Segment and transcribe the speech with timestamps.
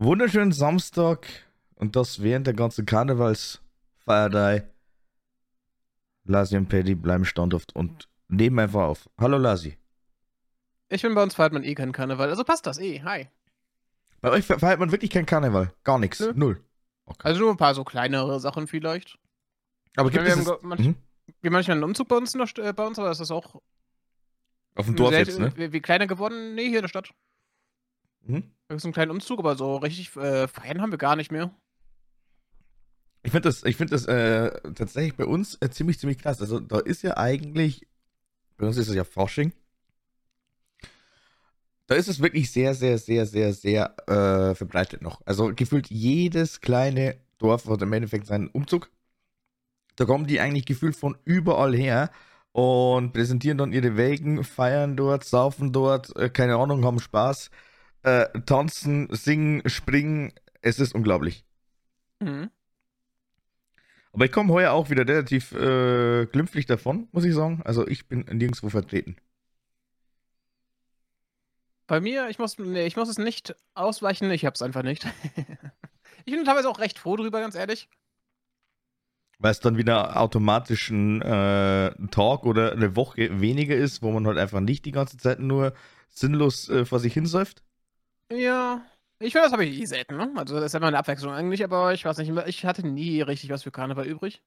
[0.00, 1.26] Wunderschönen Samstag
[1.74, 4.68] und das während der ganzen Karnevalsfeierei.
[6.22, 9.10] Lasi und Paddy bleiben standhaft und nehmen einfach auf.
[9.18, 9.76] Hallo Lasi.
[10.88, 13.02] Ich bin bei uns feiert man eh keinen Karneval, also passt das eh.
[13.02, 13.26] Hi.
[14.20, 15.72] Bei euch feiert man wirklich keinen Karneval?
[15.82, 16.20] Gar nichts?
[16.20, 16.32] Nö.
[16.32, 16.64] Null?
[17.06, 17.18] Okay.
[17.26, 19.18] Also nur ein paar so kleinere Sachen vielleicht.
[19.96, 20.94] Aber Ich gibt meine, es wir haben manch- mhm.
[21.42, 23.32] Wie manchmal einen Umzug bei uns, in der, St- äh, bei uns, aber ist das
[23.32, 23.60] auch
[24.76, 25.52] auf dem Dorf jetzt, ne?
[25.56, 26.54] wie, wie kleiner geworden?
[26.54, 27.10] Nee, hier in der Stadt.
[28.22, 28.50] Mhm.
[28.68, 31.50] Das ist ein kleiner Umzug, aber so richtig äh, feiern haben wir gar nicht mehr.
[33.22, 36.40] Ich finde das, ich find das äh, tatsächlich bei uns äh, ziemlich, ziemlich krass.
[36.40, 37.86] Also da ist ja eigentlich,
[38.58, 39.52] bei uns ist es ja Forsching.
[41.86, 45.22] Da ist es wirklich sehr, sehr, sehr, sehr, sehr äh, verbreitet noch.
[45.24, 48.90] Also gefühlt jedes kleine Dorf hat im Endeffekt seinen Umzug.
[49.96, 52.10] Da kommen die eigentlich gefühlt von überall her
[52.52, 57.50] und präsentieren dann ihre Wägen, feiern dort, saufen dort, äh, keine Ahnung, haben Spaß,
[58.02, 60.32] äh, tanzen, singen, springen.
[60.60, 61.44] Es ist unglaublich.
[62.20, 62.50] Mhm.
[64.12, 67.62] Aber ich komme heuer auch wieder relativ äh, glimpflich davon, muss ich sagen.
[67.64, 69.16] Also ich bin nirgendwo vertreten.
[71.86, 75.06] Bei mir, ich muss, nee, ich muss es nicht ausweichen, ich hab's einfach nicht.
[76.24, 77.88] ich bin teilweise auch recht froh drüber, ganz ehrlich.
[79.38, 84.26] Weil es dann wieder automatisch ein äh, Tag oder eine Woche weniger ist, wo man
[84.26, 85.74] halt einfach nicht die ganze Zeit nur
[86.08, 87.62] sinnlos äh, vor sich hinsäuft.
[88.30, 88.82] Ja.
[89.20, 90.30] Ich finde, das habe ich eh selten, ne?
[90.36, 93.50] Also das ist immer eine Abwechslung eigentlich, aber ich weiß nicht, ich hatte nie richtig
[93.50, 94.42] was für Karneval übrig.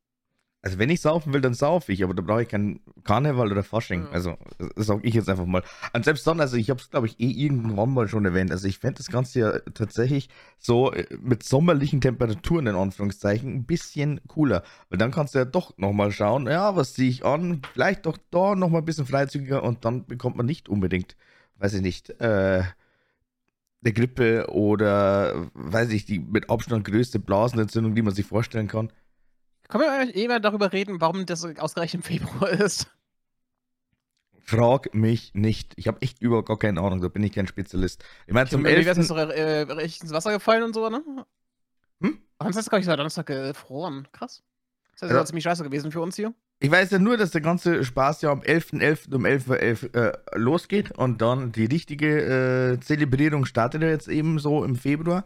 [0.64, 3.64] Also wenn ich saufen will, dann saufe ich, aber da brauche ich keinen Karneval oder
[3.64, 4.04] Fasching.
[4.04, 4.12] Ja.
[4.12, 4.38] Also
[4.76, 5.64] das sage ich jetzt einfach mal.
[5.92, 8.52] Und selbst dann, also ich habe es glaube ich eh irgendwann mal schon erwähnt.
[8.52, 10.30] Also ich fände das Ganze ja tatsächlich
[10.60, 14.64] so äh, mit sommerlichen Temperaturen in Anführungszeichen ein bisschen cooler.
[14.90, 17.64] Weil dann kannst du ja doch nochmal schauen, ja, was ziehe ich an?
[17.74, 21.16] Vielleicht doch da nochmal ein bisschen freizügiger und dann bekommt man nicht unbedingt,
[21.58, 22.64] weiß ich nicht, äh,
[23.84, 28.92] eine Grippe oder weiß ich, die mit Abstand größte Blasenentzündung, die man sich vorstellen kann.
[29.70, 32.88] Können wir eigentlich eh mal darüber reden, warum das ausgerechnet im Februar ist?
[34.44, 35.74] Frag mich nicht.
[35.78, 38.04] Ich habe echt überhaupt gar keine Ahnung, da bin ich kein Spezialist.
[38.28, 38.98] Ich meine, zum Mir wäre 11.
[38.98, 41.04] das so äh, richtig ins Wasser gefallen und so, ne?
[42.02, 42.20] Hm?
[42.50, 44.08] Ist, glaube ich, seit Donnerstag gefroren.
[44.12, 44.44] Krass.
[44.94, 45.18] Das ist Ja.
[45.20, 45.26] ja.
[45.26, 46.34] ziemlich scheiße gewesen für uns hier.
[46.64, 49.16] Ich weiß ja nur, dass der ganze Spaß ja am 11.11.
[49.16, 54.38] um 11.11 Uhr äh, losgeht und dann die richtige äh, Zelebrierung startet ja jetzt eben
[54.38, 55.26] so im Februar.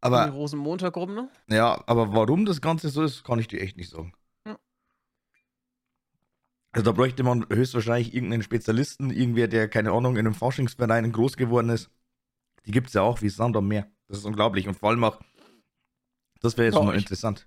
[0.00, 1.28] Aber Aber Rosenmontag rum, ne?
[1.48, 4.14] ja, aber warum das Ganze so ist, kann ich dir echt nicht sagen.
[4.46, 4.56] Ja.
[6.72, 11.36] Also da bräuchte man höchstwahrscheinlich irgendeinen Spezialisten, irgendwer, der, keine Ahnung, in einem Forschungsverein groß
[11.36, 11.90] geworden ist.
[12.64, 13.88] Die gibt es ja auch wie Sand am Meer.
[14.08, 14.66] Das ist unglaublich.
[14.66, 15.20] Und vor allem auch,
[16.40, 17.46] das wäre jetzt Bei mal interessant.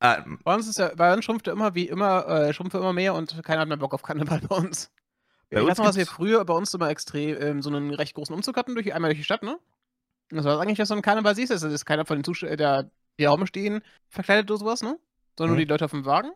[0.00, 2.80] Äh, Bei uns ist ja, bei uns schrumpft er immer wie immer, äh, schrumpft er
[2.80, 4.90] immer mehr und keiner hat mehr Bock auf Karneval bei uns.
[5.50, 7.94] Bei ich uns weiß noch, dass wir früher bei uns immer extrem ähm, so einen
[7.94, 9.58] recht großen Umzug hatten, durch, einmal durch die Stadt, ne?
[10.30, 12.56] Und das war eigentlich, dass du einen Karneval siehst, das ist keiner von den Zuschauern,
[12.56, 14.98] der die rumstehen, verkleidet oder sowas, ne?
[15.38, 15.56] Sondern Mhm.
[15.58, 16.32] nur die Leute auf dem Wagen.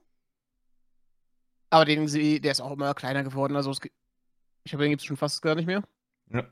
[1.71, 5.07] Aber den, der ist auch immer kleiner geworden, also es, ich glaube, den gibt es
[5.07, 5.83] schon fast gar nicht mehr.
[6.31, 6.45] Ja.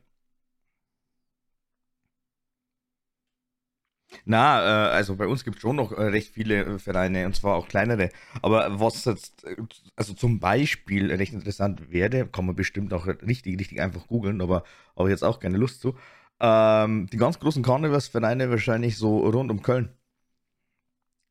[4.29, 7.37] Na, äh, also bei uns gibt es schon noch äh, recht viele äh, Vereine und
[7.37, 8.11] zwar auch kleinere.
[8.43, 9.57] Aber was jetzt, äh,
[9.95, 14.65] also zum Beispiel recht interessant wäre, kann man bestimmt auch richtig, richtig einfach googeln, aber
[14.97, 15.97] habe ich jetzt auch keine Lust zu.
[16.41, 19.91] Ähm, die ganz großen Karnevalsvereine wahrscheinlich so rund um Köln.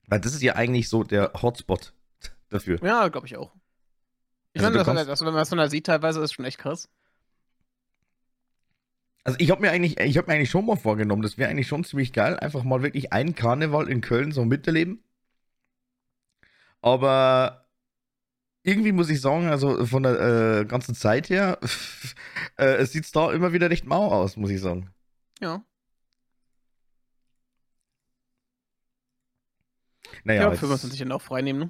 [0.08, 1.94] Weil das ist ja eigentlich so der Hotspot
[2.50, 2.80] dafür.
[2.82, 3.52] Ja, glaube ich auch.
[4.54, 6.60] Ich Also finde, das, das, wenn man das von da sieht, teilweise ist schon echt
[6.60, 6.88] krass.
[9.26, 11.68] Also ich habe mir eigentlich, ich habe mir eigentlich schon mal vorgenommen, das wäre eigentlich
[11.68, 15.04] schon ziemlich geil, einfach mal wirklich einen Karneval in Köln so miterleben.
[16.82, 17.66] Aber
[18.64, 21.60] irgendwie muss ich sagen, also von der äh, ganzen Zeit her,
[22.58, 24.92] äh, es sieht da immer wieder recht mau aus, muss ich sagen.
[25.42, 25.64] Ja.
[30.24, 31.70] Naja, Ja, jetzt- 25 dann auch frei nehmen, ne?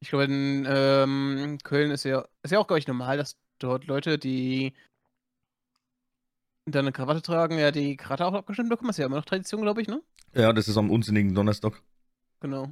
[0.00, 3.86] Ich glaube, in ähm, Köln ist ja, ist ja auch, glaube ich, normal, dass dort
[3.86, 4.74] Leute, die
[6.66, 8.88] dann eine Krawatte tragen, ja, die Krawatte auch abgestimmt bekommen.
[8.88, 10.02] Das ist ja immer noch Tradition, glaube ich, ne?
[10.34, 11.82] ja, das ist am unsinnigen Donnerstag.
[12.40, 12.68] Genau.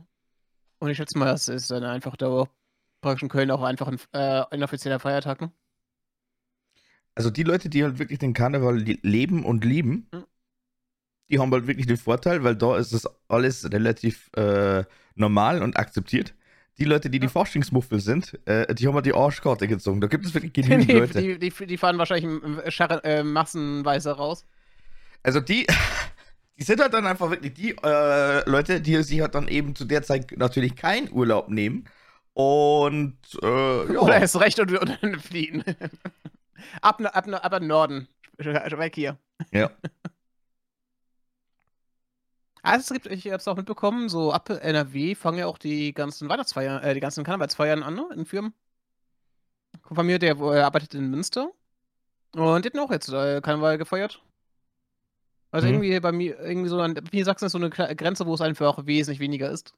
[0.78, 2.48] Und ich schätze mal, das ist dann einfach da
[3.00, 5.52] praktisch in Köln auch einfach ein, äh, ein offizieller Feiertag, ne?
[7.14, 10.24] Also die Leute, die halt wirklich den Karneval leben und lieben, Mhm.
[11.28, 14.84] die haben halt wirklich den Vorteil, weil da ist das alles relativ äh,
[15.14, 16.34] normal und akzeptiert.
[16.78, 17.30] Die Leute, die die Ja.
[17.30, 20.00] Faschingsmuffel sind, äh, die haben halt die Arschkarte gezogen.
[20.00, 21.20] Da gibt es wirklich genügend Die, Leute.
[21.20, 24.46] die, die, die fahren wahrscheinlich im Scharre, äh, massenweise raus.
[25.22, 25.66] Also die,
[26.58, 29.84] die sind halt dann einfach wirklich die äh, Leute, die sich halt dann eben zu
[29.84, 31.84] der Zeit natürlich keinen Urlaub nehmen.
[32.34, 34.00] Und äh, ja.
[34.00, 35.62] Oder erst recht und, und dann fliehen.
[36.80, 38.08] ab, ab, ab, ab Norden.
[38.38, 39.18] Weg hier.
[39.52, 39.70] Ja.
[42.64, 45.92] Ah, es gibt ich habe es auch mitbekommen, so ab NRW fangen ja auch die
[45.92, 48.54] ganzen Weihnachtsfeiern äh, die ganzen Karnevalsfeiern an, ne, in Firmen.
[49.90, 51.50] Von mir, der er arbeitet in Münster
[52.34, 54.22] und die hatten auch jetzt, äh, Karneval gefeiert.
[55.50, 55.74] Also, Mhm.
[55.74, 58.86] irgendwie bei mir irgendwie so an Niedersachsen ist so 'ne Kle Grenze, wo es einfach
[58.86, 59.74] wesentlich weniger ist.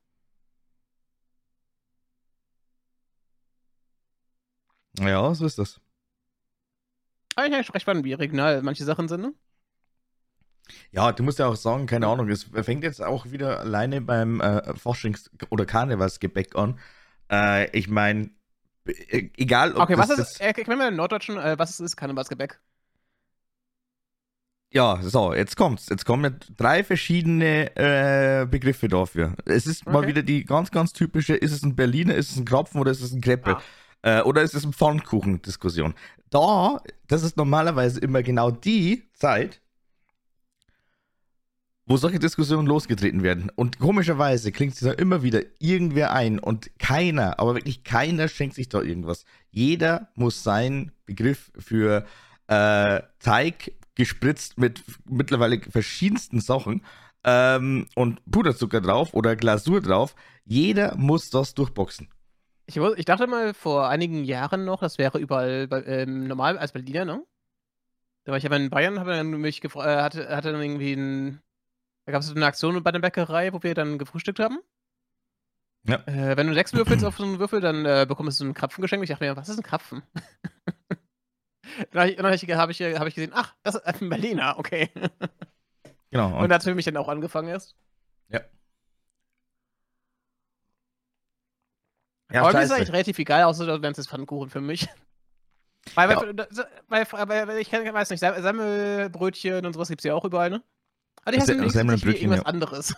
[4.98, 5.80] Ja, so ist das.
[7.36, 9.34] Eigentlich eigentlich recht spannend, wie regional manche Sachen sind, ne?
[10.92, 14.40] Ja, du musst ja auch sagen, keine Ahnung, es fängt jetzt auch wieder alleine beim
[14.40, 16.78] äh, Faschings- oder Karnevalsgebäck an.
[17.30, 18.30] Äh, ich meine,
[18.86, 22.60] egal ob Okay, was ist äh, erklär mir im Norddeutschen, äh, was ist Karnevalsgebäck?
[24.72, 25.88] Ja, so, jetzt kommt's.
[25.88, 29.34] Jetzt kommen drei verschiedene äh, Begriffe dafür.
[29.44, 30.08] Es ist mal Okay.
[30.08, 33.00] wieder die ganz, ganz typische, ist es ein Berliner, ist es ein Krapfen oder ist
[33.00, 33.54] es ein Kreppel?
[33.54, 33.62] Ah.
[34.02, 35.94] Äh, oder ist es ein Pfannkuchen-Diskussion?
[36.30, 39.60] Da, das ist normalerweise immer genau die Zeit,
[41.86, 43.50] wo solche Diskussionen losgetreten werden.
[43.54, 48.54] Und komischerweise klingt sich da immer wieder irgendwer ein und keiner, aber wirklich keiner schenkt
[48.54, 49.24] sich da irgendwas.
[49.50, 52.06] Jeder muss seinen Begriff für
[52.46, 56.82] äh, Teig gespritzt mit mittlerweile verschiedensten Sachen
[57.22, 60.14] ähm, und Puderzucker drauf oder Glasur drauf.
[60.44, 62.08] Jeder muss das durchboxen.
[62.66, 66.72] Ich, ich dachte mal vor einigen Jahren noch, das wäre überall bei, ähm, normal als
[66.72, 67.22] Berliner, ne?
[68.24, 70.94] Da war ich aber in Bayern, habe dann mich gefragt, äh, hatte, hatte dann irgendwie
[70.94, 71.40] ein,
[72.06, 74.58] da gab es so eine Aktion bei der Bäckerei, wo wir dann gefrühstückt haben.
[75.86, 75.96] Ja.
[76.06, 78.82] Äh, wenn du sechs würfelst auf so einen Würfel, dann äh, bekommst du einen Krapfen
[78.82, 79.04] geschenkt.
[79.04, 80.02] Ich dachte mir, was ist ein Krapfen?
[81.90, 84.08] dann habe ich, dann hab ich, hab ich, hab ich gesehen, ach, das ist ein
[84.08, 84.90] Berliner, okay.
[86.10, 86.38] Genau.
[86.38, 87.74] Und da hat es für mich dann auch angefangen erst.
[88.28, 88.40] ja.
[92.32, 94.88] Ja, aber mir ist eigentlich relativ egal, außer wenn es ist Pfannkuchen für mich.
[95.94, 96.48] Weil, weil,
[96.88, 100.62] weil, weil, weil ich weiß nicht, Semmelbrötchen und sowas gibt es ja auch überall, ne?
[101.24, 102.46] Aber die wie Semmelbrötchen, irgendwas ja.
[102.46, 102.94] anderes.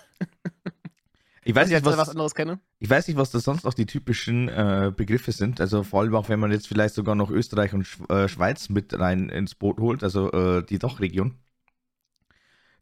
[1.46, 2.58] Ich weiß ich nicht, was, was.
[2.80, 5.60] Ich weiß nicht, was da sonst noch die typischen äh, Begriffe sind.
[5.60, 8.68] Also vor allem auch, wenn man jetzt vielleicht sogar noch Österreich und Sch äh, Schweiz
[8.68, 11.36] mit rein ins Boot holt, also äh, die Dachregion.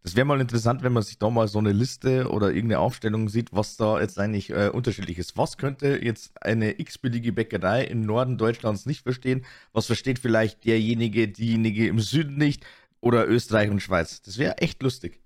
[0.02, 3.28] Das wäre mal interessant, wenn man sich da mal so eine Liste oder irgendeine Aufstellung
[3.28, 5.36] sieht, was da jetzt eigentlich äh, unterschiedlich ist.
[5.36, 9.44] Was könnte jetzt eine x-billige Bäckerei im Norden Deutschlands nicht verstehen?
[9.74, 12.64] Was versteht vielleicht derjenige, diejenige im Süden nicht?
[13.00, 14.22] Oder Österreich und Schweiz?
[14.22, 15.23] Das wäre echt lustig.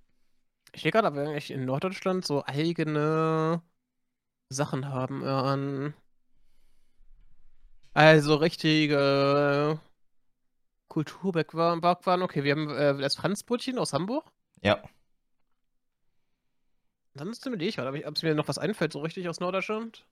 [0.72, 3.62] Ich sehe gerade, ob wir eigentlich in Norddeutschland so eigene
[4.50, 5.22] Sachen haben.
[5.22, 5.94] äh, An
[7.98, 9.80] also richtige
[10.86, 11.80] Kulturbackwaren.
[11.80, 12.22] Backwaren.
[12.22, 14.24] Okay, wir haben äh, das Franzbrötchen aus Hamburg.
[14.62, 14.80] Ja.
[17.14, 20.06] Ansonsten überlege ich gerade, ob es mir noch was einfällt, so richtig aus Norddeutschland.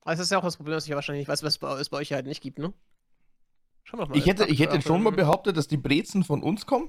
[0.00, 1.90] Aber es ist ja auch das Problem, dass ich ja wahrscheinlich nicht weiß, was es
[1.90, 2.72] bei, euch halt nicht gibt, ne?
[3.82, 4.16] Schauen wir mal.
[4.16, 6.88] Ich hätte, ich hätte schon mal behauptet, dass die Brezen von uns kommen.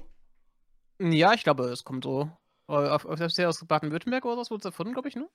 [0.98, 2.30] Ja, ich glaube, es kommt so.
[2.66, 5.28] Aber Auf, auf, aus Baden-Württemberg oder was wurde es erfunden, glaube ich, ne?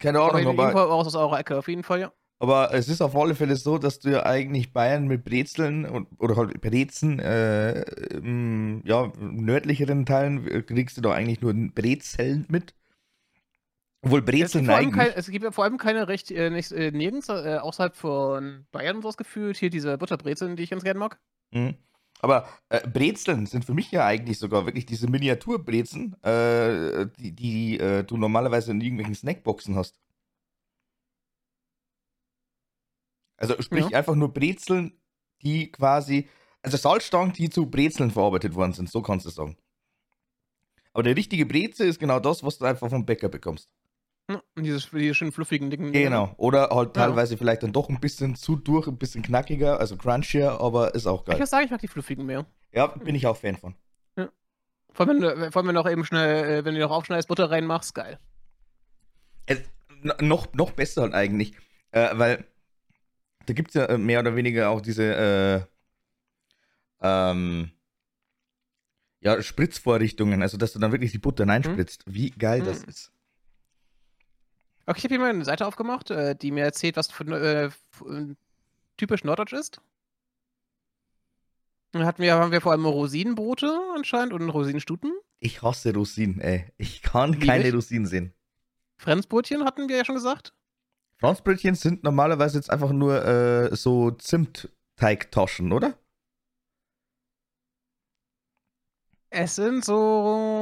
[0.00, 2.12] Keine Aber Ahnung, irgendwo aber, aus, aus eurer Ecke, auf jeden Fall, ja.
[2.38, 6.08] aber es ist auf alle Fälle so, dass du ja eigentlich Bayern mit Brezeln und,
[6.18, 7.82] oder halt Brezen, äh,
[8.16, 12.74] im, ja, nördlicheren Teilen äh, kriegst du da eigentlich nur Brezeln mit.
[14.02, 14.94] Obwohl Es Brezeln gibt, allem eigentlich.
[14.94, 18.66] kein, es gibt ja vor allem keine recht, äh, nicht, äh, nirgends äh, außerhalb von
[18.72, 19.56] Bayern so das gefühlt.
[19.56, 21.20] Hier diese Butterbrezeln, die ich ganz gerne mag.
[21.52, 21.76] Mhm.
[22.22, 27.80] Aber äh, Brezeln sind für mich ja eigentlich sogar wirklich diese Miniaturbrezen, äh, die, die
[27.80, 30.00] äh, du normalerweise in irgendwelchen Snackboxen hast.
[33.36, 33.98] Also sprich Ja.
[33.98, 34.92] einfach nur Brezeln,
[35.42, 36.28] die quasi,
[36.62, 39.56] also Salzstangen, die zu Brezeln verarbeitet worden sind, so kannst du sagen.
[40.92, 43.68] Aber der richtige Breze ist genau das, was du einfach vom Bäcker bekommst.
[44.32, 45.92] Ja, und diese, diese schönen fluffigen, dicken.
[45.92, 46.34] Genau.
[46.36, 47.06] Oder halt Ja.
[47.06, 51.06] teilweise vielleicht dann doch ein bisschen zu durch, ein bisschen knackiger, also crunchier, aber ist
[51.06, 51.38] auch Ich geil.
[51.38, 52.46] muss sagen, ich mag die fluffigen mehr.
[52.72, 53.74] Ja, bin ich auch Fan von.
[54.94, 56.90] Vor allem, wenn du, vor allem, wenn du noch eben schnell, äh, wenn du noch
[56.90, 58.18] aufschneidest, Butter reinmachst, geil.
[59.46, 59.62] Es,
[60.20, 61.54] noch, noch besser halt eigentlich,
[61.92, 62.44] äh, weil
[63.46, 65.66] da gibt es ja äh, mehr oder weniger auch diese
[67.00, 67.70] äh, ähm,
[69.20, 72.02] ja, Spritzvorrichtungen, also dass du dann wirklich die Butter reinspritzt.
[72.06, 72.88] Wie geil das Mhm.
[72.88, 73.12] ist.
[74.86, 77.66] Okay, ich habe hier mal eine Seite aufgemacht, äh, die mir erzählt, was für, äh,
[77.66, 78.34] äh,
[78.96, 79.80] typisch Norddeutsch ist.
[81.92, 85.12] Dann hatten wir, haben wir vor allem Rosinenbrote anscheinend und Rosinenstuten.
[85.40, 86.72] Ich hasse Rosinen, ey.
[86.78, 87.74] Ich kann Lieb keine ich.
[87.74, 88.32] Rosinen sehen.
[88.96, 90.54] Frenzbrötchen hatten wir ja schon gesagt.
[91.22, 95.96] Franzbrötchen sind normalerweise jetzt einfach nur äh, so Zimtteigtaschen, oder?
[99.30, 100.61] Es sind so.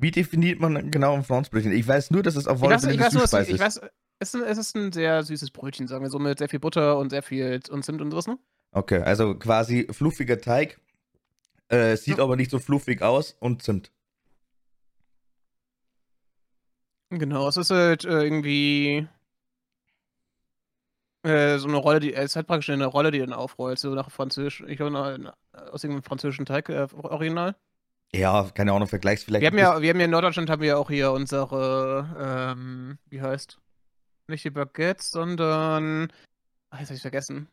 [0.00, 1.72] Wie definiert man genau ein Franzbrötchen?
[1.72, 3.60] Ich weiß nur, dass es auf Ich alle weiß, ich weiß ich ist.
[3.60, 3.80] weiß,
[4.18, 6.58] es ist, ein- es ist ein sehr süßes Brötchen, sagen wir so, mit sehr viel
[6.60, 8.38] Butter und sehr viel und Zimt und sowas, ne?
[8.72, 10.80] Okay, also quasi fluffiger Teig,
[11.68, 12.24] äh, sieht Ja.
[12.24, 13.92] aber nicht so fluffig aus und Zimt.
[17.10, 19.06] Genau, es ist halt äh, irgendwie
[21.24, 24.10] äh, so eine Rolle, die es hat praktisch eine Rolle, die dann aufrollt, so nach
[24.10, 27.56] Französisch, ich glaube aus irgendeinem französischen Teig äh, Original.
[28.14, 29.42] Ja, keine Ahnung, vergleichs vielleicht.
[29.42, 32.98] Wir haben ja, wir haben ja in Norddeutschland haben wir ja auch hier unsere, ähm,
[33.08, 33.58] wie heißt?
[34.26, 36.12] Nicht die Baguettes, sondern.
[36.70, 37.48] Ach, jetzt hab ich vergessen.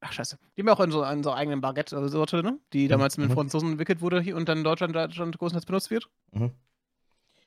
[0.00, 0.36] Ach, scheiße.
[0.56, 2.58] Die haben ja auch in so, in so eigenen Baguette-Sorte, ne?
[2.72, 3.24] Die damals mhm.
[3.24, 6.08] mit den Franzosen entwickelt wurde hier und dann in Deutschland, Deutschland großenteils benutzt wird.
[6.32, 6.50] Mhm.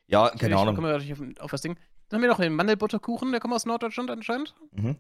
[0.08, 0.76] Ja, keine Ahnung.
[0.76, 1.78] Kommen wir natürlich auf, auf, das Ding.
[2.08, 4.56] Dann haben wir noch den Mandelbutterkuchen, der kommt aus Norddeutschland anscheinend.
[4.72, 4.98] Mhm.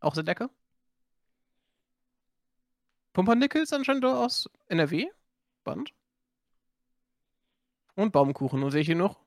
[0.00, 0.48] Auch sehr lecker.
[3.14, 5.06] Pumpernickels anscheinend aus NRW.
[5.60, 5.94] Spannend.
[7.94, 8.62] Und Baumkuchen.
[8.62, 9.20] Und sehe ich hier noch?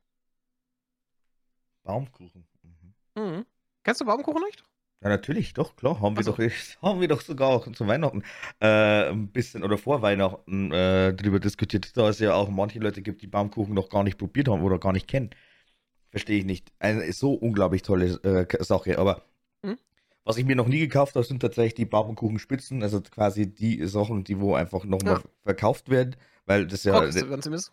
[1.83, 2.45] Baumkuchen.
[2.61, 2.93] Mhm.
[3.23, 3.45] Mhm.
[3.83, 4.63] Kennst du Baumkuchen nicht?
[5.01, 6.01] Ja, natürlich, doch, klar.
[6.01, 6.37] Haben, wir doch,
[6.81, 8.23] haben wir doch sogar auch zu Weihnachten
[8.59, 13.01] äh, ein bisschen oder vor Weihnachten äh, darüber diskutiert, da es ja auch manche Leute
[13.01, 15.29] gibt, die Baumkuchen noch gar nicht probiert haben oder gar nicht kennen.
[16.09, 16.73] Verstehe ich nicht.
[16.79, 18.97] Eine so unglaublich tolle äh, Sache.
[18.97, 19.23] Aber
[19.63, 19.77] hm?
[20.27, 22.83] Was ich mir noch nie gekauft habe, sind tatsächlich die Baumkuchenspitzen.
[22.83, 25.21] Also quasi die Sachen, die wo einfach nochmal ja.
[25.43, 26.17] verkauft werden.
[26.45, 26.99] Weil das ja.
[26.99, 27.71] Kommst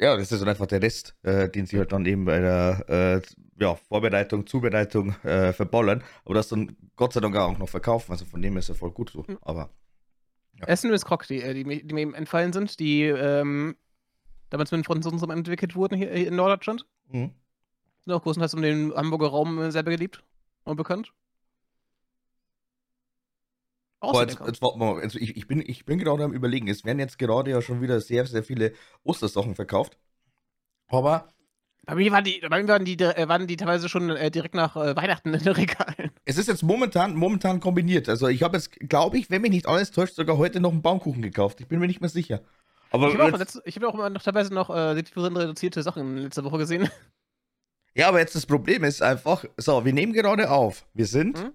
[0.00, 2.84] ja, das ist dann einfach der Rest, äh, den sie halt dann eben bei der
[2.88, 3.20] äh,
[3.60, 6.04] ja, Vorbereitung, Zubereitung äh, verballern.
[6.24, 8.12] Aber das dann Gott sei Dank auch noch verkaufen.
[8.12, 9.26] Also von dem ist ja voll gut so.
[9.26, 9.38] Hm.
[9.42, 9.70] Aber.
[10.60, 10.68] Ja.
[10.68, 13.74] Essen ist Krog, die, äh, die, die, mir eben entfallen sind, die ähm,
[14.50, 16.86] damals mit den Franzosen entwickelt wurden hier in Norddeutschland.
[17.08, 17.32] Mhm.
[18.04, 20.22] Sind auch großenteils um den Hamburger Raum selber geliebt
[20.62, 21.12] und bekannt.
[24.00, 25.02] Aber jetzt, jetzt warten wir mal.
[25.02, 27.80] Also ich, ich, bin, ich bin gerade am überlegen, es werden jetzt gerade ja schon
[27.80, 29.98] wieder sehr, sehr viele Ostersachen verkauft.
[30.88, 31.32] Aber.
[31.84, 34.54] Bei mir waren die, bei mir waren die, äh, waren die teilweise schon äh, direkt
[34.54, 36.10] nach äh, Weihnachten in den Regalen.
[36.26, 38.08] Es ist jetzt momentan, momentan kombiniert.
[38.08, 40.82] Also ich habe jetzt, glaube ich, wenn mich nicht alles täuscht, sogar heute noch einen
[40.82, 41.60] Baumkuchen gekauft.
[41.60, 42.42] Ich bin mir nicht mehr sicher.
[42.90, 46.44] Aber ich habe auch, hab auch immer noch, teilweise noch äh, reduzierte Sachen in letzter
[46.44, 46.88] Woche gesehen.
[47.94, 50.86] Ja, aber jetzt das Problem ist einfach, so, wir nehmen gerade auf.
[50.94, 51.52] Wir sind hm?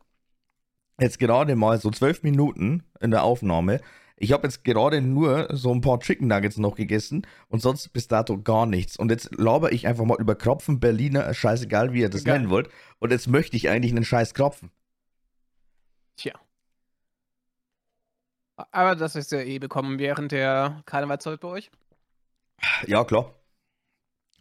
[0.99, 3.81] Jetzt gerade mal so zwölf Minuten in der Aufnahme.
[4.15, 8.07] Ich habe jetzt gerade nur so ein paar Chicken Nuggets noch gegessen und sonst bis
[8.07, 8.95] dato gar nichts.
[8.95, 12.39] Und jetzt laber ich einfach mal über Kropfen Berliner, scheißegal wie ihr das Geil.
[12.39, 12.69] nennen wollt.
[12.99, 14.71] Und jetzt möchte ich eigentlich einen scheiß Kropfen.
[16.15, 16.33] Tja.
[18.55, 21.71] Aber das ist ja eh bekommen während der Karnevalszeit bei euch?
[22.85, 23.33] Ja, klar.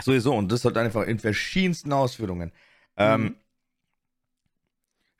[0.00, 0.34] Sowieso.
[0.34, 2.52] Und das halt einfach in verschiedensten Ausführungen.
[2.96, 3.26] Ähm, mhm.
[3.26, 3.36] Ähm,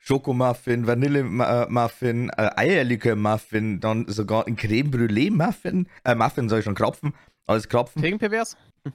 [0.05, 7.13] Schokomuffin, Vanillemuffin, äh, Eierlikör-Muffin, dann sogar ein Creme Brûlée-Muffin, äh, Muffin soll ich schon Kropfen,
[7.47, 8.01] alles Kropfen.
[8.01, 8.57] Gegen pervers?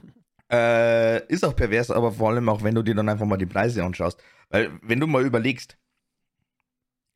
[0.50, 3.44] Äh, ist auch pervers, aber vor allem auch, wenn du dir dann einfach mal die
[3.44, 4.18] Preise anschaust.
[4.48, 5.76] Weil, wenn du mal überlegst,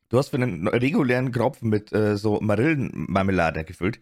[0.09, 3.99] du hast für einen regulären Kropfen mit äh, so Marillenmarmelade gefüllt,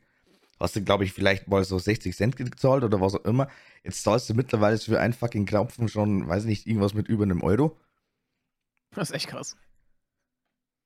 [0.59, 3.47] hast du, glaube ich, vielleicht mal so 60 Cent gezahlt oder was auch immer.
[3.85, 7.41] Jetzt zahlst du mittlerweile für einen fucking Kropfen schon, weiß nicht, irgendwas mit über einem
[7.41, 7.77] Euro.
[8.93, 9.55] Das ist echt krass.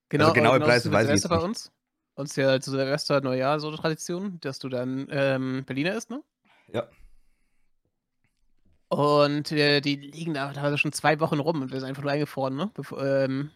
[0.09, 1.45] Genau, also genaue genau Preise weiß ich jetzt bei nicht.
[1.45, 1.71] uns.
[2.15, 6.23] Uns ja zu Silvester Neujahr so eine Tradition, dass du dann ähm, Berliner isst, ne?
[6.71, 6.87] Ja.
[8.87, 12.11] Und äh, die liegen da teilweise schon zwei Wochen rum und wir sind einfach nur
[12.11, 12.71] eingefroren, ne?
[12.73, 13.51] Bevor, ähm,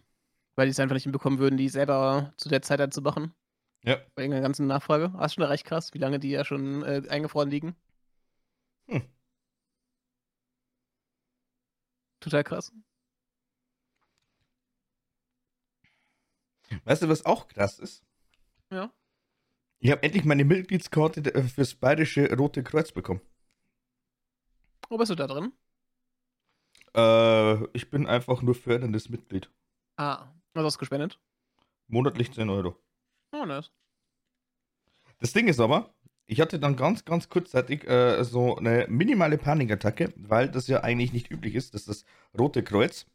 [0.56, 3.32] weil die es einfach nicht hinbekommen würden, die selber zu der Zeit dann zu machen.
[3.84, 3.96] Ja.
[4.14, 5.10] Bei irgendeiner ganzen Nachfrage.
[5.16, 7.76] Das ist schon recht krass, wie lange die ja schon äh, eingefroren liegen.
[8.88, 9.02] Hm.
[12.20, 12.72] Total krass.
[16.84, 18.04] Weißt du, was auch krass ist?
[18.70, 18.92] Ja.
[19.78, 23.20] Ich habe endlich meine Mitgliedskarte äh, fürs Bayerische Rote Kreuz bekommen.
[24.88, 25.52] Wo bist du da drin?
[26.94, 29.50] Äh, ich bin einfach nur förderndes Mitglied.
[29.96, 31.18] Ah, was hast du gespendet?
[31.88, 32.76] Monatlich 10 Euro.
[33.32, 33.70] Oh, nice.
[35.18, 35.94] Das Ding ist aber,
[36.26, 41.12] ich hatte dann ganz, ganz kurzzeitig äh, so eine minimale Panikattacke, weil das ja eigentlich
[41.12, 42.04] nicht üblich ist, dass das
[42.38, 43.06] Rote Kreuz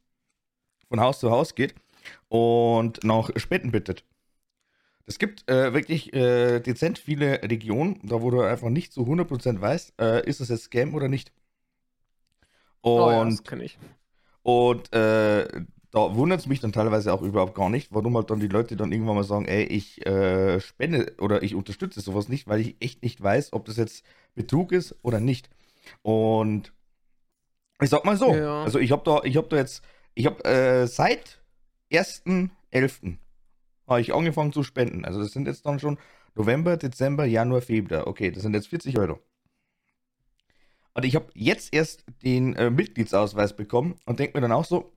[0.88, 1.76] von Haus zu Haus geht
[2.28, 4.04] und nach Spenden bittet.
[5.08, 9.62] Es gibt äh, wirklich äh, dezent viele Regionen, da wo du einfach nicht zu 100%
[9.62, 11.32] weißt, äh, ist das jetzt Scam oder nicht.
[12.82, 13.78] Und, oh ja, das kann ich.
[14.42, 15.48] Und äh,
[15.92, 18.76] da wundert es mich dann teilweise auch überhaupt gar nicht, warum halt dann die Leute
[18.76, 22.76] dann irgendwann mal sagen, ey, ich äh, spende oder ich unterstütze sowas nicht, weil ich
[22.82, 25.50] echt nicht weiß, ob das jetzt Betrug ist oder nicht.
[26.02, 26.74] Und
[27.82, 28.64] ich sag mal so, ja.
[28.64, 29.84] also ich habe da, ich habe da jetzt,
[30.16, 31.42] ich habe äh, seit
[31.92, 33.18] 1.11.
[33.88, 35.06] habe ich angefangen zu spenden.
[35.06, 35.98] Also das sind jetzt dann schon
[36.36, 38.08] November, Dezember, Januar, Februar.
[38.08, 39.20] Okay, das sind jetzt 40 Euro.
[40.94, 44.94] Und ich habe jetzt erst den äh, Mitgliedsausweis bekommen und denke mir dann auch so,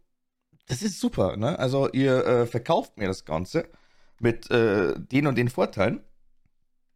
[0.66, 1.58] das ist super, ne?
[1.58, 3.68] Also ihr äh, verkauft mir das Ganze
[4.20, 6.04] mit äh, den und den Vorteilen.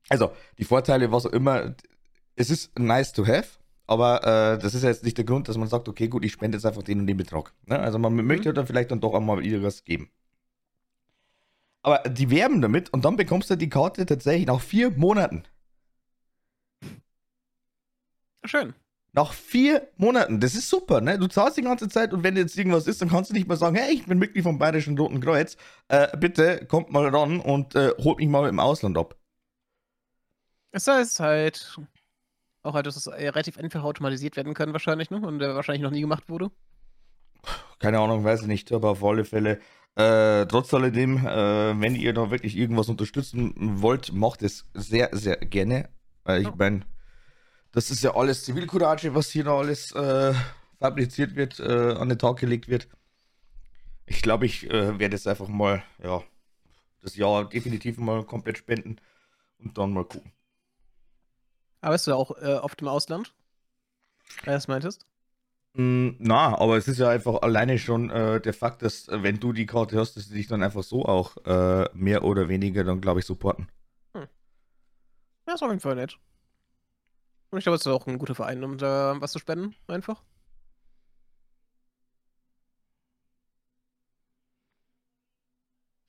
[0.09, 1.75] Also die Vorteile, was auch immer,
[2.37, 3.59] es ist nice to have,
[3.93, 6.57] aber äh, das ist jetzt nicht der Grund, dass man sagt, okay, gut, ich spende
[6.57, 7.53] jetzt einfach den und den Betrag.
[7.67, 7.79] Ne?
[7.79, 8.27] Also man mhm.
[8.27, 10.11] möchte dann vielleicht dann doch einmal wieder was geben.
[11.83, 15.45] Aber die werben damit und dann bekommst du die Karte tatsächlich nach vier Monaten.
[18.45, 18.75] Schön.
[19.13, 20.41] Nach vier Monaten.
[20.41, 21.19] Das ist super, ne?
[21.19, 23.57] Du zahlst die ganze Zeit und wenn jetzt irgendwas ist, dann kannst du nicht mal
[23.57, 25.59] sagen, hey, ich bin Mitglied vom Bayerischen Roten Kreuz.
[25.89, 29.17] Äh, bitte kommt mal ran und äh, holt mich mal im Ausland ab.
[30.71, 31.79] Es heißt halt
[32.63, 35.19] auch halt, dass es relativ einfach automatisiert werden kann, wahrscheinlich, ne?
[35.19, 36.51] Und der wahrscheinlich noch nie gemacht wurde.
[37.79, 39.61] Keine Ahnung, weiß ich nicht, aber auf alle Fälle.
[39.95, 43.53] Äh, trotz alledem, äh, wenn ihr da wirklich irgendwas unterstützen
[43.83, 45.91] wollt, macht es sehr, sehr gerne.
[46.27, 46.83] Äh, ich meine,
[47.73, 50.33] das ist ja alles Zivilcourage, was hier da alles äh,
[50.79, 52.89] fabriziert wird, äh, an den Tag gelegt wird.
[54.07, 56.23] Ich glaube, ich äh, werde jetzt einfach mal, ja,
[57.03, 58.97] das Jahr definitiv mal komplett spenden
[59.59, 60.33] und dann mal gucken.
[61.83, 63.35] Aber bist du auch äh, oft im Ausland?
[64.45, 65.05] Weil du das meintest?
[65.75, 69.41] Mm, na, aber es ist ja einfach alleine schon äh, der Fakt, dass äh, wenn
[69.41, 72.85] du die Karte hast, dass sie dich dann einfach so auch äh, mehr oder weniger
[72.85, 73.69] dann, glaube ich, supporten.
[74.15, 74.29] Hm.
[75.47, 76.19] Ja, ist auf jeden Fall nett.
[77.51, 80.23] Und ich glaube, es ist auch ein guter Verein, um da was zu spenden, einfach.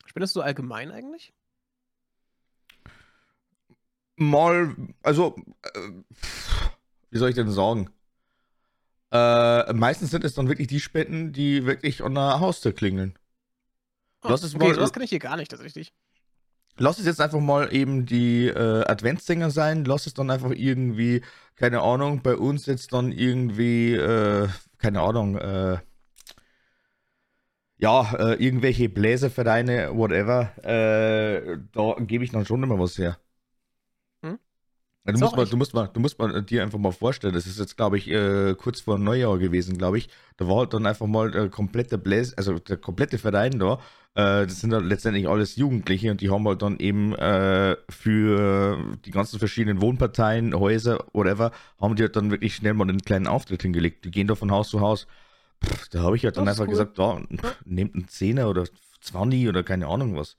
[0.06, 1.32] Spendest du allgemein eigentlich?
[4.16, 5.78] Mal, also, äh,
[7.10, 7.90] wie soll ich denn sagen?
[9.10, 13.16] Äh, meistens sind es dann wirklich die Spenden, die wirklich an der Haustür klingeln.
[14.22, 15.92] Oh, lass es okay, mal, das kann ich hier gar nicht tatsächlich.
[16.76, 19.84] Lass es jetzt einfach mal eben die äh, Adventssänger sein.
[19.84, 21.22] Lass es dann einfach irgendwie,
[21.54, 25.78] keine Ahnung, bei uns jetzt dann irgendwie, äh, keine Ahnung, äh,
[27.76, 30.52] ja, äh, irgendwelche Bläservereine, whatever.
[30.64, 33.18] Äh, da gebe ich dann schon immer was her.
[35.06, 37.58] Du musst, mal, du, musst mal, du musst mal dir einfach mal vorstellen, das ist
[37.58, 40.08] jetzt, glaube ich, äh, kurz vor Neujahr gewesen, glaube ich.
[40.38, 43.74] Da war halt dann einfach mal der komplette Bläs, also der komplette Verein da.
[44.14, 48.96] Äh, das sind halt letztendlich alles Jugendliche und die haben halt dann eben äh, für
[49.04, 53.26] die ganzen verschiedenen Wohnparteien, Häuser, whatever, haben die halt dann wirklich schnell mal einen kleinen
[53.26, 54.06] Auftritt hingelegt.
[54.06, 55.06] Die gehen da von Haus zu Haus.
[55.62, 56.70] Pff, da habe ich halt dann einfach cool.
[56.70, 57.20] gesagt, da,
[57.66, 58.64] nehmt einen Zehner oder
[59.02, 60.36] 20 oder keine Ahnung was.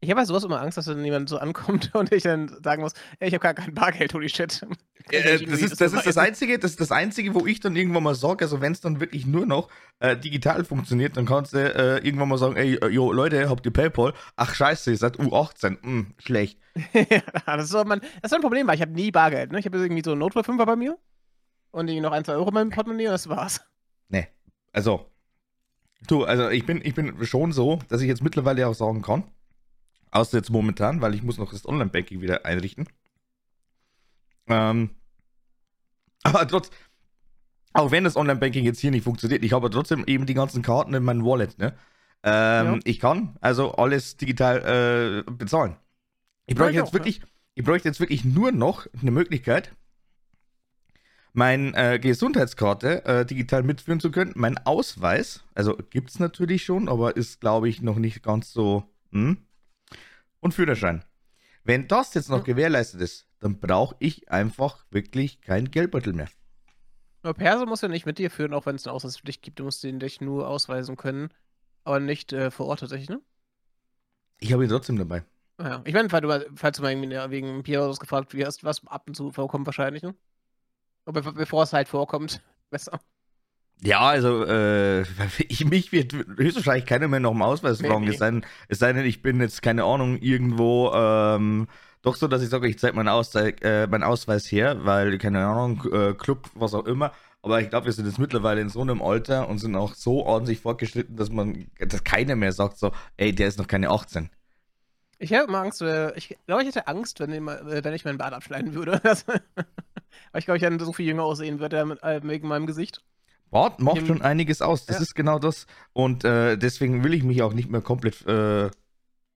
[0.00, 2.82] Ich habe bei sowas immer Angst, dass dann jemand so ankommt und ich dann sagen
[2.82, 4.66] muss, ey, ich habe gar kein Bargeld, holy shit.
[5.10, 8.14] Äh, das, ist, das, ist das Einzige, das das Einzige, wo ich dann irgendwann mal
[8.14, 9.68] sage, also wenn es dann wirklich nur noch
[10.00, 13.72] äh, digital funktioniert, dann kannst du äh, irgendwann mal sagen, ey, yo, Leute, habt ihr
[13.72, 14.14] Paypal?
[14.36, 16.58] Ach scheiße, ihr seid U18, hm, schlecht.
[16.94, 19.52] ja, das ist, so mein, das ist ein Problem, weil ich habe nie Bargeld.
[19.52, 19.58] Ne?
[19.58, 20.96] Ich habe irgendwie so einen Notfall-Fünfer bei mir
[21.70, 23.60] und irgendwie noch ein, zwei Euro in meinem Portemonnaie und das war's.
[24.08, 24.28] Nee,
[24.72, 25.10] also,
[26.06, 29.24] du, also ich bin, ich bin schon so, dass ich jetzt mittlerweile auch sagen kann,
[30.14, 32.86] Außer jetzt momentan, weil ich muss noch das Online-Banking wieder einrichten.
[34.46, 34.90] Ähm,
[36.22, 36.70] aber trotz,
[37.72, 40.94] auch wenn das Online-Banking jetzt hier nicht funktioniert, ich habe trotzdem eben die ganzen Karten
[40.94, 41.74] in meinem Wallet, ne?
[42.22, 42.78] Ähm, ja.
[42.84, 45.76] Ich kann also alles digital äh, bezahlen.
[46.46, 47.24] Ich bräuchte jetzt auch, wirklich, ja.
[47.56, 49.74] ich bräuchte jetzt wirklich nur noch eine Möglichkeit,
[51.32, 54.32] meine äh, Gesundheitskarte äh, digital mitführen zu können.
[54.36, 58.84] Mein Ausweis, also gibt es natürlich schon, aber ist, glaube ich, noch nicht ganz so.
[59.10, 59.38] Hm?
[60.44, 61.02] Und Führerschein.
[61.64, 66.28] Wenn das jetzt noch gewährleistet ist, dann brauche ich einfach wirklich kein Geldbeutel mehr.
[67.22, 69.58] Aber Perso muss ja nicht mit dir führen, auch wenn es eine Ausweispflicht gibt.
[69.58, 71.30] Du musst den dich nur ausweisen können,
[71.84, 73.22] aber nicht äh, vor Ort tatsächlich, ne?
[74.38, 75.24] Ich habe ihn trotzdem dabei.
[75.58, 79.04] Ja, ich meine, falls du, falls du mal irgendwie wegen Pieros gefragt wirst, was ab
[79.06, 80.14] und zu vorkommt wahrscheinlich, ne?
[81.06, 83.00] Aber bevor es halt vorkommt, besser.
[83.84, 85.02] Ja, also äh,
[85.48, 88.08] ich, mich wird höchstwahrscheinlich keiner mehr noch im Ausweis fragen.
[88.08, 91.68] Es, sei denn, es sei denn, ich bin jetzt, keine Ahnung, irgendwo ähm,
[92.02, 95.46] doch so, dass ich sage, ich zeige meinen, Auszeig, äh, meinen Ausweis her, weil, keine
[95.46, 97.12] Ahnung, äh, Club, was auch immer.
[97.42, 100.24] Aber ich glaube, wir sind jetzt mittlerweile in so einem Alter und sind auch so
[100.24, 104.30] ordentlich fortgeschritten, dass man, dass keiner mehr sagt so, ey, der ist noch keine 18.
[105.18, 108.18] Ich habe immer Angst, äh, ich glaube, ich hätte Angst, wenn, äh, wenn ich meinen
[108.18, 109.00] Bart abschneiden würde.
[109.04, 113.02] weil ich glaube, ich dann so viel jünger aussehen würde äh, wegen meinem Gesicht.
[113.50, 114.86] Bart macht schon einiges aus.
[114.86, 115.02] Das ja.
[115.02, 115.66] ist genau das.
[115.92, 118.64] Und äh, deswegen will ich mich auch nicht mehr komplett, äh,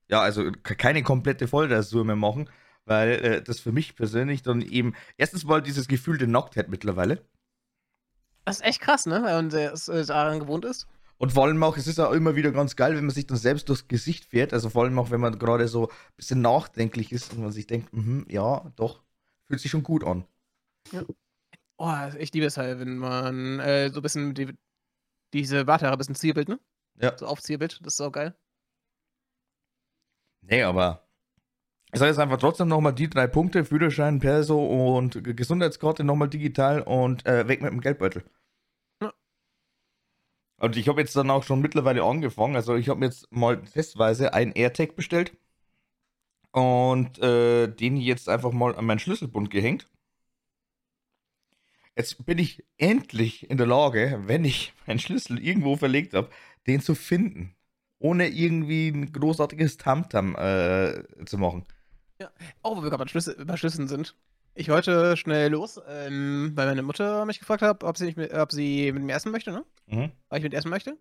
[0.09, 2.51] ja, also keine komplette Vollrasur mehr machen,
[2.85, 7.23] weil äh, das für mich persönlich dann eben erstens mal dieses Gefühl der Nacktheit mittlerweile.
[8.45, 9.23] Das ist echt krass, ne?
[9.23, 10.89] Weil man es äh, daran gewohnt ist.
[11.19, 13.37] Und vor allem auch, es ist auch immer wieder ganz geil, wenn man sich dann
[13.37, 14.53] selbst durchs Gesicht fährt.
[14.53, 17.67] Also vor allem auch, wenn man gerade so ein bisschen nachdenklich ist und man sich
[17.67, 19.03] denkt, mh, ja, doch,
[19.47, 20.25] fühlt sich schon gut an.
[20.93, 21.03] Ja.
[21.79, 24.55] Oh, ich liebe es halt, wenn man äh, so ein bisschen die,
[25.35, 26.61] diese Barthaare ein bisschen Zielbild, ne?
[26.97, 27.17] Ja.
[27.19, 28.37] So Aufzielbild, das ist auch geil.
[30.43, 31.07] Nee, aber
[31.93, 36.83] Ich sage jetzt einfach trotzdem nochmal die drei Punkte: Führerschein, Perso und Gesundheitskarte nochmal digital
[36.83, 38.25] und äh, weg mit dem Geldbeutel.
[39.01, 39.13] Ja.
[40.61, 42.55] Und ich habe jetzt dann auch schon mittlerweile angefangen.
[42.57, 45.37] Also, ich habe mir jetzt mal testweise einen AirTag bestellt
[46.53, 49.89] und äh, den jetzt einfach mal an meinen Schlüsselbund gehängt.
[51.99, 56.31] Jetzt bin ich endlich in der Lage, wenn ich meinen Schlüssel irgendwo verlegt habe,
[56.69, 57.57] den zu finden.
[57.99, 61.67] Ohne irgendwie ein großartiges Tamtam äh, zu machen.
[62.63, 64.15] Auch wo wir gerade bei, Schlüssel, bei Schlüsseln sind.
[64.55, 68.33] Ich wollte schnell los, ähm, weil meine Mutter mich gefragt hat, ob sie, nicht mit,
[68.33, 69.65] ob sie mit mir essen möchte, ne?
[69.87, 70.13] Mhm.
[70.29, 70.97] Weil ich mit essen möchte.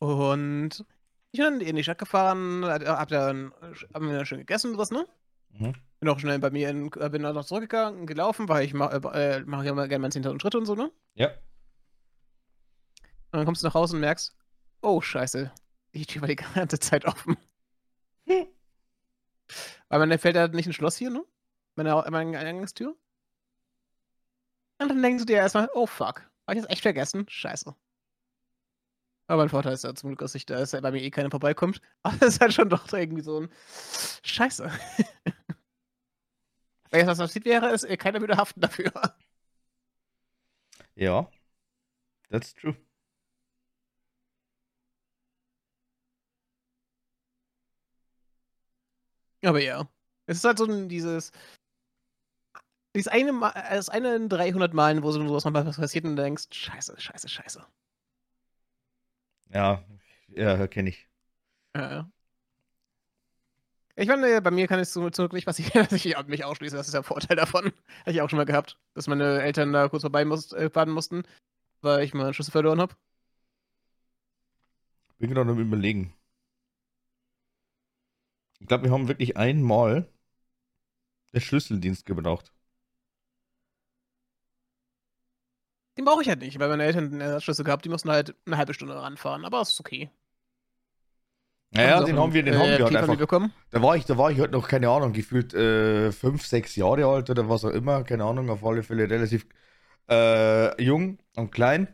[0.00, 0.84] Und
[1.30, 3.52] ich bin dann in die Stadt gefahren, hab dann
[3.94, 5.06] hab mir dann schön gegessen und was, ne?
[5.50, 5.74] Mhm.
[6.00, 8.88] Bin auch schnell bei mir in, äh, bin dann noch zurückgegangen, gelaufen, weil ich ma,
[8.88, 10.90] äh, mache ja immer gerne meine 10.000 Schritte und so, ne?
[11.14, 11.28] Ja.
[13.30, 14.36] Und dann kommst du nach Hause und merkst,
[14.80, 15.52] oh scheiße,
[15.94, 17.36] die Tür war die ganze Zeit offen.
[18.26, 18.46] Hm.
[19.88, 21.24] Weil man fällt ja nicht ein Schloss hier, ne?
[21.74, 22.96] Meine, meine Eingangstür.
[24.80, 27.26] Und dann denkst du dir erstmal, oh fuck, hab ich das echt vergessen?
[27.28, 27.74] Scheiße.
[29.28, 31.30] Aber mein Vorteil ist ja zum Glück, dass ich da ist, bei mir eh keiner
[31.30, 31.80] vorbeikommt.
[32.02, 33.50] Aber es ist halt schon doch irgendwie so ein
[34.22, 34.70] Scheiße.
[36.90, 38.90] Wenn jetzt was passiert wäre, ist äh, keiner würde haften dafür.
[40.94, 41.30] Ja.
[42.30, 42.76] That's true.
[49.44, 49.88] Aber ja.
[50.26, 51.32] Es ist halt so ein, dieses.
[52.94, 56.44] Dieses eine, äh, das eine in 300 Malen, wo so was passiert und du denkst,
[56.50, 57.66] scheiße, scheiße, scheiße.
[59.52, 59.84] Ja,
[60.28, 61.08] ja, kenne ich.
[61.74, 62.10] Ja, ja.
[63.96, 66.76] Ich meine, bei mir kann es Glück nicht passieren, dass ich mich ausschließe.
[66.76, 67.64] Das ist der Vorteil davon.
[68.00, 70.90] Hatte ich auch schon mal gehabt, dass meine Eltern da kurz vorbei muss, äh, fahren
[70.90, 71.24] mussten,
[71.80, 72.94] weil ich meinen Schlüssel verloren habe.
[75.18, 76.14] Bin gerade am überlegen.
[78.60, 80.08] Ich glaube, wir haben wirklich einmal
[81.32, 82.52] den Schlüsseldienst gebraucht.
[85.98, 88.56] Den brauche ich halt nicht, weil meine Eltern einen Ersatzschlüssel gehabt, die mussten halt eine
[88.56, 90.08] halbe Stunde ranfahren, aber es ist okay.
[91.72, 93.16] Naja, den haben wir, den äh, haben wir halt an mich einfach.
[93.16, 93.52] bekommen.
[93.70, 97.04] Da war ich, da war ich halt noch, keine Ahnung, gefühlt äh, fünf, sechs Jahre
[97.06, 99.46] alt oder was auch immer, keine Ahnung, auf alle Fälle relativ
[100.08, 101.88] äh, jung und klein.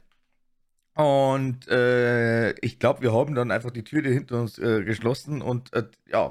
[0.94, 5.72] Und äh, ich glaube, wir haben dann einfach die Tür hinter uns äh, geschlossen und
[5.72, 6.30] äh, ja,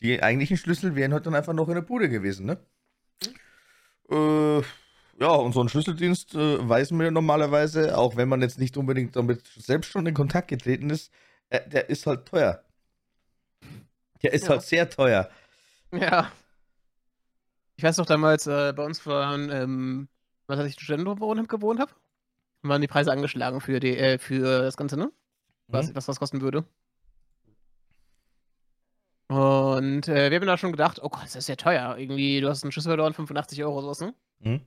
[0.00, 2.58] die eigentlichen Schlüssel wären halt dann einfach noch in der Bude gewesen, ne?
[4.10, 4.62] Äh,
[5.20, 8.76] ja, und so einen Schlüsseldienst äh, weiß man ja normalerweise, auch wenn man jetzt nicht
[8.76, 11.12] unbedingt damit selbst schon in Kontakt getreten ist,
[11.50, 12.62] äh, der ist halt teuer.
[14.22, 14.50] Der ist Ja.
[14.50, 15.30] halt sehr teuer.
[15.92, 16.30] Ja.
[17.76, 20.08] Ich weiß noch damals, äh, bei uns waren, ähm,
[20.46, 21.92] was als ich Studentenwohnheim gewohnt habe,
[22.62, 25.12] waren die Preise angeschlagen für die, äh, für das Ganze, ne?
[25.68, 25.94] Was, Mhm.
[25.94, 26.64] was das kosten würde.
[29.28, 31.96] Und äh, wir haben da schon gedacht, oh Gott, das ist ja teuer.
[31.98, 34.14] Irgendwie, du hast einen Schlüssel verloren, 85 Euro sowas, ne?
[34.40, 34.60] Mhm.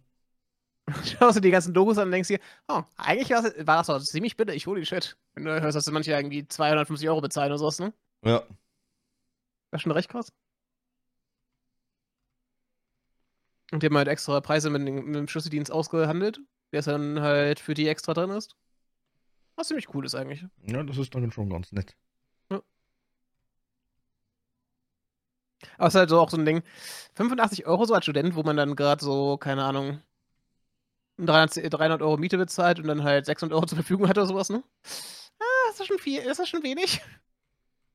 [1.04, 4.38] Schaust du die ganzen Logos an und denkst dir, oh, eigentlich war das, doch ziemlich
[4.38, 5.18] billig, holy shit.
[5.34, 7.94] Wenn du hörst, dass du manche irgendwie 250 Euro bezahlen oder sowas, ne?
[8.24, 8.40] Ja.
[9.72, 10.32] Das ist schon recht krass.
[13.72, 16.40] Und die haben halt extra Preise mit, dem- mit dem Schlüsseldienst ausgehandelt,
[16.74, 18.56] der dann halt für die extra drin ist.
[19.56, 20.44] Was ziemlich cool ist eigentlich.
[20.66, 21.96] Ja, das ist dann schon ganz nett.
[25.78, 26.64] Aber es ist halt so auch so ein Ding.
[27.14, 30.02] 85 Euro so als Student, wo man dann gerade so, keine Ahnung,
[31.26, 34.50] 300, 300 Euro Miete bezahlt und dann halt 600 Euro zur Verfügung hat oder sowas,
[34.50, 34.64] ne?
[35.40, 36.22] Ah, ist das schon viel?
[36.22, 37.02] Ist das schon wenig?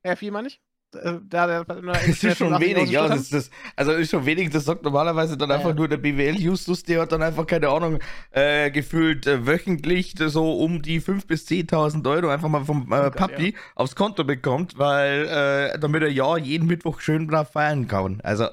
[0.03, 0.61] Ja, viel meine ich.
[0.93, 3.07] Äh, Da, da, da, Das ist schon wenig, ja.
[3.09, 5.75] Das das, also ist schon wenig, das sagt normalerweise dann Ja, einfach ja.
[5.75, 7.99] nur der BWL-Justus, der hat dann einfach, keine Ahnung,
[8.31, 12.95] äh, gefühlt äh, wöchentlich so um die 5.000 bis 10.000 Euro einfach mal vom äh,
[13.07, 15.25] Oh Papi aufs Konto bekommt, weil,
[15.73, 18.21] äh, damit er ja jeden Mittwoch schön brav feiern kann.
[18.23, 18.47] Also,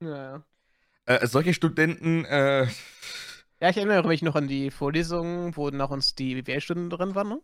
[0.00, 0.44] Ja, ja.
[1.18, 2.66] Äh, solche Studenten, äh,
[3.60, 7.28] Ja, ich erinnere mich noch an die Vorlesungen, wo nach uns die BWL-Stunden drin waren,
[7.28, 7.40] ne?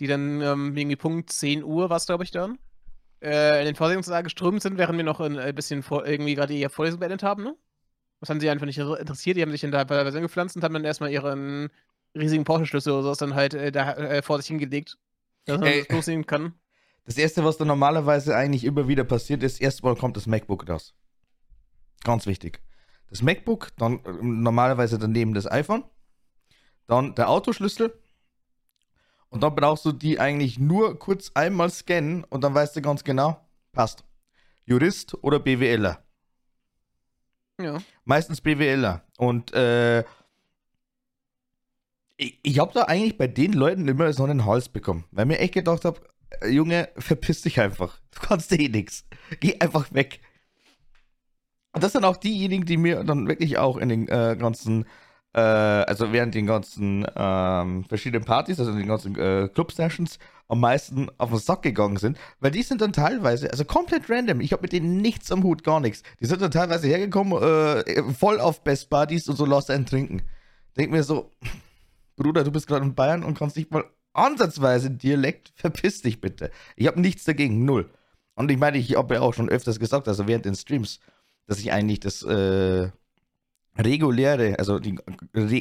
[0.00, 2.58] Die dann ähm, irgendwie Punkt 10 Uhr, was glaube ich dann,
[3.20, 6.54] äh, in den Vorlesungssaal geströmt sind, während wir noch ein äh, bisschen vor, irgendwie gerade
[6.54, 7.54] ihre Vorlesung beendet haben, ne?
[8.20, 10.74] Das haben sie einfach nicht interessiert, die haben sich dann da teilweise angepflanzt und haben
[10.74, 11.68] dann erstmal ihren
[12.14, 14.96] riesigen Porsche-Schlüssel oder sowas dann halt äh, da äh, vor sich hingelegt,
[15.46, 15.80] dass man Ey.
[15.80, 16.54] das loslegen kann.
[17.04, 20.94] das erste, was dann normalerweise eigentlich immer wieder passiert ist, erstmal kommt das MacBook raus.
[22.04, 22.60] Ganz wichtig.
[23.08, 25.84] Das MacBook, dann äh, normalerweise daneben das iPhone,
[26.86, 27.92] dann der Autoschlüssel
[29.28, 33.04] und dann brauchst du die eigentlich nur kurz einmal scannen und dann weißt du ganz
[33.04, 33.40] genau,
[33.72, 34.04] passt.
[34.64, 36.02] Jurist oder BWLer.
[37.60, 37.78] Ja.
[38.04, 39.02] Meistens BWLer.
[39.18, 40.04] Und äh,
[42.16, 45.38] ich, ich habe da eigentlich bei den Leuten immer so einen Hals bekommen, weil mir
[45.38, 46.00] echt gedacht habe,
[46.40, 48.00] äh, Junge, verpiss dich einfach.
[48.10, 49.06] Du kannst eh nichts.
[49.40, 50.20] Geh einfach weg.
[51.72, 54.84] Und das sind auch diejenigen, die mir dann wirklich auch in den äh, ganzen,
[55.34, 60.60] äh, also während den ganzen ähm, verschiedenen Partys, also in den ganzen äh, Club-Sessions, am
[60.60, 64.52] meisten auf den Sack gegangen sind, weil die sind dann teilweise, also komplett random, ich
[64.52, 66.02] habe mit denen nichts am Hut, gar nichts.
[66.20, 70.22] Die sind dann teilweise hergekommen, äh, voll auf Best Buddies und so, lass einen trinken.
[70.76, 71.30] Denk mir so,
[72.16, 76.50] Bruder, du bist gerade in Bayern und kannst nicht mal ansatzweise Dialekt, verpiss dich bitte.
[76.76, 77.88] Ich habe nichts dagegen, null.
[78.34, 81.00] Und ich meine, ich habe ja auch schon öfters gesagt, also während den Streams,
[81.46, 82.90] dass ich eigentlich das äh,
[83.76, 84.98] reguläre, also die,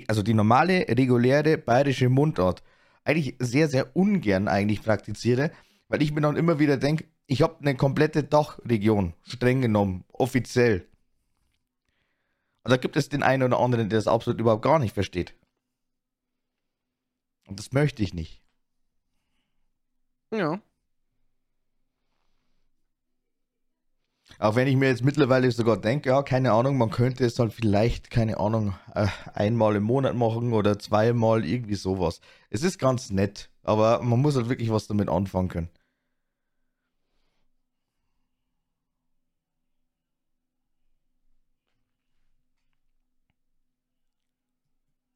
[0.07, 2.63] also die normale, reguläre bayerische Mundart
[3.03, 5.51] eigentlich sehr, sehr ungern eigentlich praktiziere,
[5.87, 10.87] weil ich mir dann immer wieder denke, ich habe eine komplette Dachregion, streng genommen, offiziell.
[12.63, 15.33] Und da gibt es den einen oder anderen, der das absolut überhaupt gar nicht versteht.
[17.47, 18.41] Und das möchte ich nicht.
[20.31, 20.61] Ja.
[24.41, 27.54] Auch wenn ich mir jetzt mittlerweile sogar denke, ja, keine Ahnung, man könnte es halt
[27.54, 32.21] vielleicht, keine Ahnung, äh, einmal im Monat machen oder zweimal, irgendwie sowas.
[32.49, 35.69] Es ist ganz nett, aber man muss halt wirklich was damit anfangen können.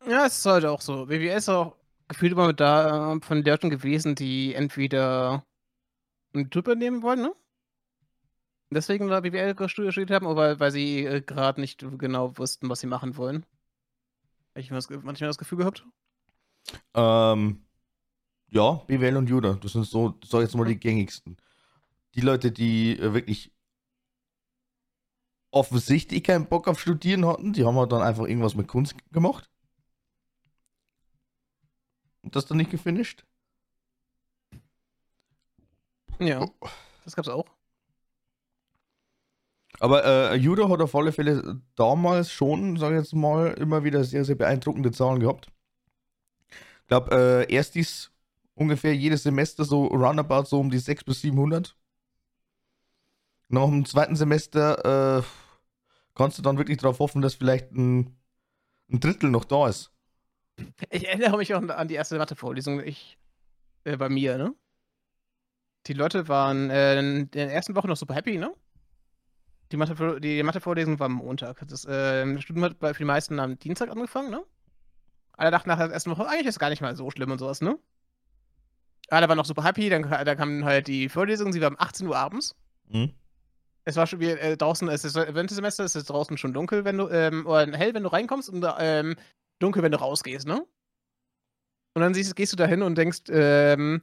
[0.08, 1.10] Ja, es ist halt auch so.
[1.10, 1.76] WWS ist auch
[2.08, 5.44] gefühlt immer da äh, von Leuten gewesen, die entweder
[6.34, 7.36] einen Job nehmen wollen, ne?
[8.72, 12.88] Deswegen da BWL studiert haben, oder weil sie äh, gerade nicht genau wussten, was sie
[12.88, 13.46] machen wollen?
[14.52, 15.86] Habe ich manchmal das Gefühl gehabt?
[16.94, 17.66] Ähm,
[18.50, 21.38] ja, BWL und Juda, das sind so, sag jetzt mal die gängigsten.
[22.16, 23.52] Die Leute, die äh, wirklich
[25.52, 29.50] offensichtlich keinen Bock auf Studieren hatten, die haben halt dann einfach irgendwas mit Kunst gemacht.
[32.24, 33.26] Und das dann nicht gefinisht?
[36.20, 36.46] Ja,
[37.04, 37.46] das gab's auch.
[39.80, 44.04] Aber äh, Judo hat auf alle Fälle damals schon, sag ich jetzt mal, immer wieder
[44.04, 45.52] sehr, sehr beeindruckende Zahlen gehabt.
[46.50, 48.12] Ich glaube, äh, erstis
[48.54, 51.76] ungefähr jedes Semester so roundabout so um die 600 bis 700.
[53.50, 55.24] Nach dem zweiten Semester äh,
[56.16, 58.18] kannst du dann wirklich darauf hoffen, dass vielleicht ein,
[58.92, 59.92] ein Drittel noch da ist.
[60.90, 64.56] Ich erinnere mich auch an die erste Mathevorlesung äh, bei mir, ne?
[65.88, 68.52] Die Leute waren äh, in der ersten Woche noch super happy, ne?
[69.72, 71.68] Die Mathe, die Mathe-Vorlesung war am Montag.
[71.68, 74.44] Das äh, Studium hat für die meisten am Dienstag angefangen, ne?
[75.34, 77.40] Alle dachten nach der ersten Woche, eigentlich ist es gar nicht mal so schlimm und
[77.40, 77.78] sowas, ne?
[79.10, 82.08] Alle waren noch super happy, dann da kam halt die Vorlesung, sie war um 18
[82.08, 82.56] Uhr abends.
[82.88, 83.14] Mhm.
[83.84, 86.98] Es war schon wie äh, draußen, es ist Wintersemester, es ist draußen schon dunkel, wenn
[86.98, 89.16] du, ähm, oder hell, wenn du reinkommst und ähm,
[89.60, 90.66] dunkel, wenn du rausgehst, ne?
[91.94, 94.02] Und dann siehst, gehst du da hin und denkst, ähm,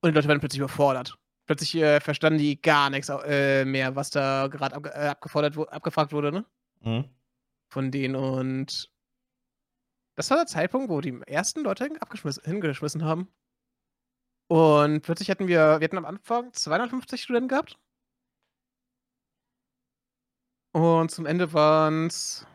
[0.00, 1.18] und die Leute werden plötzlich überfordert.
[1.48, 6.12] Plötzlich äh, verstanden die gar nichts äh, mehr, was da gerade ab, äh, abgefordert, abgefragt
[6.12, 6.44] wurde, ne?
[6.82, 7.04] Mhm.
[7.70, 8.92] Von denen und
[10.14, 11.88] das war der Zeitpunkt, wo die ersten Leute
[12.44, 13.28] hingeschmissen haben.
[14.48, 17.78] Und plötzlich hatten wir, wir hatten am Anfang 250 Studenten gehabt.
[20.72, 22.46] Und zum Ende waren es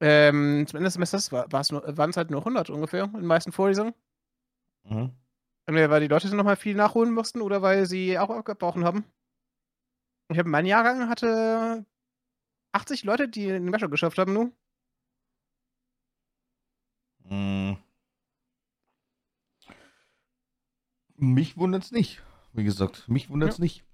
[0.00, 3.94] ähm, zum Ende des Semesters waren es halt nur 100 ungefähr in den meisten Vorlesungen.
[4.82, 5.12] Mhm.
[5.66, 9.04] Entweder weil die Leute dann nochmal viel nachholen mussten oder weil sie auch abgebrochen haben.
[10.28, 11.84] Ich habe meinen Jahrgang hatte
[12.72, 14.52] 80 Leute, die den Bachelor geschafft haben, nur.
[17.24, 17.76] Mhm.
[21.16, 23.08] Mich wundert es nicht, wie gesagt.
[23.08, 23.62] Mich wundert es ja.
[23.62, 23.84] nicht.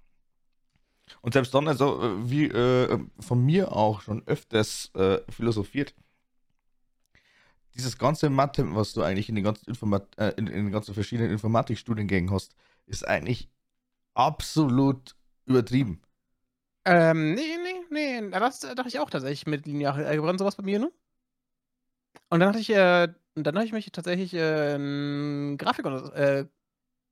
[1.21, 5.93] Und selbst dann, also äh, wie äh, von mir auch schon öfters äh, philosophiert,
[7.77, 10.93] dieses ganze Mathe, was du eigentlich in den ganzen, Informat äh, in, in, den ganzen
[10.93, 13.49] verschiedenen Informatikstudiengängen hast, ist eigentlich
[14.13, 16.01] absolut übertrieben.
[16.85, 17.57] Ähm, nee,
[17.89, 20.91] nee, nee, das dachte ich auch tatsächlich mit lineare Algebra und sowas bei mir, ne?
[22.29, 26.45] Und dann hatte ich, äh, dann habe ich mich tatsächlich äh, in Grafik und, äh,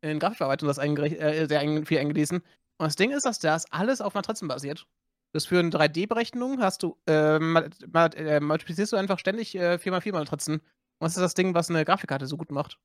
[0.02, 2.38] in Grafikverarbeitung das äh, sehr viel eingelesen.
[2.78, 4.88] Und das Ding ist, dass das alles auf Matrizen basiert.
[5.36, 10.54] Das für eine 3D-Berechnung hast du, äh, äh, multiplizierst du einfach ständig äh, 4x4 Matrizen.
[10.54, 10.62] Und
[11.02, 12.80] das ist das Ding, was eine Grafikkarte so gut macht.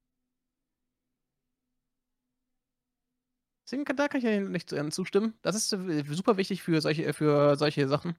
[3.65, 5.35] Deswegen kann, da kann ich ja nicht zustimmen.
[5.43, 8.17] Das ist äh, super wichtig für solche, für solche Sachen.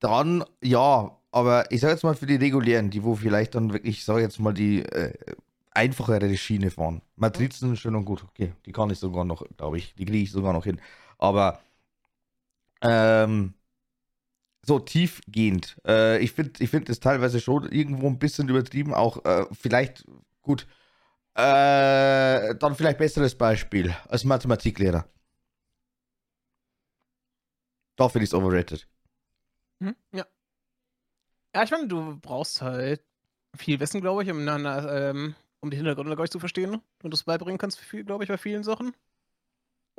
[0.00, 4.00] Dann, ja, aber ich sag jetzt mal für die regulären, die wo vielleicht dann wirklich,
[4.00, 5.14] ich sag jetzt mal, die äh,
[5.70, 7.00] einfachere Schiene fahren.
[7.16, 10.30] Matrizen schön und gut, okay, die kann ich sogar noch, glaube ich, die kriege ich
[10.30, 10.78] sogar noch hin.
[11.16, 11.58] Aber
[12.84, 13.54] ähm,
[14.66, 15.76] so tiefgehend.
[15.86, 20.04] Äh, ich finde ich find das teilweise schon irgendwo ein bisschen übertrieben, auch äh, vielleicht
[20.42, 20.66] gut.
[21.36, 25.06] Äh, dann vielleicht besseres Beispiel als Mathematiklehrer.
[27.96, 28.86] Da finde ich es overrated.
[29.80, 30.26] Hm, ja.
[31.54, 33.02] Ja, ich meine, du brauchst halt
[33.56, 36.80] viel Wissen, glaube ich, um, ähm, um die Hintergründe, glaube ich, zu verstehen.
[37.02, 38.94] Und das beibringen kannst, glaube ich, bei vielen Sachen.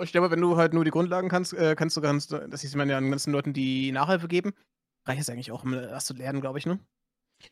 [0.02, 2.76] Ich glaube, wenn du halt nur die Grundlagen kannst, äh, kannst du ganz, das sieht
[2.76, 4.54] man ja an ganzen Leuten, die Nachhilfe geben,
[5.06, 6.80] reicht es eigentlich auch, um das zu lernen, glaube ich, ne?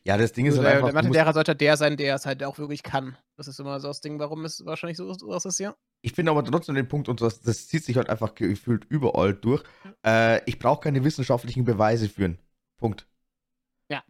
[0.02, 0.88] Ja, das Ding ist also halt der, einfach.
[0.88, 3.16] Der Mathelehrer sollte der sein, der es halt auch wirklich kann.
[3.36, 5.74] Das ist immer so das Ding, warum es wahrscheinlich so was ist, ja.
[6.02, 9.34] Ich finde aber trotzdem den Punkt, und das, das zieht sich halt einfach gefühlt überall
[9.34, 9.62] durch.
[10.04, 12.38] Äh, ich brauche keine wissenschaftlichen Beweise führen.
[12.78, 13.06] Punkt.
[13.90, 14.02] Ja.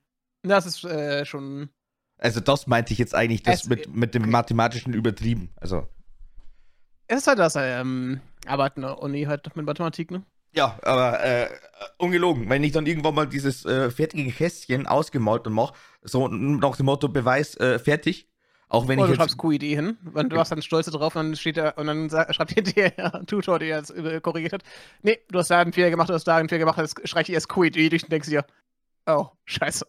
[0.43, 1.71] Das ist äh, schon.
[2.19, 5.53] Also, das meinte ich jetzt eigentlich, das mit, mit dem mathematischen übertrieben.
[5.57, 5.87] Also.
[7.07, 10.23] Es ist halt das, ähm, Arbeiten an der Uni halt mit Mathematik, ne?
[10.53, 11.49] Ja, aber äh,
[11.99, 16.77] ungelogen, wenn ich dann irgendwann mal dieses äh, fertige Kästchen ausgemalt und mache, so nach
[16.77, 18.29] dem Motto Beweis äh, fertig,
[18.69, 21.27] auch wenn Oder ich du schreibst QID hin, und du hast dann Stolze drauf und
[21.27, 24.63] dann steht da und dann schreibt hinterher der Tutor, der jetzt korrigiert hat.
[25.03, 27.29] Nee, du hast da einen Fehler gemacht, du hast da einen Fehler gemacht, jetzt schreibt
[27.29, 28.47] ihr erst QID durch und denkst dir,
[29.07, 29.87] oh, scheiße.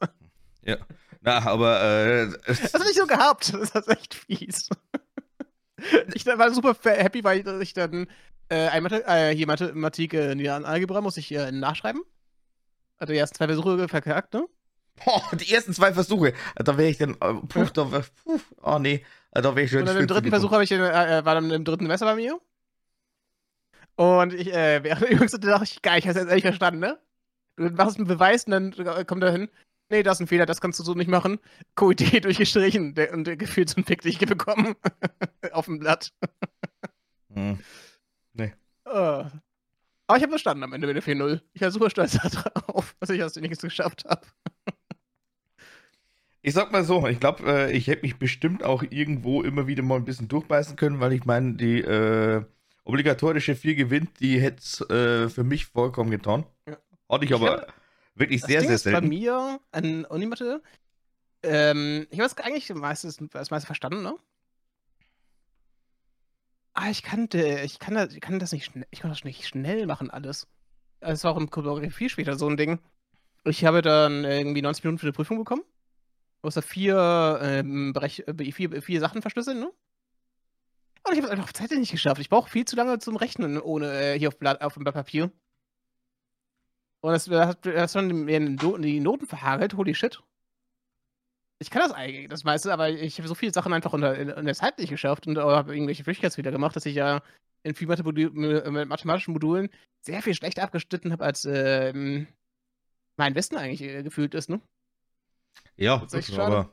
[0.63, 0.77] Ja.
[1.21, 3.53] Na, aber äh, Das hab ich so gehabt.
[3.73, 4.69] Das ist echt fies.
[6.13, 8.07] Ich war super happy, weil ich dann
[8.49, 12.01] äh, ein Mathe, äh, hier Mathematik äh, in Algebra muss ich äh, nachschreiben.
[12.97, 14.47] Also die ersten zwei Versuche verkackt, ne?
[15.03, 16.33] Boah, die ersten zwei Versuche.
[16.55, 17.15] Da wäre ich dann.
[17.15, 19.05] Äh, puh, da wär, puh, oh nee.
[19.31, 19.81] Äh, da wäre ich schon.
[19.81, 20.79] Und dann im dritten Versuch ich, äh,
[21.25, 22.39] war dann im dritten Messer bei mir.
[23.95, 26.99] Und ich, äh, während der Übungsstunde dachte ich, geil, ich hab's jetzt ehrlich verstanden, ne?
[27.57, 29.49] Du machst einen Beweis und dann kommt er hin.
[29.89, 31.39] Nee, das ist ein Fehler, das kannst du so nicht machen.
[31.75, 34.75] QID durchgestrichen der, und der gefühlt so ein Pick dich bekommen.
[35.51, 36.11] Auf dem Blatt.
[37.33, 37.59] hm.
[38.33, 38.53] Nee.
[38.87, 39.25] Uh.
[40.07, 41.41] Aber ich habe verstanden am Ende mit der 4-0.
[41.53, 42.17] Ich war super stolz
[42.53, 44.21] darauf, dass ich das wenigstens geschafft habe.
[46.41, 49.81] Ich sag mal so, ich glaube, äh, ich hätte mich bestimmt auch irgendwo immer wieder
[49.81, 52.43] mal ein bisschen durchbeißen können, weil ich meine, die äh,
[52.83, 56.45] obligatorische 4 gewinnt, die hätte es äh, für mich vollkommen getan.
[56.67, 56.77] Ja.
[57.09, 57.73] Hatte ich aber ich
[58.15, 59.01] wirklich sehr, Ding sehr selten.
[59.01, 60.61] bei mir an Unimatte,
[61.43, 64.15] ähm, ich habe es eigentlich meistens, das meiste verstanden, ne?
[66.73, 69.47] Ah, ich kannte, ich kann, das, ich kann das nicht schnell, ich kann das nicht
[69.47, 70.47] schnell machen, alles.
[70.99, 72.79] Es war auch im Choreografie später so ein Ding.
[73.45, 75.63] Ich habe dann irgendwie 90 Minuten für die Prüfung bekommen.
[76.41, 79.71] Da vier, ähm, Bereich, äh, vier, vier Sachen verschlüsseln, ne?
[81.07, 82.19] Und ich habe es einfach auf Zeit nicht geschafft.
[82.19, 84.95] Ich brauche viel zu lange zum Rechnen ohne äh, hier auf, Blatt, auf dem Blatt
[84.95, 85.31] Papier.
[87.05, 90.23] Und das, das hat das schon die Noten verhagelt, holy shit.
[91.59, 94.29] Ich kann das eigentlich, das meiste, aber ich habe so viele Sachen einfach unter, in,
[94.29, 97.21] in der Zeit nicht geschafft und habe irgendwelche Flüchtigkeitsfehler gemacht, dass ich ja
[97.61, 99.69] in vielen mathematischen Modulen
[100.01, 101.93] sehr viel schlechter abgeschnitten habe, als äh,
[103.17, 104.59] mein Wissen eigentlich äh, gefühlt ist, ne?
[105.75, 106.71] Ja, das ist, aber,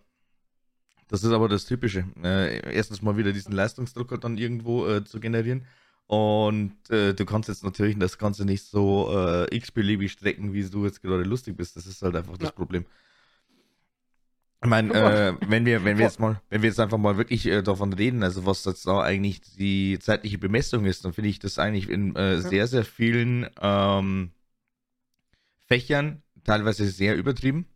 [1.09, 2.07] das ist aber das Typische.
[2.25, 5.67] Äh, erstens mal wieder diesen Leistungsdruck dann irgendwo äh, zu generieren.
[6.07, 10.85] Und äh, du kannst jetzt natürlich das Ganze nicht so äh, x-beliebig strecken, wie du
[10.85, 11.77] jetzt gerade lustig bist.
[11.77, 12.53] Das ist halt einfach das ja.
[12.53, 12.85] Problem.
[14.63, 17.47] Ich meine, äh, wenn wir, wenn wir jetzt mal, wenn wir jetzt einfach mal wirklich
[17.47, 21.41] äh, davon reden, also was jetzt da eigentlich die zeitliche Bemessung ist, dann finde ich
[21.41, 24.31] das eigentlich in äh, sehr, sehr vielen ähm,
[25.67, 27.67] Fächern teilweise sehr übertrieben.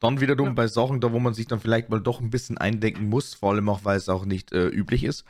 [0.00, 0.52] Dann wiederum ja.
[0.54, 3.52] bei Sachen, da wo man sich dann vielleicht mal doch ein bisschen eindenken muss, vor
[3.52, 5.24] allem auch, weil es auch nicht äh, üblich ist,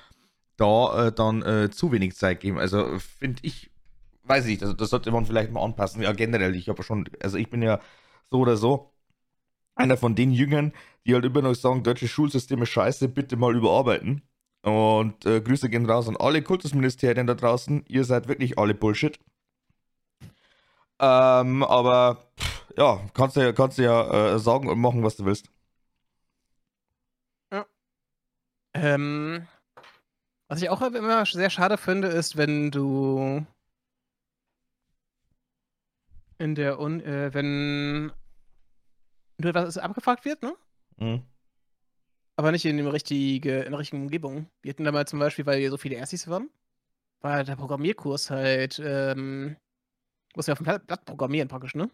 [0.57, 2.59] da äh, dann äh, zu wenig Zeit geben.
[2.59, 3.71] Also finde ich,
[4.25, 6.03] weiß ich nicht, also das sollte man vielleicht mal anpassen.
[6.03, 7.81] Ja, generell, ich habe schon, also ich bin ja
[8.31, 8.92] so oder so
[9.77, 10.73] einer von den Jüngern,
[11.07, 14.23] die halt immer noch sagen, deutsche Schulsysteme scheiße, bitte mal überarbeiten.
[14.62, 17.85] Und äh, Grüße gehen raus an alle Kultusministerien da draußen.
[17.88, 19.19] Ihr seid wirklich alle Bullshit.
[20.99, 25.16] Ähm, aber pff, ja, kannst du ja, kannst du ja äh, sagen und machen, was
[25.16, 25.49] du willst.
[27.53, 27.66] Ja.
[28.75, 29.47] Ähm,
[30.48, 33.44] was ich auch immer sehr schade finde, ist, wenn du
[36.38, 38.12] in der Un äh, wenn
[39.38, 40.54] nur etwas abgefragt wird, ne?
[40.98, 41.22] Mhm.
[42.37, 44.49] Aber nicht in, dem richtige, in der richtigen Umgebung.
[44.62, 46.51] Wir hatten damals zum Beispiel, weil wir so viele Erstis waren,
[47.20, 49.57] war der Programmierkurs halt, ähm,
[50.34, 51.90] muss ja auf dem Blatt programmieren praktisch, ne?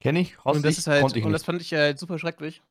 [0.00, 2.62] Kenn ich, und das ist halt, und das fand ich halt super schrecklich.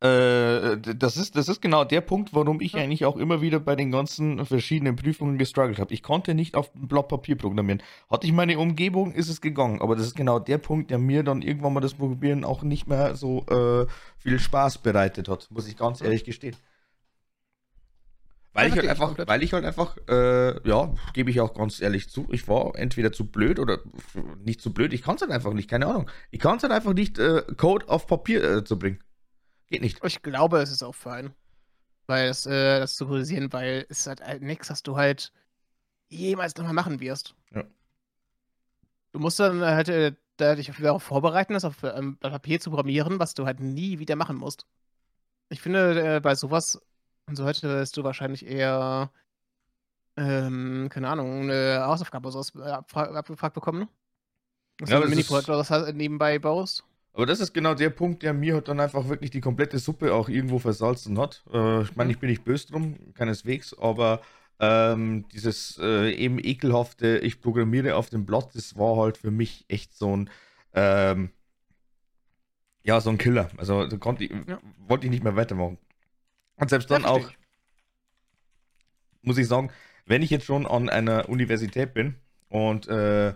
[0.00, 3.74] Äh, das, ist, das ist genau der Punkt, warum ich eigentlich auch immer wieder bei
[3.74, 5.92] den ganzen verschiedenen Prüfungen gestruggelt habe.
[5.92, 7.82] Ich konnte nicht auf ein Blatt Papier programmieren.
[8.08, 9.80] Hatte ich meine Umgebung, ist es gegangen.
[9.80, 12.86] Aber das ist genau der Punkt, der mir dann irgendwann mal das Probieren auch nicht
[12.86, 13.86] mehr so äh,
[14.18, 16.54] viel Spaß bereitet hat, muss ich ganz ehrlich gestehen.
[18.52, 22.08] Weil ich, halt einfach, weil ich halt einfach, äh, ja, gebe ich auch ganz ehrlich
[22.08, 23.78] zu, ich war entweder zu blöd oder
[24.44, 26.10] nicht zu blöd, ich kann es halt einfach nicht, keine Ahnung.
[26.30, 28.98] Ich kann es halt einfach nicht, äh, Code auf Papier äh, zu bringen.
[29.70, 30.00] Geht nicht.
[30.04, 31.34] Ich glaube, es ist auch fein.
[32.06, 35.32] Weil das, äh, das zu kritisieren, weil es ist halt, halt nichts, was du halt
[36.10, 37.34] jemals nochmal machen wirst.
[37.54, 37.64] Ja.
[39.12, 40.14] Du musst dann halt äh,
[40.56, 44.36] dich darauf vorbereiten, das auf ähm, Papier zu programmieren, was du halt nie wieder machen
[44.36, 44.66] musst.
[45.50, 46.80] Ich finde, äh, bei sowas
[47.26, 49.12] und so heute wirst du wahrscheinlich eher,
[50.16, 52.70] ähm, keine Ahnung, eine Hausaufgabe oder sowas äh,
[53.16, 53.88] abgefragt bekommen.
[54.78, 56.84] Dass Ja, du ein Mini-Projekt oder was halt nebenbei baust.
[57.18, 60.28] Aber das ist genau der Punkt, der mir dann einfach wirklich die komplette Suppe auch
[60.28, 61.42] irgendwo versalzen hat.
[61.52, 62.10] Äh, ich meine, Mhm.
[62.12, 64.20] ich bin nicht böse drum, keineswegs, aber
[64.60, 69.64] ähm, dieses äh, eben ekelhafte, ich programmiere auf dem Blatt, das war halt für mich
[69.66, 70.30] echt so ein,
[70.74, 71.30] ähm,
[72.84, 73.50] ja, so ein Killer.
[73.56, 74.60] Also da konnte ich, Ja.
[74.86, 75.76] wollte ich nicht mehr weitermachen.
[76.54, 77.32] Und selbst dann auch,
[79.22, 79.72] muss ich sagen,
[80.06, 82.14] wenn ich jetzt schon an einer Universität bin
[82.48, 83.34] und äh,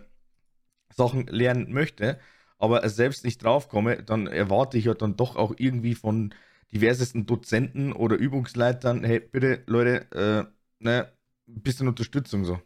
[0.94, 2.20] Sachen lernen möchte,
[2.62, 6.34] aber selbst nicht draufkomme, dann erwarte ich ja dann doch auch irgendwie von
[6.72, 10.10] diversesten Dozenten oder Übungsleitern, hey, bitte, Leute,
[10.80, 11.12] äh, ne,
[11.48, 12.60] ein bisschen Unterstützung so.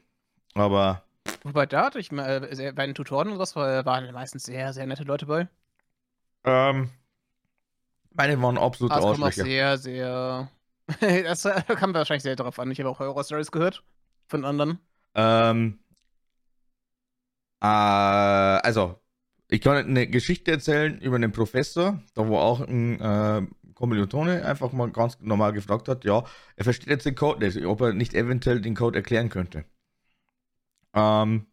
[0.55, 1.05] Aber
[1.45, 4.73] Wobei da hatte ich mal, äh, bei den Tutoren und was war- waren meistens sehr,
[4.75, 5.49] sehr nette Leute bei.
[6.45, 6.91] ähm,
[8.15, 9.33] meine waren absolute Aber es kommt auch Arschlöcher.
[9.33, 10.51] sehr, sehr.
[11.01, 12.71] das äh, kam wahrscheinlich sehr darauf an.
[12.71, 13.83] Ich habe auch Horror-Stories gehört
[14.29, 14.79] von anderen.
[15.15, 15.81] Ähm,
[17.61, 19.01] äh, also,
[19.49, 24.73] ich kann eine Geschichte erzählen über einen Professor, da wo auch ein äh, Kommilitone einfach
[24.73, 26.25] mal ganz normal gefragt hat, ja,
[26.57, 29.65] er versteht jetzt den Code nicht, ob er nicht eventuell den Code erklären könnte.
[30.95, 31.47] Ähm,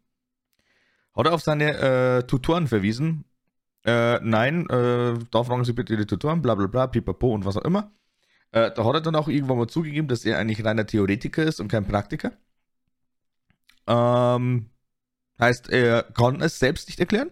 [1.13, 3.25] hat er auf seine äh, Tutoren verwiesen.
[3.85, 7.57] Äh, nein, äh, da fragen Sie bitte die Tutoren, bla bla bla, pipapo und was
[7.57, 7.91] auch immer.
[8.51, 11.59] Äh, da hat er dann auch irgendwann mal zugegeben, dass er eigentlich reiner Theoretiker ist
[11.59, 12.31] und kein Praktiker.
[13.85, 14.69] Ähm,
[15.39, 17.31] heißt, er kann es selbst nicht erklären.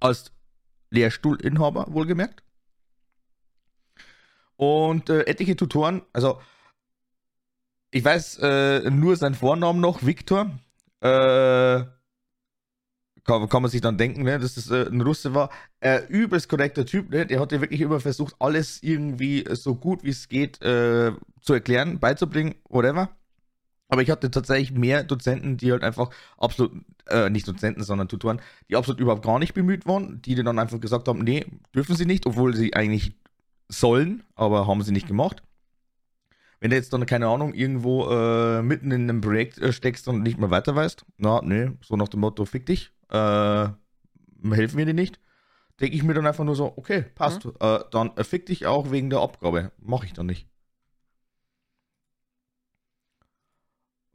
[0.00, 0.32] Als
[0.90, 2.42] Lehrstuhlinhaber, wohlgemerkt.
[4.56, 6.40] Und äh, etliche Tutoren, also
[7.90, 10.50] ich weiß äh, nur seinen Vornamen noch, Viktor.
[11.00, 11.84] Äh,
[13.24, 15.50] kann, kann man sich dann denken, ne, dass das äh, ein Russe war.
[15.80, 17.26] Äh, übelst korrekter Typ, ne?
[17.26, 21.52] Der hat ja wirklich immer versucht, alles irgendwie so gut wie es geht äh, zu
[21.54, 23.10] erklären, beizubringen, whatever.
[23.88, 26.72] Aber ich hatte tatsächlich mehr Dozenten, die halt einfach absolut,
[27.06, 30.80] äh, nicht Dozenten, sondern Tutoren, die absolut überhaupt gar nicht bemüht waren, die dann einfach
[30.80, 33.14] gesagt haben, nee, dürfen sie nicht, obwohl sie eigentlich
[33.68, 35.42] sollen, aber haben sie nicht gemacht.
[36.60, 40.22] Wenn du jetzt dann, keine Ahnung, irgendwo äh, mitten in einem Projekt äh, steckst und
[40.22, 43.68] nicht mehr weiter weißt, na, nee, so nach dem Motto, fick dich, äh,
[44.50, 45.20] helfen wir dir nicht,
[45.80, 48.90] denke ich mir dann einfach nur so, okay, passt, äh, dann äh, fick dich auch
[48.90, 49.70] wegen der Abgabe.
[49.78, 50.48] Mache ich dann nicht.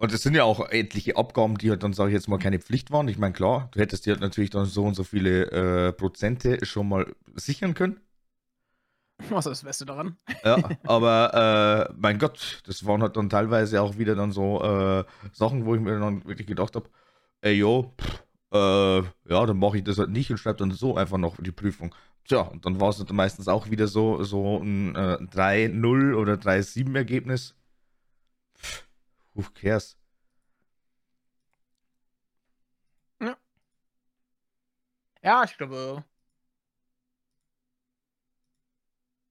[0.03, 2.59] Und es sind ja auch etliche Abgaben, die halt dann, sage ich jetzt mal, keine
[2.59, 3.07] Pflicht waren.
[3.07, 6.65] Ich meine, klar, du hättest dir halt natürlich dann so und so viele äh, Prozente
[6.65, 8.01] schon mal sichern können.
[9.29, 10.17] Was ist das Beste daran?
[10.43, 15.05] Ja, aber äh, mein Gott, das waren halt dann teilweise auch wieder dann so äh,
[15.31, 16.89] Sachen, wo ich mir dann wirklich gedacht habe,
[17.39, 20.97] ey yo, pff, äh, ja, dann mache ich das halt nicht und schreibe dann so
[20.97, 21.95] einfach noch die Prüfung.
[22.25, 26.33] Tja, und dann war es halt meistens auch wieder so, so ein äh, 3-0 oder
[26.33, 27.51] 3-7 Ergebnis.
[27.51, 27.62] Pff,
[29.33, 29.97] who cares?
[35.23, 36.03] Ja, ich glaube.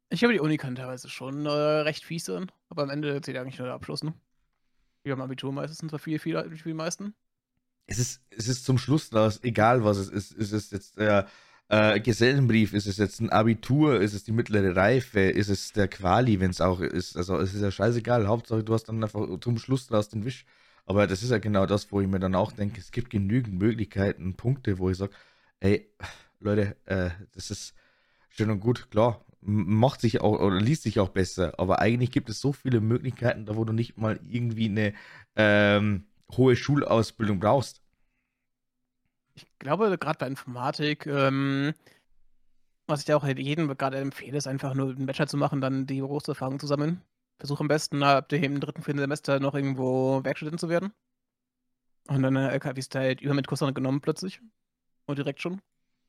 [0.08, 3.36] Ich glaube, die Uni kann teilweise schon äh, recht fies sein, aber am Ende zählt
[3.36, 4.14] eigentlich nur der Abschluss, ne?
[5.04, 7.14] Wie am Abitur meistens zwar viel, viel, die meisten.
[7.86, 10.32] Es ist, es ist zum Schluss raus, egal was es ist.
[10.32, 11.28] Ist es jetzt der äh,
[12.00, 16.38] Gesellenbrief, ist es jetzt ein Abitur, ist es die mittlere Reife, ist es der Quali,
[16.38, 17.16] wenn es auch ist.
[17.16, 18.26] Also es ist ja scheißegal.
[18.28, 20.44] Hauptsache, du hast dann einfach zum Schluss raus den Wisch.
[20.84, 23.58] Aber das ist ja genau das, wo ich mir dann auch denke, es gibt genügend
[23.58, 25.12] Möglichkeiten, Punkte, wo ich sage,
[25.60, 25.88] ey,
[26.40, 27.74] Leute, äh, das ist
[28.30, 32.30] schön und gut, klar, macht sich auch oder liest sich auch besser, aber eigentlich gibt
[32.30, 34.94] es so viele Möglichkeiten, da wo du nicht mal irgendwie eine
[35.36, 37.81] ähm, hohe Schulausbildung brauchst.
[39.34, 41.74] Ich glaube, gerade bei Informatik, ähm,
[42.86, 45.86] was ich da auch jedem gerade empfehle, ist einfach nur einen Bachelor zu machen, dann
[45.86, 47.02] die Berufserfahrung zu sammeln.
[47.38, 50.92] Versuch am besten ab dem dritten, vierten Semester noch irgendwo Werkstudent zu werden.
[52.08, 54.40] Und dann äh, wirst du halt über mit Kurs genommen plötzlich.
[55.06, 55.60] Und direkt schon.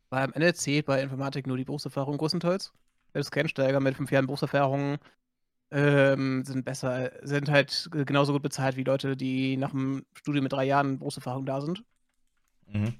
[0.09, 2.73] Weil am Ende zählt bei Informatik nur die Berufserfahrung größtenteils.
[3.13, 4.97] Selbst Kennsteiger mit fünf Jahren Berufserfahrung
[5.71, 10.53] ähm, sind besser, sind halt genauso gut bezahlt wie Leute, die nach dem Studium mit
[10.53, 11.83] drei Jahren Berufserfahrung da sind.
[12.67, 12.93] Mhm.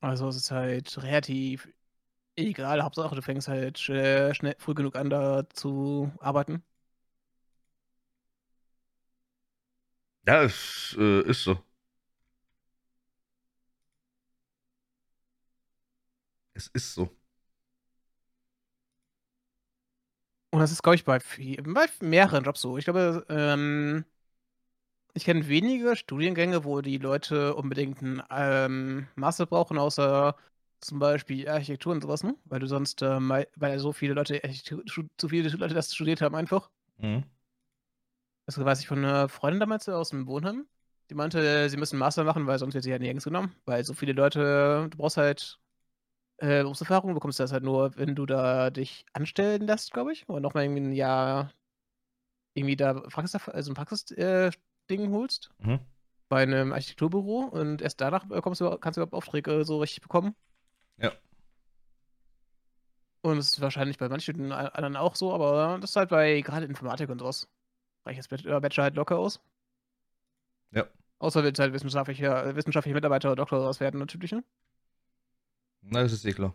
[0.00, 1.68] Also es ist halt relativ
[2.36, 2.82] egal.
[2.82, 6.64] Hauptsache, du fängst halt sch- schnell früh genug an, da zu arbeiten.
[10.26, 11.58] Ja, es äh, ist so.
[16.54, 17.16] Es ist so.
[20.50, 22.78] Und das ist, glaube ich, bei, viel, bei mehreren Jobs so.
[22.78, 24.04] Ich glaube, ähm,
[25.14, 30.36] ich kenne wenige Studiengänge, wo die Leute unbedingt einen ähm, Master brauchen, außer
[30.80, 32.36] zum Beispiel Architektur und sowas, ne?
[32.44, 34.40] Weil du sonst, ähm, weil so viele Leute,
[35.16, 36.70] zu viele Leute das studiert haben einfach.
[36.98, 37.24] Mhm.
[38.46, 40.66] Das weiß ich von einer Freundin damals aus dem Wohnheim.
[41.10, 43.54] Die meinte, sie müssen Master machen, weil sonst wird sie halt nirgends genommen.
[43.64, 45.58] Weil so viele Leute, du brauchst halt
[46.38, 50.28] äh, Berufserfahrung, du bekommst das halt nur, wenn du da dich anstellen lässt, glaube ich.
[50.28, 51.52] Oder nochmal irgendwie ein Jahr
[52.54, 54.52] irgendwie da Praxis, also ein Praxis-Ding
[54.88, 55.50] äh, holst.
[55.58, 55.80] Mhm.
[56.28, 60.34] Bei einem Architekturbüro und erst danach bekommst du, kannst du überhaupt Aufträge so richtig bekommen.
[60.98, 61.12] Ja.
[63.22, 66.66] Und es ist wahrscheinlich bei manchen anderen auch so, aber das ist halt bei gerade
[66.66, 67.48] Informatik und sowas
[68.04, 69.40] reicht das Bachelor halt locker aus.
[70.70, 70.86] Ja.
[71.18, 74.32] Außer wird halt wissenschaftlicher, wissenschaftlicher Mitarbeiter oder Doktor daraus werden, natürlich.
[74.32, 74.44] Ne?
[75.80, 76.54] Na, das ist eh klar.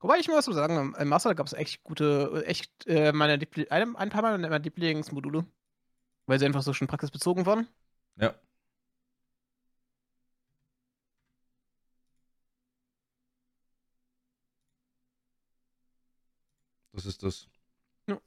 [0.00, 3.34] Wobei ich was zu sagen, im Master gab es echt gute, echt äh, meine
[3.70, 5.44] ein, ein paar meiner Lieblingsmodule.
[6.26, 7.68] Weil sie einfach so schon praxisbezogen waren.
[8.16, 8.34] Ja.
[16.92, 17.48] Das ist das.
[18.08, 18.20] Ja.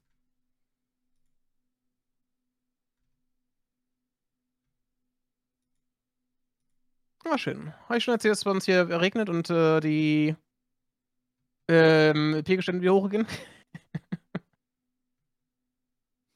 [7.25, 7.73] Ah, schön.
[7.87, 10.35] Habe ich schon erzählt, dass es bei uns hier regnet und äh, die
[11.71, 13.25] ähm, Pegelstände wieder hochgehen?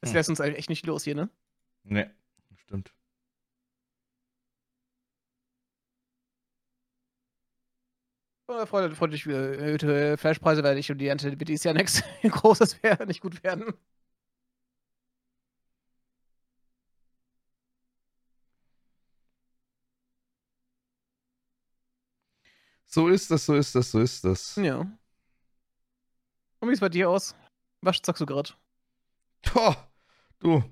[0.02, 0.16] das hm.
[0.16, 1.30] lässt uns eigentlich echt nicht los hier, ne?
[1.84, 2.12] Ne,
[2.56, 2.94] stimmt.
[8.48, 12.04] Freut, freut mich für erhöhte Fleischpreise, weil ich und die Ernte wird dieses Jahr nichts
[12.22, 13.74] Großes wäre, nicht gut werden.
[22.86, 24.56] So ist das, so ist das, so ist das.
[24.56, 24.86] Ja.
[26.66, 27.36] Und wie es bei dir aus?
[27.82, 28.50] Was sagst du gerade?
[30.40, 30.64] Du,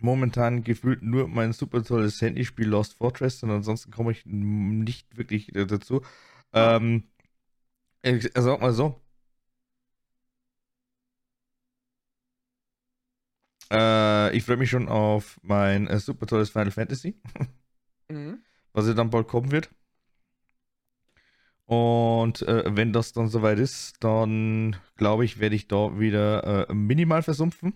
[0.00, 5.52] momentan gefühlt nur mein super tolles Handyspiel Lost Fortress und ansonsten komme ich nicht wirklich
[5.54, 6.02] dazu.
[6.52, 7.04] Ähm,
[8.02, 9.00] ich sag mal so.
[13.70, 17.20] Äh, ich freue mich schon auf mein äh, super tolles Final Fantasy.
[18.08, 18.42] mhm.
[18.72, 19.70] Was ja dann bald kommen wird.
[21.74, 26.74] Und äh, wenn das dann soweit ist, dann glaube ich, werde ich da wieder äh,
[26.74, 27.74] minimal versumpfen.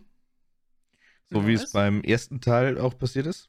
[1.31, 3.49] So wie es beim ersten Teil auch passiert ist.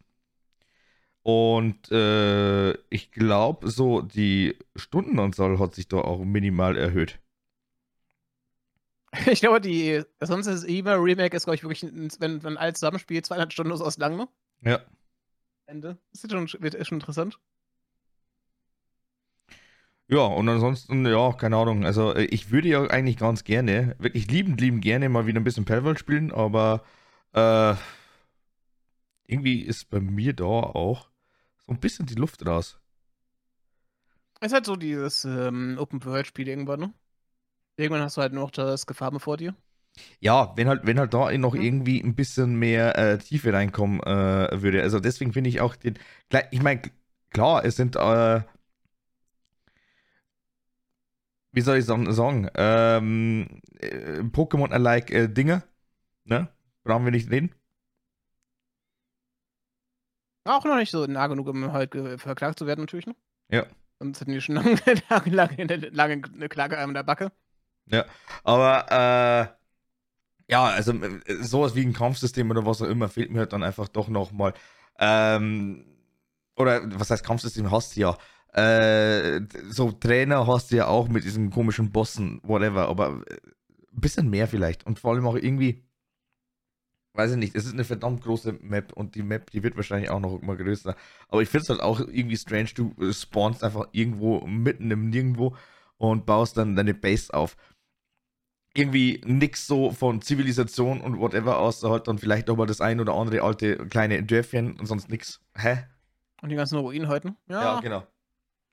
[1.24, 7.20] Und äh, ich glaube, so die Stundenanzahl hat sich da auch minimal erhöht.
[9.26, 11.84] Ich glaube, die sonst ist immer Remake ist, glaube ich, wirklich,
[12.20, 14.28] wenn man alles zusammenspielt, 200 Stunden aus lang, ne?
[14.62, 14.82] Ja.
[15.66, 15.98] Ende.
[16.12, 17.40] Das ist schon, wird schon interessant.
[20.12, 21.86] Ja, und ansonsten, ja, keine Ahnung.
[21.86, 25.44] Also, äh, ich würde ja eigentlich ganz gerne, wirklich liebend, liebend gerne mal wieder ein
[25.44, 26.84] bisschen Palworld spielen, aber
[27.34, 27.76] äh,
[29.28, 31.10] irgendwie ist bei mir da auch
[31.60, 32.80] so ein bisschen die Luft raus.
[34.40, 36.94] Es ist halt so dieses ähm, Open-World-Spiel irgendwann, ne?
[37.78, 39.56] Irgendwann hast du halt noch das Gefarbe vor dir.
[40.20, 41.62] Ja, wenn halt, wenn halt da noch mhm.
[41.62, 44.82] irgendwie ein bisschen mehr äh, Tiefe reinkommen äh, würde.
[44.82, 46.00] Also deswegen finde ich auch den.
[46.50, 46.82] Ich meine,
[47.30, 48.42] klar, es sind äh,
[51.52, 55.64] wie soll ich sagen, ähm, äh, Pokémon-alike äh, Dinge,
[56.26, 56.50] ne?
[56.84, 57.54] Brauchen wir nicht reden.
[60.46, 63.06] Auch noch nicht so nah genug, um halt verklagt zu werden, natürlich.
[63.06, 63.16] Ne?
[63.52, 63.66] Ja.
[64.00, 64.78] Sonst hätten wir schon lange,
[65.30, 67.32] lange, lange eine Klage an der Backe.
[67.88, 68.06] Ja,
[68.44, 73.40] aber äh, ja, also äh, sowas wie ein Kampfsystem oder was auch immer fehlt mir
[73.40, 74.54] halt dann einfach doch nochmal.
[74.98, 75.86] Ähm,
[76.56, 78.18] oder was heißt Kampfsystem hast du ja.
[78.54, 83.38] Äh, so Trainer hast du ja auch mit diesen komischen Bossen, whatever, aber ein äh,
[83.92, 85.84] bisschen mehr vielleicht und vor allem auch irgendwie
[87.20, 90.10] weiß ich nicht, es ist eine verdammt große Map und die Map, die wird wahrscheinlich
[90.10, 90.96] auch noch immer größer.
[91.28, 95.56] Aber ich finde es halt auch irgendwie strange, du spawnst einfach irgendwo mitten im Nirgendwo
[95.98, 97.58] und baust dann deine Base auf.
[98.74, 103.14] Irgendwie nix so von Zivilisation und whatever, außer halt dann vielleicht nochmal das ein oder
[103.16, 105.42] andere alte kleine Dörfchen und sonst nix.
[105.56, 105.80] Hä?
[106.42, 107.36] Und die ganzen Ruinen heute?
[107.48, 108.08] Ja, ja genau.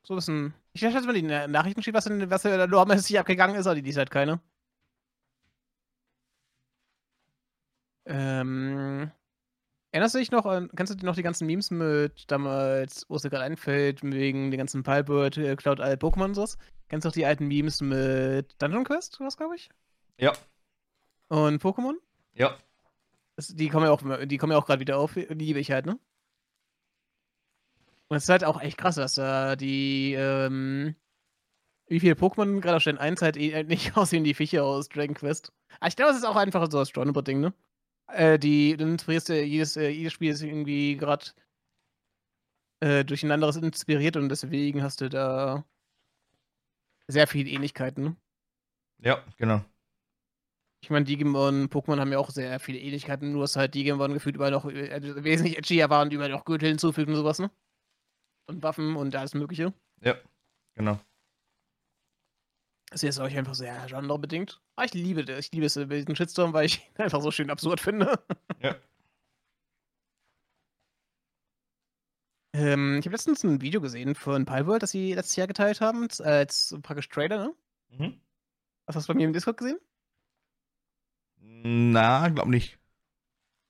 [0.06, 0.54] So ein bisschen.
[0.72, 3.90] Ich dass man die Nachrichten steht, was, in, was da normäßig abgegangen ist, aber die
[3.90, 4.40] ist halt keine.
[8.04, 9.10] Ähm,
[9.90, 13.22] erinnerst du dich noch an, kennst du noch die ganzen Memes mit damals, wo es
[13.22, 16.56] dir gerade einfällt, wegen den ganzen Palbird, äh, Cloud All Pokémon und sowas?
[16.88, 19.70] Kennst du auch die alten Memes mit Dungeon Quest, was glaube ich?
[20.18, 20.34] Ja.
[21.26, 21.94] Und Pokémon?
[22.32, 22.56] Ja.
[23.34, 25.72] Das, die kommen ja auch, die kommen ja auch gerade wieder auf, die liebe ich
[25.72, 25.98] halt, ne?
[28.08, 30.94] Und es ist halt auch echt krass, dass da die, ähm,
[31.88, 34.88] wie viele Pokémon gerade auf Stern 1 halt eh nicht aussehen wie die Viecher aus
[34.88, 35.52] Dragon Quest.
[35.80, 37.52] Aber ich glaube, es ist auch einfach so das Genre-Ding, ne?
[38.08, 41.26] Äh, die, du inspirierst ja jedes, äh, jedes Spiel ist irgendwie gerade
[42.80, 45.64] äh, durch ein anderes inspiriert und deswegen hast du da
[47.08, 48.16] sehr viele Ähnlichkeiten, ne?
[48.98, 49.62] Ja, genau.
[50.82, 54.12] Ich meine, Digimon und Pokémon haben ja auch sehr viele Ähnlichkeiten, nur dass halt Digimon
[54.12, 57.50] gefühlt überall noch äh, wesentlich edgier waren und überall noch Gürtel hinzufügen und sowas, ne?
[58.46, 59.72] Und Waffen und alles Mögliche.
[60.00, 60.14] Ja,
[60.74, 61.00] genau.
[62.90, 64.60] Das ist euch einfach sehr genrebedingt.
[64.76, 65.46] Aber ich liebe das.
[65.46, 68.18] Ich liebe es diesen Shitstorm, weil ich ihn einfach so schön absurd finde.
[68.60, 68.76] Ja.
[72.54, 76.08] ähm, ich habe letztens ein Video gesehen von Palworld, das sie letztes Jahr geteilt haben,
[76.20, 77.54] als praktisch Trailer, ne?
[77.88, 78.20] Mhm.
[78.86, 79.80] Hast du das bei mir im Discord gesehen?
[81.38, 82.78] Na, glaub nicht.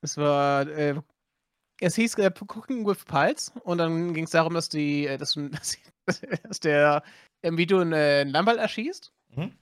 [0.03, 1.01] Es war, äh,
[1.81, 5.35] es hieß äh, Cooking with Pulse und dann ging es darum, dass die, äh, dass,
[6.05, 7.03] dass, dass der
[7.43, 9.13] im Video einen, äh, Lammball erschießt.
[9.35, 9.53] Mhm.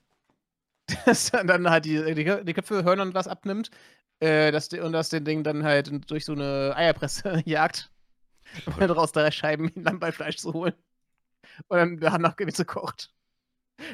[1.07, 3.71] Dass dann halt die, die, die, Köpfe hören und was abnimmt.
[4.19, 7.91] Äh, dass die, und dass den Ding dann halt durch so eine Eierpresse jagt.
[8.67, 10.75] Um dann raus drei Scheiben Lammballfleisch zu holen.
[11.69, 13.11] Und dann danach Gewitze kocht.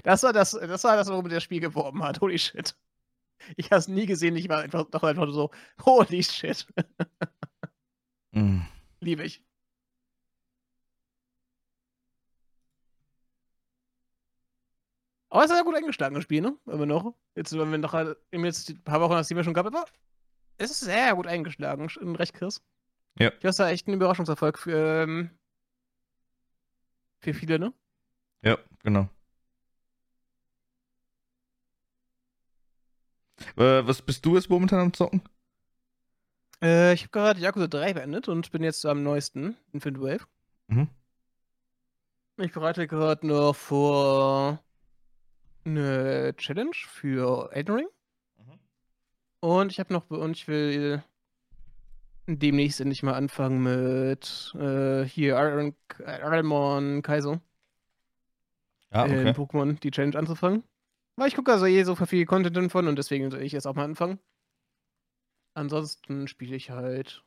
[0.03, 2.19] Das war das, das war das, womit das Spiel geworben hat.
[2.19, 2.75] Holy shit.
[3.55, 5.49] Ich habe es nie gesehen, ich war einfach, doch einfach so,
[5.85, 6.67] holy shit.
[8.31, 8.61] Mm.
[8.99, 9.43] Liebe ich.
[15.29, 16.57] Aber es ist ja gut eingeschlagen, das Spiel, ne?
[16.65, 17.15] Immer noch.
[17.35, 17.93] Jetzt, wenn wir noch
[18.31, 19.85] jetzt ein paar Wochen nach Steam schon gehabt, aber
[20.57, 22.61] es ist sehr gut eingeschlagen, in Recht, Chris.
[23.17, 23.29] Ja.
[23.29, 25.31] Ich glaube, es war echt ein Überraschungserfolg für, ähm,
[27.19, 27.73] für viele, ne?
[28.43, 29.07] Ja, genau.
[33.55, 35.21] Äh, was bist du jetzt momentan am Zocken?
[36.61, 40.27] Äh, ich habe gerade Yakuza 3 beendet und bin jetzt am neuesten, Infinite Wave.
[40.67, 40.89] Mhm.
[42.37, 44.59] Ich bereite gerade noch vor
[45.65, 47.87] eine Challenge für Elden Ring.
[48.37, 48.59] Mhm.
[49.39, 51.03] Und ich habe noch, und ich will
[52.27, 57.41] demnächst endlich mal anfangen mit äh, hier Iron, Ironmon Kaizo.
[58.91, 59.27] Ah, okay.
[59.27, 60.63] In Pokémon die Challenge anzufangen.
[61.15, 63.75] Weil ich gucke also eh so viel Content davon und deswegen soll ich jetzt auch
[63.75, 64.19] mal anfangen.
[65.53, 67.23] Ansonsten spiele ich halt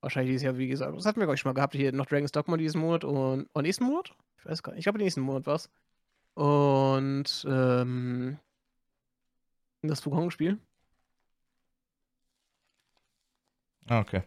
[0.00, 2.06] wahrscheinlich dieses Jahr, wie gesagt, das hatten wir, glaube ich, schon mal gehabt, hier noch
[2.06, 4.14] Dragon's Dogma diesen Monat und, und nächsten Monat?
[4.38, 4.80] Ich weiß gar nicht.
[4.80, 5.70] Ich glaube, nächsten Monat war es.
[6.34, 8.38] Und ähm,
[9.82, 10.58] das Wukong-Spiel.
[13.88, 14.22] Ah, okay.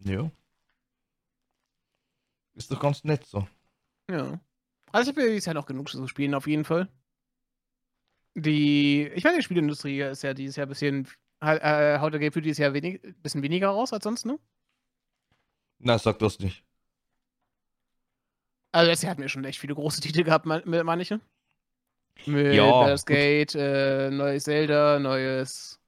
[0.00, 0.30] Jo.
[2.54, 3.46] Ist doch ganz nett so.
[4.10, 4.40] Ja.
[4.92, 6.88] Also ich habe ja dieses Jahr noch genug zu spielen, auf jeden Fall.
[8.42, 11.08] Die, ich meine, die Spielindustrie ist ja dieses Jahr ein bisschen,
[11.40, 14.38] äh, haut der für dieses Jahr wenig, bisschen weniger raus als sonst, ne?
[15.78, 16.64] Na, sag das nicht.
[18.72, 21.14] Also letztes Jahr hatten wir schon echt viele große Titel gehabt, meine ich.
[22.26, 25.78] Mit ja, Baldur's Gate, äh, neues Zelda, neues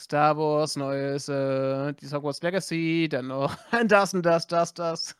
[0.00, 5.16] Star Wars, neues äh, die Hogwarts Legacy, dann noch das und das, das, das.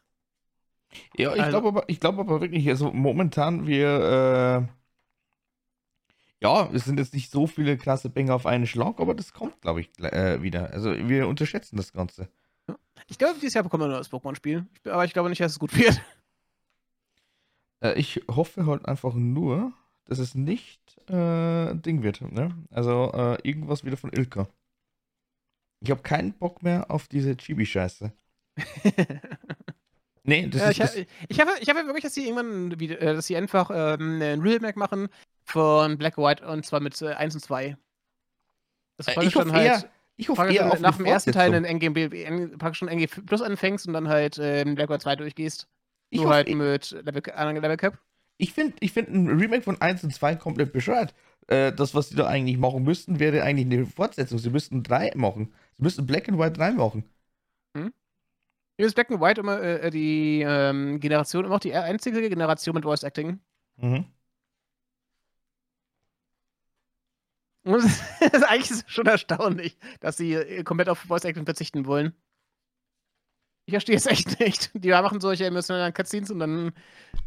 [1.17, 4.84] Ja, ich also, glaube aber, glaub aber wirklich, also momentan wir, äh,
[6.45, 9.63] ja, es sind jetzt nicht so viele klasse Banger auf einen Schlag, aber das kommt,
[9.63, 10.71] glaube ich, äh, wieder.
[10.73, 12.29] Also wir unterschätzen das Ganze.
[13.09, 14.67] Ich glaube, dieses Jahr bekommen wir ein neues Pokémon-Spiel.
[14.85, 16.03] Aber ich glaube nicht, dass es gut wird.
[17.81, 19.73] Äh, ich hoffe halt einfach nur,
[20.05, 22.21] dass es nicht äh, Ding wird.
[22.21, 22.55] Ne?
[22.71, 24.47] Also äh, irgendwas wieder von Ilka.
[25.81, 28.13] Ich habe keinen Bock mehr auf diese Chibi-Scheiße.
[30.25, 30.71] nee, das äh, ist.
[30.71, 30.97] Ich, das...
[31.29, 34.41] ich, habe, ich habe wirklich, dass sie irgendwann, wieder, äh, dass sie einfach ähm, ein
[34.41, 35.09] Remake machen
[35.45, 37.77] von Black White und zwar mit äh, 1 und 2.
[38.97, 41.65] Das äh, ich hoffe halt, eher, ich hoffe eher auf nach dem ersten Teil in
[41.65, 45.69] NG, praktisch schon NG Plus anfängst und dann halt ähm, Black White 2 durchgehst.
[46.11, 47.99] Ich Nur halt mit Level, Level Cap.
[48.37, 51.15] Ich finde ich find ein Remake von 1 und 2 komplett bescheuert.
[51.47, 54.39] Äh, das, was sie da eigentlich machen müssten, wäre eigentlich eine Fortsetzung.
[54.39, 55.53] Sie müssten 3 machen.
[55.77, 57.05] Sie müssten Black and White 3 machen.
[57.77, 57.93] Hm?
[58.77, 62.75] Hier ist Black and White immer äh, die ähm, Generation, immer auch die einzige Generation
[62.75, 63.41] mit Voice Acting.
[63.77, 64.07] Mhm.
[67.65, 68.03] Und das
[68.33, 72.15] ist eigentlich schon erstaunlich, dass sie äh, komplett auf Voice Acting verzichten wollen.
[73.67, 74.71] Ich verstehe es echt nicht.
[74.75, 76.73] Die machen solche emotionalen Cutscenes und dann,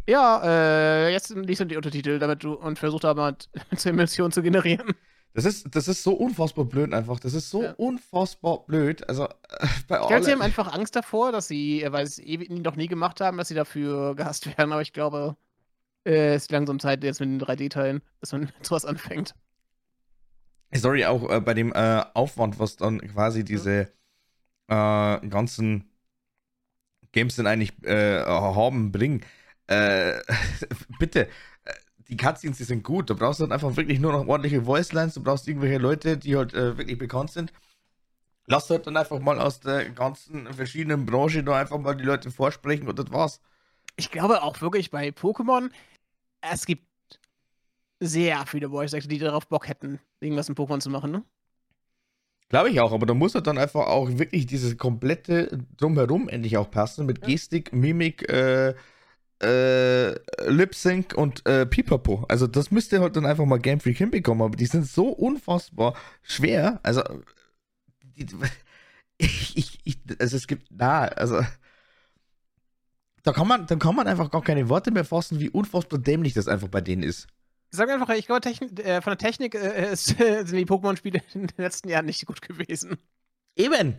[0.08, 3.38] ja, äh, jetzt liest du die Untertitel, damit du und versucht aber
[3.76, 4.94] zur Emotion zu generieren.
[5.38, 7.20] Das ist, das ist so unfassbar blöd einfach.
[7.20, 7.74] Das ist so ja.
[7.74, 9.08] unfassbar blöd.
[9.08, 9.28] Also,
[9.88, 12.50] bei Ich glaube, sie haben einfach Angst davor, dass sie, äh, weil sie es ewig
[12.50, 14.72] noch nie gemacht haben, dass sie dafür gehasst werden.
[14.72, 15.38] Aber ich glaube,
[16.08, 19.36] äh, es ist langsam Zeit jetzt mit den 3D-Teilen, dass man sowas anfängt.
[20.74, 23.92] Sorry, auch äh, bei dem äh, Aufwand, was dann quasi diese
[24.70, 25.88] äh, ganzen
[27.12, 29.22] Games denn eigentlich äh, haben, bringen.
[31.00, 31.28] Bitte,
[32.10, 33.10] die Cutscenes, die sind gut.
[33.10, 35.16] Du brauchst dann einfach wirklich nur noch ordentliche Voicelines.
[35.16, 37.52] Du brauchst irgendwelche Leute, die halt äh, wirklich bekannt sind.
[38.46, 42.32] Lass halt dann einfach mal aus der ganzen verschiedenen Branche da einfach mal die Leute
[42.32, 43.42] vorsprechen und das war's.
[43.98, 45.70] Ich glaube auch wirklich bei Pokémon,
[46.42, 46.86] es gibt
[48.00, 51.24] sehr viele Voice Actor, die darauf Bock hätten, irgendwas in Pokémon zu machen, ne?
[52.50, 56.56] Glaube ich auch, aber da muss halt dann einfach auch wirklich dieses komplette Drumherum endlich
[56.56, 58.74] auch passen mit Gestik, Mimik, äh,
[59.42, 60.14] äh,
[60.50, 62.26] Lip Sync und äh, Pipapo.
[62.28, 65.96] Also das müsste halt dann einfach mal Game Freak hinbekommen, aber die sind so unfassbar
[66.24, 66.80] schwer.
[66.84, 67.04] Also
[68.02, 68.28] die,
[69.18, 71.42] ich, ich, also es gibt na, also
[73.24, 76.34] da kann man, dann kann man einfach gar keine Worte mehr fassen, wie unfassbar dämlich
[76.34, 77.28] das einfach bei denen ist.
[77.70, 81.58] Sag einfach, ich glaube, äh, von der Technik äh, ist, sind die Pokémon-Spiele in den
[81.58, 82.98] letzten Jahren nicht gut gewesen.
[83.56, 83.98] Eben.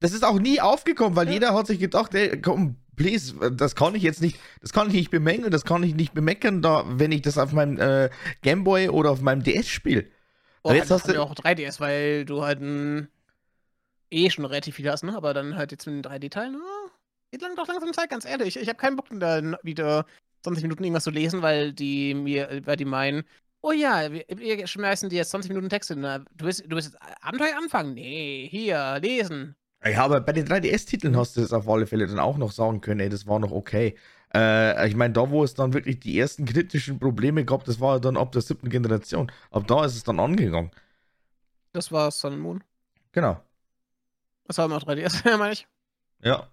[0.00, 1.34] Das ist auch nie aufgekommen, weil ja.
[1.34, 4.94] jeder hat sich gedacht, ey, komm, please, das kann ich jetzt nicht, das kann ich
[4.94, 8.10] nicht bemängeln, das kann ich nicht bemeckern, da, wenn ich das auf meinem äh,
[8.42, 10.06] Gameboy oder auf meinem DS spiele.
[10.62, 13.08] Oh, jetzt hast du auch 3DS, weil du halt ein,
[14.10, 15.14] eh schon relativ viel hast, ne?
[15.14, 16.90] Aber dann halt jetzt mit den 3D-Teilen, oh,
[17.30, 18.56] geht lang doch langsam Zeit, ganz ehrlich.
[18.56, 20.06] Ich habe keinen Bock, da wieder
[20.42, 23.24] 20 Minuten irgendwas zu lesen, weil die mir, weil die meinen,
[23.60, 25.96] oh ja, wir, wir schmeißen dir jetzt 20 Minuten Texte.
[25.96, 27.94] Na, du willst, du willst jetzt Abenteuer anfangen?
[27.94, 29.56] Nee, hier, lesen.
[29.86, 32.80] Ja, aber bei den 3DS-Titeln hast du es auf alle Fälle dann auch noch sagen
[32.80, 33.96] können, ey, das war noch okay.
[34.34, 38.00] Äh, ich meine, da, wo es dann wirklich die ersten kritischen Probleme gab, das war
[38.00, 39.30] dann ab der siebten Generation.
[39.50, 40.70] Ab da ist es dann angegangen.
[41.72, 42.64] Das war Sun Moon.
[43.12, 43.40] Genau.
[44.46, 45.66] Das war immer 3DS, meine ich.
[46.22, 46.48] Ja.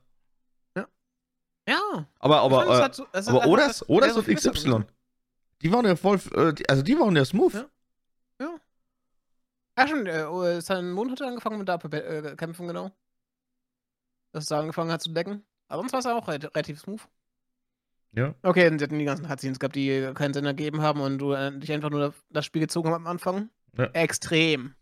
[1.67, 2.05] Ja.
[2.19, 4.83] Aber, aber, äh, halt so, aber Odas, Odas und XY,
[5.61, 7.53] die waren ja voll, äh, also die waren ja smooth.
[7.53, 7.69] Ja.
[8.39, 8.55] Ja,
[9.77, 12.91] ja schon, äh, oh, sein Mond hat angefangen mit da äh, kämpfen, genau.
[14.31, 15.43] Dass er angefangen hat zu decken.
[15.67, 17.01] Aber sonst war es auch relativ smooth.
[18.13, 18.35] Ja.
[18.43, 21.31] Okay, und sie hatten die ganzen Cutscenes gehabt, die keinen Sinn ergeben haben und du
[21.31, 23.49] äh, dich einfach nur das Spiel gezogen hast am Anfang.
[23.77, 23.85] Ja.
[23.93, 24.75] Extrem.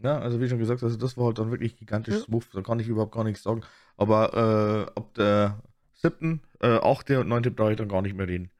[0.00, 2.20] Ja, also wie schon gesagt, also das war halt dann wirklich gigantisch ja.
[2.20, 3.62] smooth, da kann ich überhaupt gar nichts sagen.
[3.96, 5.60] Aber äh, ab der
[5.94, 8.50] siebten, äh, achte und neunte brauche ich dann gar nicht mehr reden.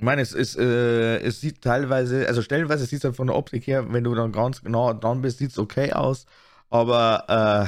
[0.00, 3.36] Ich meine, es, ist, äh, es sieht teilweise, also stellenweise sieht es halt von der
[3.36, 6.24] Optik her, wenn du dann ganz genau dran bist, sieht es okay aus.
[6.70, 7.66] Aber äh,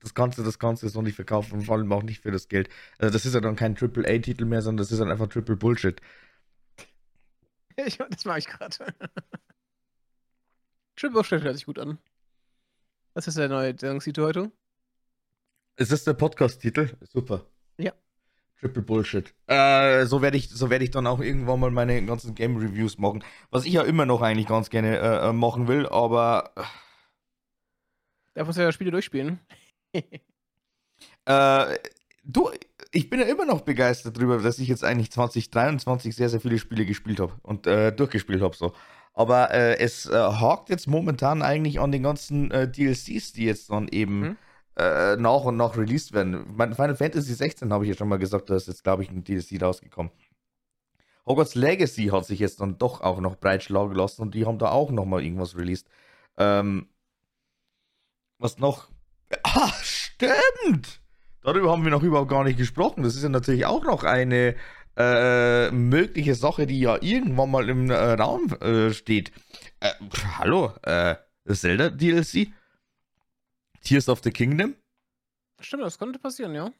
[0.00, 2.70] das Ganze, das Ganze ist noch nicht verkaufen, vor allem auch nicht für das Geld.
[2.96, 6.00] Also das ist ja dann kein Triple-A-Titel mehr, sondern das ist dann einfach Triple Bullshit.
[7.76, 8.74] Ich, das mache ich gerade.
[10.96, 11.98] Triple Bullshit hört sich gut an.
[13.12, 14.50] Was ist der neue Sendungstitel heute?
[15.76, 16.96] Ist das der Podcast-Titel?
[17.02, 17.44] Super.
[18.60, 19.32] Triple Bullshit.
[19.46, 23.22] Äh, so werde ich, so werd ich dann auch irgendwann mal meine ganzen Game-Reviews machen.
[23.50, 26.50] Was ich ja immer noch eigentlich ganz gerne äh, äh machen will, aber.
[26.56, 26.62] Äh,
[28.34, 29.38] da muss ja das Spiel durchspielen.
[31.24, 31.78] äh,
[32.24, 32.50] du,
[32.90, 36.58] ich bin ja immer noch begeistert darüber, dass ich jetzt eigentlich 2023 sehr, sehr viele
[36.58, 38.56] Spiele gespielt habe und äh, durchgespielt habe.
[38.56, 38.74] So.
[39.14, 44.36] Aber es hakt jetzt momentan eigentlich an den ganzen DLCs, die jetzt dann eben mhm.
[44.78, 46.54] Äh, nach und nach released werden.
[46.56, 49.24] Final Fantasy 16 habe ich ja schon mal gesagt, da ist jetzt, glaube ich, ein
[49.24, 50.12] DLC rausgekommen.
[51.26, 54.70] Hogwarts Legacy hat sich jetzt dann doch auch noch breitschlagen lassen und die haben da
[54.70, 55.88] auch noch mal irgendwas released.
[56.36, 56.88] Ähm,
[58.38, 58.88] was noch?
[59.42, 61.02] Ah, stimmt!
[61.42, 63.02] Darüber haben wir noch überhaupt gar nicht gesprochen.
[63.02, 64.54] Das ist ja natürlich auch noch eine
[64.96, 69.32] äh, mögliche Sache, die ja irgendwann mal im äh, Raum äh, steht.
[69.80, 69.90] Äh,
[70.38, 71.16] hallo, äh,
[71.46, 72.48] Zelda DLC?
[73.88, 74.74] Tears of the Kingdom?
[75.60, 76.70] Stimmt, das könnte passieren, ja.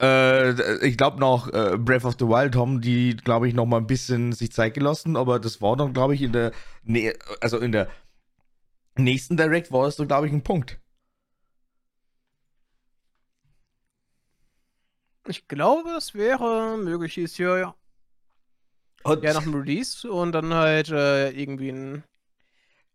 [0.00, 3.86] Äh, ich glaube noch Breath of the Wild haben die, glaube ich, noch mal ein
[3.86, 6.52] bisschen sich Zeit gelassen, aber das war dann, glaube ich, in der,
[6.82, 7.88] ne also in der
[8.96, 10.80] nächsten Direct war das so, glaube ich, ein Punkt.
[15.26, 17.74] Ich glaube, es wäre möglich ist hier, ja.
[19.04, 22.04] Und ja, nach dem Release und dann halt äh, irgendwie ein.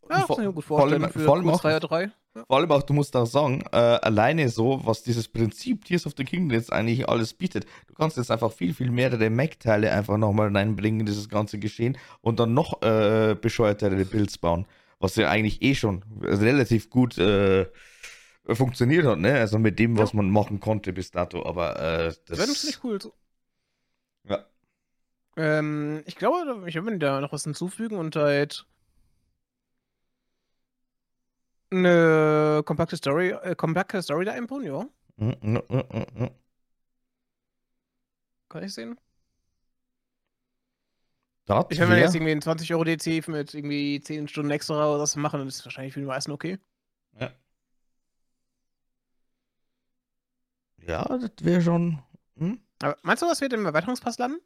[0.09, 2.11] Ja, vor, vor allem, für vor allem auch, 3.
[2.35, 2.45] Ja.
[2.45, 6.13] Vor allem auch, du musst auch sagen, äh, alleine so, was dieses Prinzip Tears of
[6.15, 7.65] the Kingdom jetzt eigentlich alles bietet.
[7.87, 11.97] Du kannst jetzt einfach viel, viel mehrere Mac-Teile einfach nochmal reinbringen in dieses ganze Geschehen
[12.21, 14.67] und dann noch äh, bescheuertere Builds bauen.
[14.99, 17.65] Was ja eigentlich eh schon relativ gut äh,
[18.47, 19.33] funktioniert hat, ne?
[19.35, 20.17] Also mit dem, was ja.
[20.17, 22.39] man machen konnte bis dato, aber äh, das.
[22.39, 23.01] Ist nicht cool.
[23.01, 23.13] So.
[24.27, 24.45] Ja.
[25.37, 28.65] Ähm, ich glaube, ich würde da noch was hinzufügen und halt
[31.71, 34.85] eine kompakte Story, äh, kompakte Story da einbauen, ja.
[35.17, 36.29] Mm, mm, mm,
[38.49, 38.99] Kann ich sehen?
[41.45, 44.51] Das Ich wenn wir wär- jetzt irgendwie einen 20 Euro DC mit irgendwie 10 Stunden
[44.51, 46.59] extra oder was machen, dann ist es wahrscheinlich für die meisten okay.
[50.77, 51.99] Ja, das wäre schon.
[52.37, 52.59] Hm?
[52.81, 54.39] Aber meinst du, das wird im Erweiterungspass landen?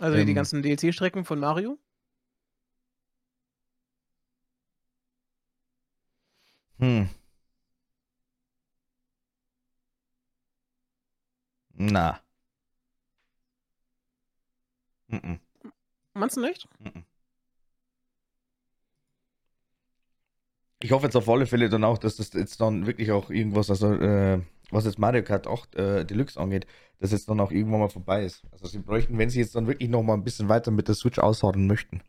[0.00, 0.34] Also die Ähm.
[0.34, 1.78] ganzen DLC-Strecken von Mario?
[6.80, 7.08] Hm.
[11.78, 12.20] Na.
[15.08, 15.40] Mhm.
[16.14, 16.68] Meinst du nicht?
[16.80, 17.04] Mhm.
[20.80, 23.68] Ich hoffe jetzt auf alle Fälle dann auch, dass das jetzt dann wirklich auch irgendwas,
[23.70, 26.66] also äh, was jetzt Mario Kart 8 äh, Deluxe angeht,
[27.00, 28.44] dass jetzt dann auch irgendwann mal vorbei ist.
[28.52, 30.94] Also sie bräuchten, wenn sie jetzt dann wirklich noch mal ein bisschen weiter mit der
[30.94, 32.00] Switch ausharren möchten,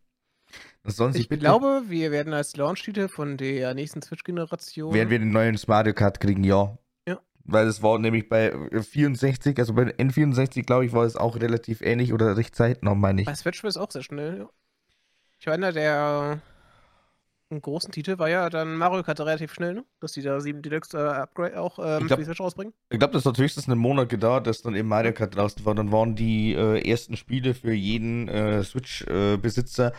[0.92, 4.94] sie Ich glaube, wir werden als Launch-Titel von der nächsten Switch-Generation.
[4.94, 6.78] werden wir den neuen Mario Kart kriegen, ja.
[7.08, 7.20] Ja.
[7.44, 11.82] Weil es war nämlich bei 64, also bei N64, glaube ich, war es auch relativ
[11.82, 13.28] ähnlich oder recht zeitnah, meine ich.
[13.28, 14.40] Bei Switch ist auch sehr schnell.
[14.40, 14.50] Ja.
[15.40, 16.42] Ich meine, der
[17.52, 19.86] einen großen Titel war ja dann Mario Kart relativ schnell, ne?
[20.02, 22.74] dass die da 7 Deluxe äh, Upgrade auch ähm, Ich glaub- für die Switch rausbringen.
[22.92, 25.74] Ich glaube, das hat höchstens einen Monat gedauert, dass dann eben Mario Kart draußen war.
[25.74, 29.94] Dann waren die äh, ersten Spiele für jeden äh, Switch-Besitzer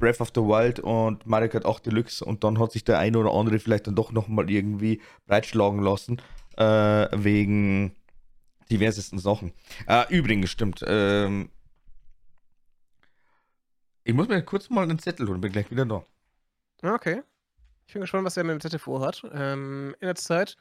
[0.00, 3.18] Breath of the Wild und Mario Kart 8 Deluxe und dann hat sich der eine
[3.18, 6.20] oder andere vielleicht dann doch nochmal irgendwie breitschlagen lassen,
[6.56, 7.94] äh, wegen
[8.70, 9.52] diversesten Sachen.
[9.86, 10.82] Äh, übrigens, stimmt.
[10.86, 11.50] Ähm,
[14.02, 16.04] ich muss mir kurz mal einen Zettel holen, bin gleich wieder da.
[16.82, 17.22] Ja, Okay.
[17.86, 19.28] Ich bin gespannt, was er mit dem Zettel vorhat.
[19.32, 20.56] Ähm, in der Zeit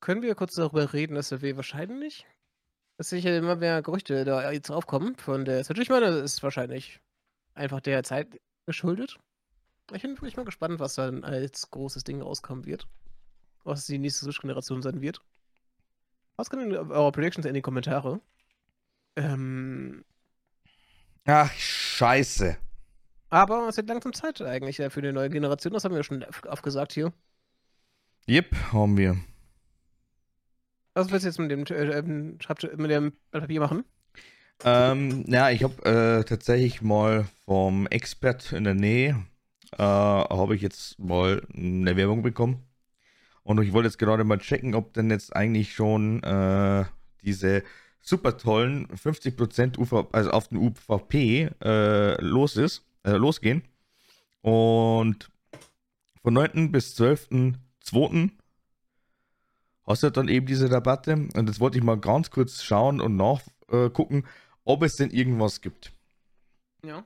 [0.00, 2.26] können wir kurz darüber reden, dass wir wahrscheinlich,
[2.96, 5.80] dass sicher immer mehr Gerüchte da jetzt aufkommen von der Switch.
[5.80, 7.00] Ich meine, das ist wahrscheinlich
[7.54, 9.18] einfach der Zeit geschuldet.
[9.92, 12.86] Ich bin wirklich mal gespannt, was dann als großes Ding rauskommen wird.
[13.64, 15.20] Was die nächste Switch-Generation sein wird.
[16.36, 18.20] Was können eure Predictions in die Kommentare?
[19.16, 20.04] Ähm,
[21.24, 22.56] Ach, scheiße.
[23.30, 25.72] aber es wird langsam Zeit eigentlich äh, für die neue Generation.
[25.72, 27.12] Das haben wir schon aufgesagt hier.
[28.28, 29.16] Yep, haben wir.
[30.94, 33.84] Was willst du jetzt mit dem, äh, ähm, Schreibtisch- mit dem Blatt Papier machen?
[34.64, 39.24] Ähm, ja, ich habe äh, tatsächlich mal vom Expert in der Nähe,
[39.72, 42.62] äh, habe ich jetzt mal eine Werbung bekommen.
[43.42, 46.84] Und ich wollte jetzt gerade mal checken, ob denn jetzt eigentlich schon äh,
[47.22, 47.62] diese
[48.00, 53.64] super tollen 50% UV, also auf den UVP äh, los ist, äh, losgehen.
[54.42, 55.28] Und
[56.22, 56.70] von 9.
[56.70, 58.30] bis 12.2.
[59.86, 61.12] hast du dann eben diese Rabatte.
[61.12, 64.24] Und jetzt wollte ich mal ganz kurz schauen und nachgucken,
[64.64, 65.92] ob es denn irgendwas gibt.
[66.84, 67.04] Ja.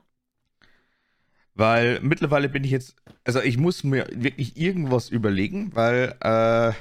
[1.55, 6.71] Weil mittlerweile bin ich jetzt, also ich muss mir wirklich irgendwas überlegen, weil äh,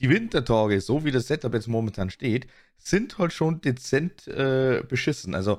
[0.00, 2.46] die Wintertage, so wie das Setup jetzt momentan steht,
[2.78, 5.34] sind halt schon dezent äh, beschissen.
[5.34, 5.58] Also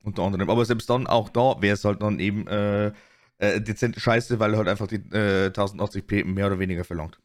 [0.03, 0.51] Unter anderem.
[0.51, 2.93] Aber selbst dann, auch da wäre es halt dann eben äh,
[3.39, 7.17] äh, dezent scheiße, weil er halt einfach die äh, 1080p mehr oder weniger verlangt.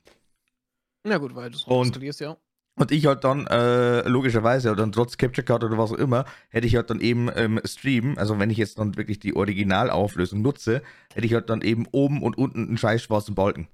[1.05, 2.39] Na gut, weil du es installierst, ja.
[2.77, 6.67] Und ich halt dann, äh, logischerweise, dann trotz Capture Card oder was auch immer, hätte
[6.67, 10.83] ich halt dann eben im Stream, also wenn ich jetzt dann wirklich die Originalauflösung nutze,
[11.13, 13.69] hätte ich halt dann eben oben und unten einen scheiß schwarzen Balken.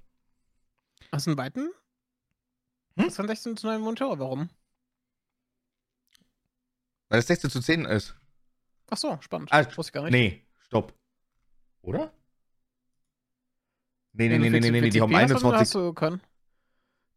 [1.13, 1.61] Hast du einen weiten?
[2.97, 3.05] Hm?
[3.05, 4.49] Das ist ein 16 zu 9 Monitor, warum?
[7.09, 8.15] Weil es 16 zu 10 ist.
[8.89, 9.49] Ach so, spannend.
[9.51, 10.11] Ah, Wusste ich gar nicht.
[10.11, 10.93] Nee, stopp.
[11.81, 12.13] Oder?
[14.13, 15.59] Nee, nee, nee, du nee, nee, nee, die 40p haben hast, dann 21.
[15.59, 16.21] Hast du können.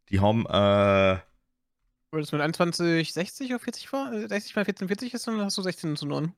[0.09, 1.19] Die haben, äh,
[2.11, 5.41] Wenn das mit 21, 60 auf 40 war, äh, 60 mal 14, 40 ist, dann
[5.41, 6.33] hast du 16 zu 9.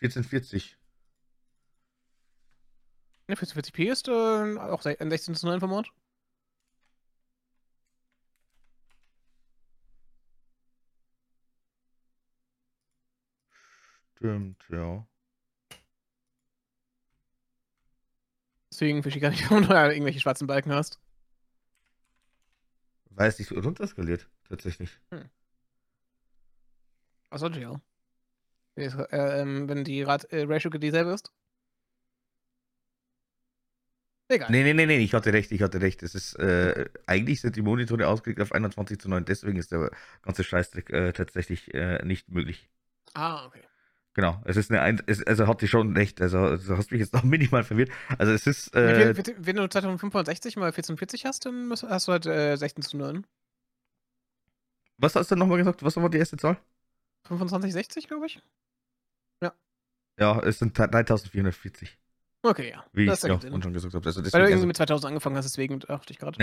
[0.00, 0.78] 1440.
[3.28, 5.90] Ne, 1440p ist äh, auch ein 16 zu 9 Format.
[14.20, 15.06] Stimmt, ja.
[18.70, 21.00] Deswegen verstehe ich gar nicht, warum du da irgendwelche schwarzen Balken hast.
[23.06, 24.90] Weiß nicht, runterskaliert, tatsächlich.
[27.30, 27.80] Was sollte ja.
[28.76, 31.32] Äh, ähm, wenn die Rat äh, Ratio dieselbe ist.
[34.28, 34.50] Egal.
[34.50, 36.02] Nee, nee, nee, nee, ich hatte recht, ich hatte recht.
[36.02, 39.90] Es ist, äh, eigentlich sind die Monitore ausgelegt auf 21 zu 9, deswegen ist der
[40.22, 42.68] ganze Scheißdreck äh, tatsächlich äh, nicht möglich.
[43.14, 43.69] Ah, okay.
[44.14, 47.00] Genau, es ist eine, ein es, also hatte ich schon recht, also du hast mich
[47.00, 47.90] jetzt noch minimal verwirrt.
[48.18, 52.26] Also es ist, äh, viel- Wenn du 2560 mal 1440 hast, dann hast du halt
[52.26, 53.24] äh, 16 zu 9.
[54.98, 55.82] was hast du nochmal gesagt?
[55.84, 56.58] Was war die erste Zahl?
[57.28, 58.40] 2560, glaube ich.
[60.18, 61.96] Ja, es sind 3440,
[62.42, 62.84] Okay, ja.
[62.92, 63.40] wie ich das ja Sinn.
[63.40, 64.04] vorhin schon gesagt habe.
[64.06, 66.36] Also Weil du irgendwie also, mit 2000 angefangen hast, deswegen dachte ich gerade.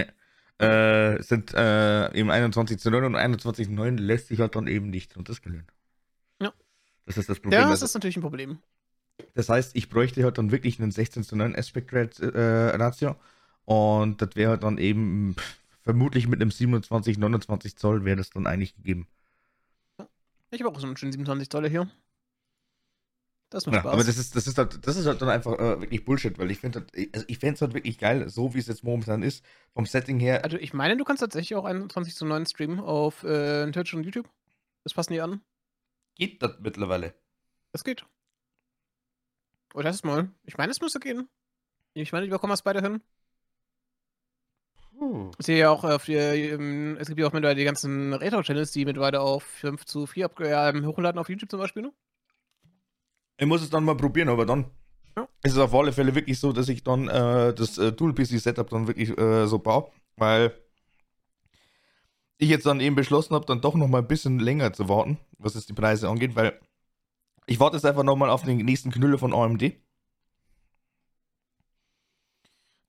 [0.59, 0.65] Nee.
[0.65, 4.65] äh, sind äh, eben 21 zu 9 und 21 zu 9 lässt sich halt dann
[4.65, 5.67] eben nicht runterskalieren.
[5.69, 5.76] Ja.
[7.07, 7.59] Das ist das Problem.
[7.59, 8.59] Ja, das also, ist natürlich ein Problem.
[9.33, 13.15] Das heißt, ich bräuchte halt dann wirklich einen 16 zu 9 Aspect Rate, äh, Ratio.
[13.65, 15.35] Und das wäre halt dann eben
[15.81, 19.07] vermutlich mit einem 27, 29 Zoll wäre das dann eigentlich gegeben.
[20.51, 21.89] Ich habe auch so einen schönen 27 Dollar hier.
[23.49, 23.93] Das macht Ja, Spaß.
[23.93, 26.51] aber das ist, das ist halt, das ist halt dann einfach äh, wirklich Bullshit, weil
[26.51, 29.23] ich finde, halt, also ich fände es halt wirklich geil, so wie es jetzt momentan
[29.23, 30.43] ist, vom Setting her.
[30.43, 34.03] also ich meine, du kannst tatsächlich auch 21 zu 9 streamen auf äh, Twitch und
[34.03, 34.29] YouTube.
[34.83, 35.41] Das passen die an.
[36.17, 37.13] Geht das mittlerweile.
[37.71, 38.05] Das geht.
[39.73, 40.29] Oh, das ist mal.
[40.45, 41.27] Ich meine, es müsste gehen.
[41.93, 43.01] Ich meine, die bekommen das beide hin.
[44.97, 45.31] Puh.
[45.37, 48.71] Ich sehe ja auch auf die, ähm, es gibt ja auch mittlerweile die ganzen Retro-Channels,
[48.71, 51.83] die mittlerweile auf 5 zu 4 ab, äh, hochladen auf YouTube zum Beispiel.
[51.83, 51.93] Ne?
[53.37, 54.71] Ich muss es dann mal probieren, aber dann
[55.15, 55.27] Ja.
[55.43, 58.87] ist es auf alle Fälle wirklich so, dass ich dann äh, das äh, Dual-PC-Setup dann
[58.87, 60.53] wirklich äh, so baue, weil
[62.37, 65.17] ich jetzt dann eben beschlossen habe, dann doch noch mal ein bisschen länger zu warten,
[65.37, 66.59] was jetzt die Preise angeht, weil
[67.45, 69.73] ich warte jetzt einfach noch mal auf den nächsten Knülle von AMD.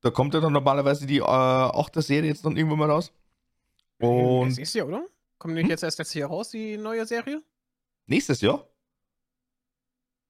[0.01, 3.11] Da kommt ja dann normalerweise die äh, 8er Serie jetzt dann irgendwann mal raus.
[3.97, 5.05] Und Das ist ja, oder?
[5.37, 5.69] Kommt nicht Hm?
[5.71, 7.41] jetzt erst letztes Jahr raus, die neue Serie?
[8.07, 8.65] nächstes Jahr?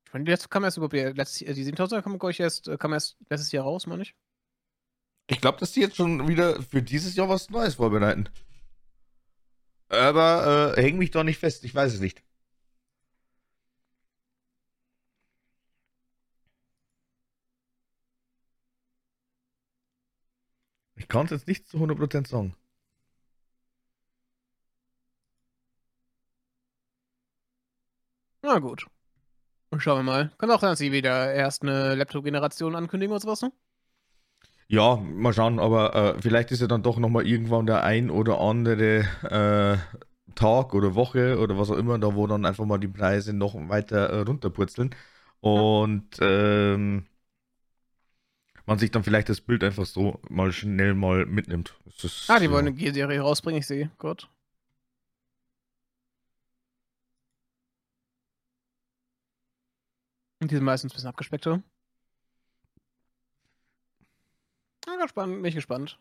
[0.05, 2.67] Ich meine, die letzte kam erst über letztes, äh, die 7000er kam, glaub ich, erst,
[2.67, 4.15] äh, kam erst letztes Jahr raus, meine ich.
[5.27, 8.27] Ich glaube, dass die jetzt schon wieder für dieses Jahr was Neues vorbereiten.
[9.89, 12.23] Aber äh, häng mich doch nicht fest, ich weiß es nicht.
[20.95, 22.55] Ich kann es jetzt nicht zu 100% sagen.
[28.43, 28.85] Na gut.
[29.77, 30.31] Schauen wir mal.
[30.39, 33.51] Kann auch sein, dass sie wieder erst eine Laptop-Generation ankündigen oder sowas, ne?
[34.71, 38.39] Ja, mal schauen, aber äh, vielleicht ist ja dann doch nochmal irgendwann der ein oder
[38.39, 39.77] andere äh,
[40.35, 43.55] Tag oder Woche oder was auch immer, da wo dann einfach mal die Preise noch
[43.67, 44.93] weiter äh, runterpurzeln
[45.41, 47.07] und ähm,
[48.65, 51.75] man sich dann vielleicht das Bild einfach so mal schnell mal mitnimmt.
[51.87, 52.51] Ist, Ah, die ja.
[52.51, 53.89] wollen eine G-Serie rausbringen, ich sehe.
[53.97, 54.29] Gott.
[60.41, 61.61] Und die sind meistens ein bisschen abgespeckter.
[64.97, 65.99] Ja, spannend, bin ich gespannt.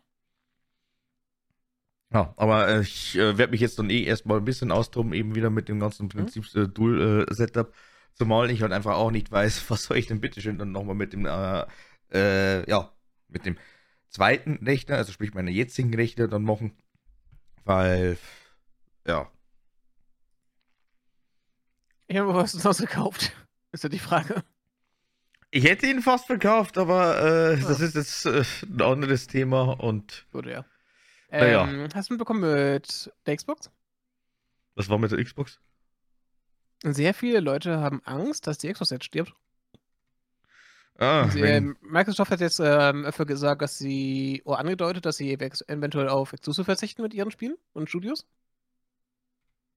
[2.11, 5.35] Ja, aber äh, ich äh, werde mich jetzt dann eh erstmal ein bisschen austoben, eben
[5.35, 7.73] wieder mit dem ganzen Prinzip äh, Dual-Setup.
[8.15, 11.13] Zumal ich halt einfach auch nicht weiß, was soll ich denn bitteschön dann nochmal mit
[11.13, 11.65] dem, äh,
[12.11, 12.91] äh, ja,
[13.27, 13.57] mit dem
[14.09, 16.75] zweiten Rechner, also sprich meiner jetzigen Rechner dann machen.
[17.65, 18.17] Weil,
[19.07, 19.31] ja,
[22.07, 23.31] Ich habe was sonst gekauft.
[23.71, 24.43] Ist ja die Frage.
[25.51, 27.67] Ich hätte ihn fast verkauft, aber äh, Ja.
[27.67, 30.65] das ist jetzt äh, ein anderes Thema und Gut, ja.
[31.31, 31.67] Naja.
[31.69, 33.69] Ähm, Hast du mitbekommen mit der Xbox?
[34.75, 35.59] was war mit der Xbox?
[36.83, 39.33] Sehr viele Leute haben Angst, dass die Xbox jetzt stirbt.
[40.97, 45.31] Ah, Sie, ähm, Microsoft hat jetzt ähm, öfter gesagt, dass sie, oder angedeutet, dass sie
[45.33, 48.25] eventuell auf Exclusive verzichten mit ihren Spielen und Studios.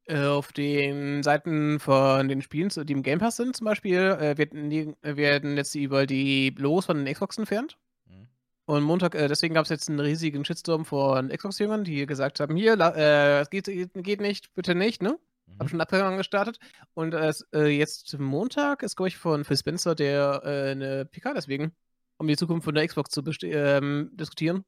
[0.06, 4.36] Äh, auf den Seiten von den Spielen, die im Game Pass sind zum Beispiel, äh,
[4.36, 7.78] werden, die, äh, werden jetzt überall die Logos von den Xbox entfernt.
[8.06, 8.26] Mhm.
[8.64, 12.56] Und Montag, äh, deswegen gab es jetzt einen riesigen Shitstorm von Xbox-Jüngern, die gesagt haben,
[12.56, 15.18] hier, la- äh, es geht, geht nicht, bitte nicht, ne?
[15.58, 15.68] Haben Mhm.
[15.68, 16.58] schon Abhörungen gestartet.
[16.94, 21.72] Und es, jetzt Montag ist, glaube ich, von Phil Spencer der eine PK deswegen,
[22.16, 24.64] um die Zukunft von der Xbox zu ähm, diskutieren.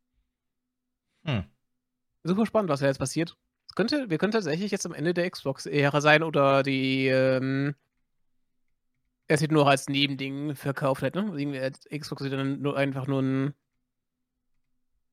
[1.25, 1.45] Hm.
[2.23, 3.37] Super spannend, was da jetzt passiert.
[3.75, 7.75] Könnte, wir könnten tatsächlich jetzt am Ende der Xbox-Ära sein oder die ähm,
[9.27, 11.33] es wird nur als Nebending verkauft hat, ne?
[11.37, 13.55] Irgendwie als Xbox wird dann nur einfach nur ein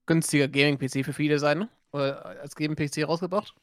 [0.05, 1.69] günstiger Gaming-PC für viele sein, ne?
[1.91, 3.55] Oder als Gaming-PC rausgebracht.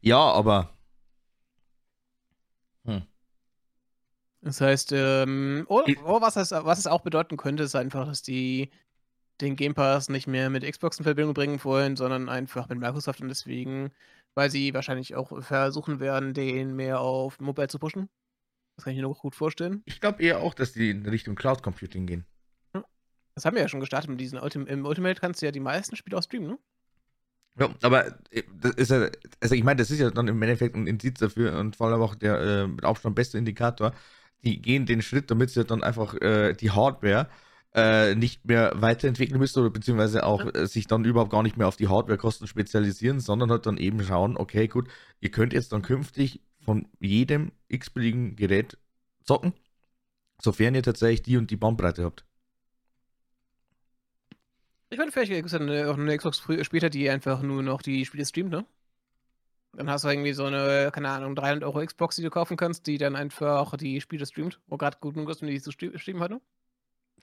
[0.00, 0.70] Ja, aber.
[2.84, 3.02] Hm.
[4.42, 8.06] Das heißt, ähm, oh, Ich- oh, was, es, was es auch bedeuten könnte, ist einfach,
[8.06, 8.70] dass die
[9.40, 13.20] den Game Pass nicht mehr mit Xbox in Verbindung bringen wollen, sondern einfach mit Microsoft
[13.20, 13.90] und deswegen,
[14.34, 18.08] weil sie wahrscheinlich auch versuchen werden, den mehr auf Mobile zu pushen.
[18.76, 19.82] Das kann ich mir noch gut vorstellen.
[19.84, 22.24] Ich glaube eher auch, dass die in Richtung Cloud Computing gehen.
[23.34, 25.60] Das haben wir ja schon gestartet mit diesen Ultim Im Ultimate kannst du ja die
[25.60, 26.58] meisten Spiele auch streamen, ne?
[27.58, 29.08] Ja, aber äh, das ist ja,
[29.40, 32.00] also ich meine, das ist ja dann im Endeffekt ein Indiz dafür und vor allem
[32.00, 33.92] auch der äh, mit Abstand beste Indikator.
[34.44, 37.28] Die gehen den Schritt, damit sie dann einfach äh, die Hardware
[37.74, 41.68] äh, nicht mehr weiterentwickeln müssen oder beziehungsweise auch äh, sich dann überhaupt gar nicht mehr
[41.68, 44.88] auf die Hardwarekosten spezialisieren, sondern halt dann eben schauen, okay, gut,
[45.20, 48.76] ihr könnt jetzt dann künftig von jedem x-beliebigen Gerät
[49.24, 49.54] zocken,
[50.42, 52.24] sofern ihr tatsächlich die und die Bandbreite habt.
[54.90, 57.62] Ich meine, vielleicht gibt es dann äh, auch eine Xbox früh, später, die einfach nur
[57.62, 58.66] noch die Spiele streamt, ne?
[59.72, 62.88] Dann hast du irgendwie so eine, keine Ahnung, 300 Euro Xbox, die du kaufen kannst,
[62.88, 64.58] die dann einfach die Spiele streamt.
[64.66, 66.40] Wo gerade gut genug ist, wenn die zu stre- streamen hat, ne?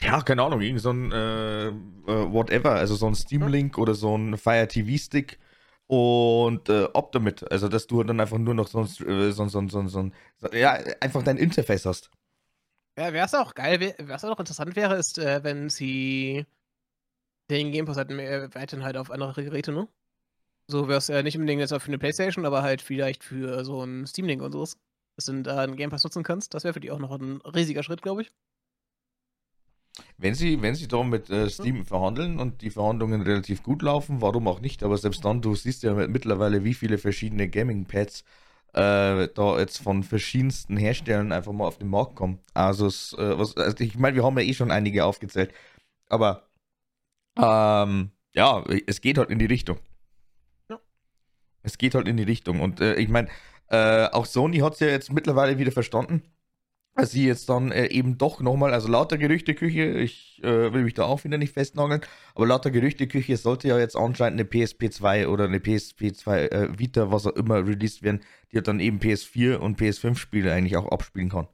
[0.02, 1.74] Ja, keine Ahnung, irgend so ein äh, äh,
[2.06, 5.40] whatever, also so ein Steam Link oder so ein Fire TV Stick
[5.88, 9.48] und äh, ob damit, also dass du dann einfach nur noch so ein, äh, so,
[9.48, 10.12] so, so, so,
[10.54, 12.12] ja, einfach dein Interface hast.
[12.98, 16.46] Ja, wäre es auch geil, was auch interessant wäre, ist, äh, wenn sie
[17.50, 19.88] den Game Pass halt weiterhin halt auf andere Geräte, ne?
[20.70, 23.84] So wäre es äh, nicht unbedingt jetzt für eine Playstation, aber halt vielleicht für so
[23.84, 24.78] ein Steam Link und sowas.
[25.16, 26.54] Dass du da einen Game Pass nutzen kannst.
[26.54, 28.32] Das wäre für die auch noch ein riesiger Schritt, glaube ich.
[30.18, 34.22] Wenn sie, wenn sie da mit äh, Steam verhandeln und die Verhandlungen relativ gut laufen,
[34.22, 38.24] warum auch nicht, aber selbst dann, du siehst ja mittlerweile, wie viele verschiedene Gaming-Pads
[38.74, 42.40] äh, da jetzt von verschiedensten Herstellern einfach mal auf den Markt kommen.
[42.54, 45.54] Also, es, äh, was, also ich meine, wir haben ja eh schon einige aufgezählt,
[46.10, 46.48] aber
[47.38, 49.80] ähm, ja, es geht halt in die Richtung.
[50.70, 50.80] Ja.
[51.64, 53.30] Es geht halt in die Richtung und äh, ich meine,
[53.70, 56.24] äh, auch Sony hat es ja jetzt mittlerweile wieder verstanden
[57.04, 61.04] sie jetzt dann äh, eben doch nochmal, also lauter Gerüchteküche, ich äh, will mich da
[61.04, 62.02] auch wieder nicht festnageln,
[62.36, 66.80] aber lauter Gerüchteküche sollte ja jetzt anscheinend eine PSP 2 oder eine PSP 2 äh,
[66.80, 68.22] Vita, was auch immer, released werden,
[68.52, 71.48] die dann eben PS4 und PS5 Spiele eigentlich auch abspielen kann.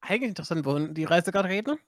[0.00, 1.78] Eigentlich interessant, wohin die Reise gerade geht, ne?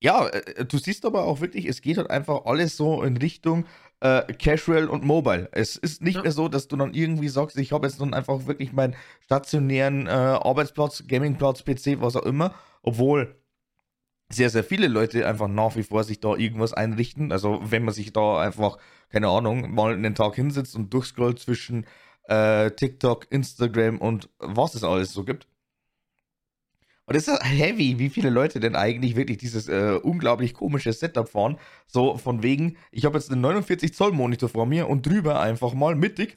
[0.00, 3.66] Ja, äh, du siehst aber auch wirklich, es geht halt einfach alles so in Richtung
[4.00, 5.48] äh, Casual und Mobile.
[5.52, 6.22] Es ist nicht Ja.
[6.22, 10.06] mehr so, dass du dann irgendwie sagst, ich habe jetzt dann einfach wirklich meinen stationären
[10.06, 13.34] äh, Arbeitsplatz, Gamingplatz, PC, was auch immer, obwohl
[14.30, 17.32] sehr, sehr viele Leute einfach nach wie vor sich da irgendwas einrichten.
[17.32, 18.76] Also wenn man sich da einfach,
[19.08, 21.86] keine Ahnung, mal einen Tag hinsetzt und durchscrollt zwischen
[22.24, 25.48] äh, TikTok, Instagram und was es alles so gibt.
[27.08, 31.26] Und es ist heavy, wie viele Leute denn eigentlich wirklich dieses äh, unglaublich komische Setup
[31.26, 31.58] fahren.
[31.86, 35.72] So von wegen, ich habe jetzt einen 49 Zoll Monitor vor mir und drüber einfach
[35.72, 36.36] mal mittig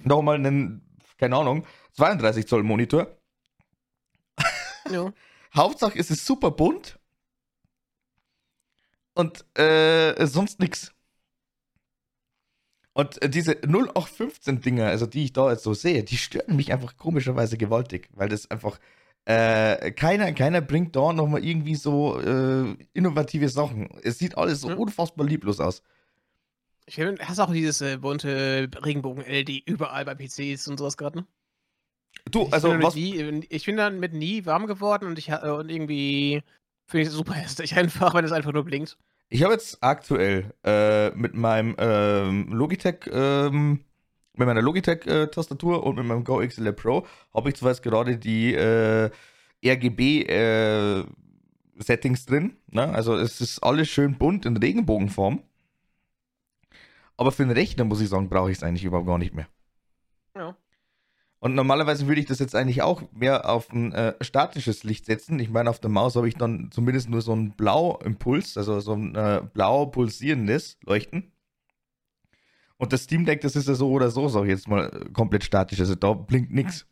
[0.00, 0.82] nochmal einen,
[1.16, 3.16] keine Ahnung, 32 Zoll Monitor.
[4.90, 5.12] Ja.
[5.54, 6.98] Hauptsache es ist super bunt
[9.14, 10.92] und äh, sonst nix.
[12.94, 16.72] Und äh, diese 0815 Dinger, also die ich da jetzt so sehe, die stören mich
[16.72, 18.80] einfach komischerweise gewaltig, weil das einfach
[19.24, 23.88] äh, keiner, keiner bringt da nochmal irgendwie so äh, innovative Sachen.
[24.02, 24.74] Es sieht alles so Ja.
[24.74, 25.82] unfassbar lieblos aus.
[26.86, 31.26] Ich hast auch dieses äh, bunte Regenbogen-LED überall bei PCs und sowas gerade, ne?
[32.30, 35.28] Du, Ich also bin, was, nie, ich bin dann mit nie warm geworden und ich
[35.30, 36.42] äh, und irgendwie
[36.86, 38.98] finde ich es super hässlich einfach, wenn es einfach nur blinkt.
[39.28, 43.84] Ich habe jetzt aktuell äh, mit meinem ähm, Logitech, ähm,
[44.34, 48.54] mit meiner Logitech-Tastatur und mit meinem Go XLR Pro habe ich zwar jetzt gerade die
[48.54, 49.10] äh,
[49.64, 51.06] RGB-Settings
[52.26, 52.56] drin.
[52.68, 52.88] Ne?
[52.88, 55.42] Also es ist alles schön bunt in Regenbogenform.
[57.16, 59.46] Aber für einen Rechner muss ich sagen, brauche ich es eigentlich überhaupt gar nicht mehr.
[60.34, 60.56] Ja.
[61.38, 65.38] Und normalerweise würde ich das jetzt eigentlich auch mehr auf ein äh, statisches Licht setzen.
[65.40, 68.94] Ich meine, auf der Maus habe ich dann zumindest nur so einen Blau-Impuls, also so
[68.94, 71.32] ein äh, blau pulsierendes Leuchten.
[72.82, 75.08] Und das Steam Deck, das ist ja so oder so, sag ich jetzt mal, äh,
[75.12, 75.78] komplett statisch.
[75.78, 76.84] Also da blinkt nichts.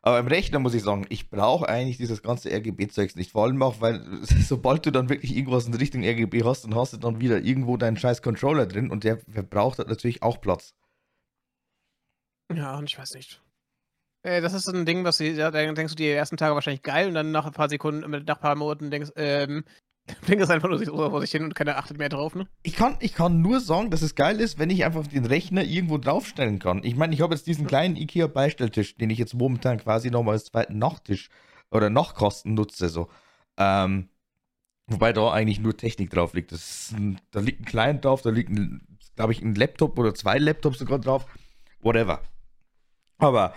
[0.00, 3.32] Aber im Rechner muss ich sagen, ich brauche eigentlich dieses ganze RGB-Zeugs nicht.
[3.32, 6.94] Vor allem auch, weil sobald du dann wirklich irgendwas in Richtung RGB hast, dann hast
[6.94, 10.74] du dann wieder irgendwo deinen scheiß Controller drin und der verbraucht halt natürlich auch Platz.
[12.50, 13.42] Ja, und ich weiß nicht.
[14.22, 16.82] Äh, das ist so ein Ding, was du, ja, denkst du die ersten Tage wahrscheinlich
[16.82, 19.64] geil und dann nach ein paar Sekunden, nach ein paar Monaten denkst, ähm,
[20.26, 22.46] blinkt es einfach nur so vor sich hin und keiner achtet mehr drauf, ne?
[22.62, 25.62] Ich kann, ich kann nur sagen, dass es geil ist, wenn ich einfach den Rechner
[25.62, 26.82] irgendwo draufstellen kann.
[26.84, 30.46] Ich meine, ich habe jetzt diesen kleinen IKEA-Beistelltisch, den ich jetzt momentan quasi nochmal als
[30.46, 31.28] zweiten Nachttisch
[31.70, 33.08] oder Nachtkosten nutze, so.
[33.56, 34.08] Ähm,
[34.86, 36.52] wobei da eigentlich nur Technik drauf liegt.
[36.52, 38.50] Ein, da liegt ein Client drauf, da liegt,
[39.16, 41.26] glaube ich, ein Laptop oder zwei Laptops sogar drauf.
[41.82, 42.22] Whatever.
[43.18, 43.54] Aber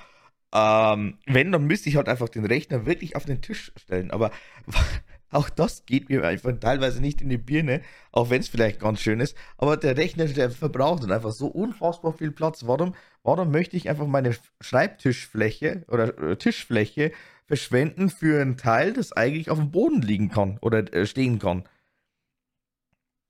[0.54, 4.12] ähm, wenn, dann müsste ich halt einfach den Rechner wirklich auf den Tisch stellen.
[4.12, 4.32] Aber
[5.34, 7.82] auch das geht mir einfach teilweise nicht in die Birne,
[8.12, 9.36] auch wenn es vielleicht ganz schön ist.
[9.58, 12.66] Aber der Rechner, der verbraucht dann einfach so unfassbar viel Platz.
[12.66, 17.12] Warum, warum möchte ich einfach meine Schreibtischfläche oder äh, Tischfläche
[17.46, 21.64] verschwenden für ein Teil, das eigentlich auf dem Boden liegen kann oder äh, stehen kann?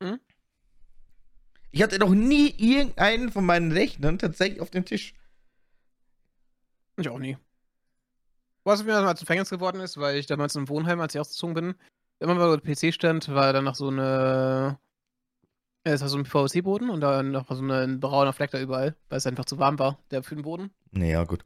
[0.01, 0.19] Hm?
[1.71, 5.15] Ich hatte noch nie irgendeinen von meinen Rechnern tatsächlich auf dem Tisch.
[6.97, 7.37] Ich auch nie.
[8.63, 11.53] Was mir mal zum Verhängnis geworden ist, weil ich damals im Wohnheim, als ich ausgezogen
[11.53, 11.75] bin,
[12.19, 14.79] immer mal PC stand, war dann noch so eine.
[15.85, 19.17] Es war so ein PVC-Boden und dann noch so ein brauner Fleck da überall, weil
[19.17, 20.71] es einfach zu warm war, der für den Boden.
[20.91, 21.43] Naja, gut.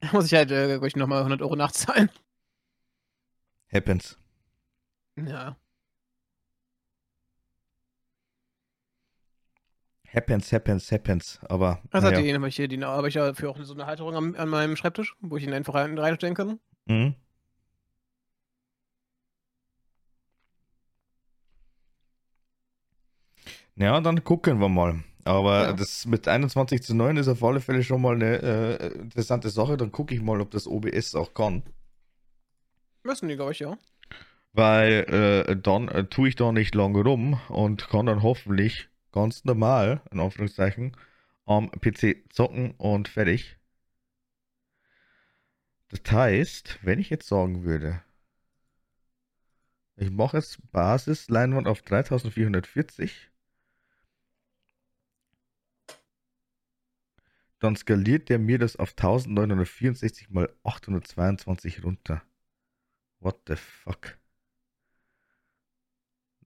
[0.00, 2.10] Da muss ich halt, äh, nochmal 100 Euro nachzahlen.
[3.72, 4.18] Happens.
[5.16, 5.56] Ja.
[10.12, 11.38] Happens, happens, happens.
[11.48, 11.80] Aber.
[11.90, 12.20] Also naja.
[12.20, 14.48] die habe ich hier, die habe ich ja für auch so eine Halterung an, an
[14.48, 16.58] meinem Schreibtisch, wo ich ihn einfach rein, reinstellen kann.
[16.86, 17.14] Mhm.
[23.76, 25.02] Ja, dann gucken wir mal.
[25.24, 25.72] Aber ja.
[25.72, 29.76] das mit 21 zu 9 ist auf alle Fälle schon mal eine äh, interessante Sache.
[29.76, 31.62] Dann gucke ich mal, ob das OBS auch kann.
[33.04, 33.78] Müssen die, glaube ich, ja.
[34.52, 39.44] Weil äh, dann äh, tue ich da nicht lange rum und kann dann hoffentlich ganz
[39.44, 40.96] normal, in Anführungszeichen,
[41.46, 43.56] am PC zocken und fertig.
[45.88, 48.02] Das heißt, wenn ich jetzt sagen würde,
[49.96, 53.30] ich mache jetzt Basis-Leinwand auf 3440,
[57.58, 62.22] dann skaliert der mir das auf 1964 mal 822 runter.
[63.18, 64.19] What the fuck?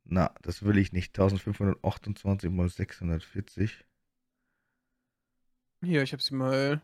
[0.05, 1.19] Na, das will ich nicht.
[1.19, 3.85] 1528 mal 640.
[5.83, 6.83] Hier, ich habe sie mal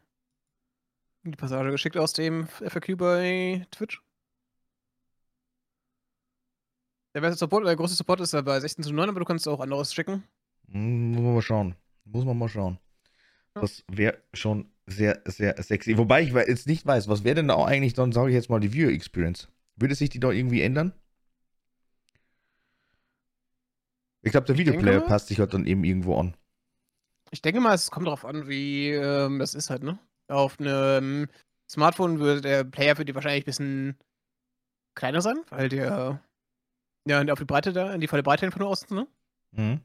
[1.22, 4.02] in die Passage geschickt aus dem FAQ bei Twitch.
[7.14, 9.46] Der beste Support, der große Support ist ja bei 16 zu 9, aber du kannst
[9.48, 10.22] auch anderes schicken.
[10.70, 11.74] Hm, muss man mal schauen.
[12.04, 12.78] Muss man mal schauen.
[13.54, 15.98] Das wäre schon sehr, sehr sexy.
[15.98, 18.48] Wobei ich jetzt nicht weiß, was wäre denn da auch eigentlich dann, sage ich jetzt
[18.48, 19.48] mal, die Viewer Experience?
[19.76, 20.92] Würde sich die da irgendwie ändern?
[24.22, 26.36] Ich glaube, der Videoplayer passt sich halt dann eben irgendwo an.
[27.30, 29.98] Ich denke mal, es kommt darauf an, wie ähm, das ist halt, ne?
[30.28, 31.28] Auf einem
[31.68, 33.98] Smartphone würde der Player für die wahrscheinlich ein bisschen
[34.94, 36.20] kleiner sein, weil der
[37.06, 39.06] ja auf die Breite da, in die volle Breite einfach nur außen, ne?
[39.52, 39.80] Mhm.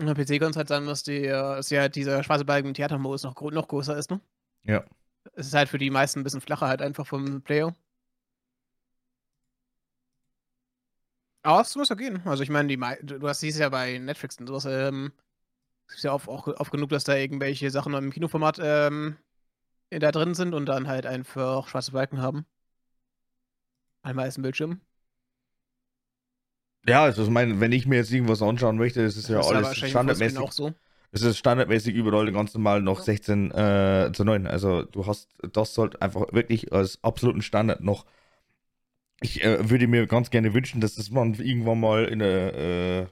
[0.00, 2.74] Und am PC kann es halt sein, dass, die, dass ja dieser schwarze Balken im
[2.74, 4.20] Theatermodus noch, noch größer ist, ne?
[4.64, 4.84] Ja.
[5.34, 7.74] Es ist halt für die meisten ein bisschen flacher halt einfach vom Player.
[11.42, 12.22] Aber es muss ja gehen.
[12.24, 15.12] Also ich meine, du hast siehst ja bei Netflix und sowas, ähm,
[15.88, 19.16] es ist ja auch, auch, oft genug, dass da irgendwelche Sachen im Kinoformat ähm,
[19.90, 22.44] da drin sind und dann halt einfach schwarze Balken haben.
[24.02, 24.80] Einmal ist ein Bildschirm.
[26.86, 29.76] Ja, also ich meine, wenn ich mir jetzt irgendwas anschauen möchte, ist ja das alles
[29.76, 30.38] standardmäßig.
[30.38, 30.72] Auch so.
[31.10, 34.46] Es ist standardmäßig überall ganz normal noch 16 äh, zu 9.
[34.46, 38.04] Also du hast, das sollte einfach wirklich als absoluten Standard noch
[39.20, 43.10] ich äh, würde mir ganz gerne wünschen, dass das man irgendwann mal in eine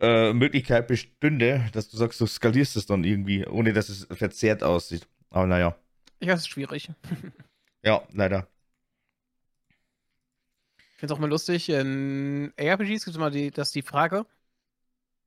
[0.00, 4.06] äh, äh, Möglichkeit bestünde, dass du sagst, du skalierst es dann irgendwie, ohne dass es
[4.10, 5.06] verzerrt aussieht.
[5.30, 5.76] Aber naja.
[6.20, 6.90] Ja, es ist schwierig.
[7.82, 8.48] ja, leider.
[10.78, 14.24] Ich finde es auch mal lustig, in ARPGs gibt es immer die, dass die Frage,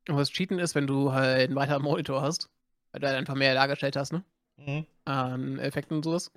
[0.08, 2.50] was Cheaten ist, wenn du halt einen weiteren Monitor hast,
[2.92, 4.24] weil du halt einfach mehr dargestellt hast, ne?
[4.58, 4.86] Mhm.
[5.06, 6.32] An Effekten und sowas.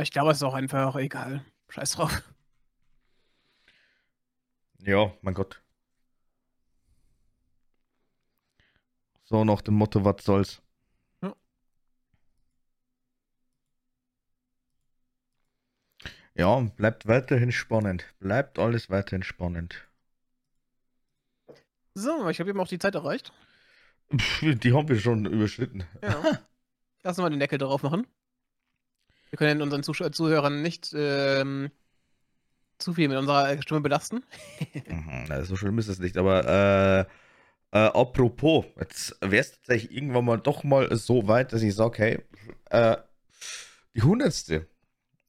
[0.00, 1.44] Ich glaube, es ist auch einfach egal.
[1.68, 2.22] Scheiß drauf.
[4.86, 5.62] Ja, mein Gott.
[9.24, 10.60] So nach dem Motto, was soll's.
[11.22, 11.34] Ja.
[16.34, 18.04] Ja, bleibt weiterhin spannend.
[18.18, 19.88] Bleibt alles weiterhin spannend.
[21.94, 23.32] So, ich habe eben auch die Zeit erreicht.
[24.42, 25.84] Die haben wir schon überschritten.
[26.02, 26.20] Ja.
[27.02, 28.06] Lass uns mal den Deckel drauf machen.
[29.34, 31.72] Wir können unseren Zusch Zuhörern nicht ähm,
[32.78, 34.22] zu viel mit unserer Stimme belasten.
[34.86, 37.08] Mhm, na, so schlimm ist es nicht, aber
[37.72, 41.74] äh, äh, apropos, jetzt wäre es tatsächlich irgendwann mal doch mal so weit, dass ich
[41.74, 42.22] sage, hey,
[42.70, 42.96] äh,
[43.96, 44.68] die hundertste.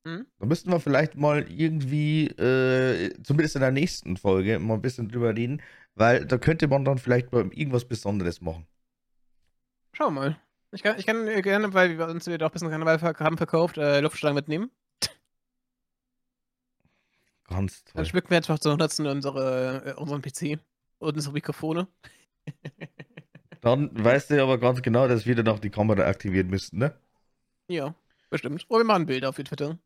[0.03, 0.27] Mhm.
[0.37, 5.09] Da müssten wir vielleicht mal irgendwie, äh, zumindest in der nächsten Folge, mal ein bisschen
[5.09, 5.63] drüber reden,
[5.95, 8.67] weil da könnte man dann vielleicht mal irgendwas Besonderes machen.
[9.93, 10.39] Schauen wir mal.
[10.71, 13.77] Ich kann, ich kann gerne, weil wir uns wieder auch ein bisschen Karneval haben verkauft,
[13.77, 14.71] äh, Luftschlangen mitnehmen.
[17.47, 18.05] Ganz Dann toll.
[18.05, 18.99] schmücken wir einfach zur 100.
[18.99, 20.59] unsere, äh, unseren PC
[20.99, 21.87] und unsere Mikrofone.
[23.61, 26.93] Dann weißt du aber ganz genau, dass wir dann auch die Kamera aktivieren müssten, ne?
[27.67, 27.95] Ja,
[28.29, 28.65] bestimmt.
[28.69, 29.77] Oder wir machen Bilder für Twitter.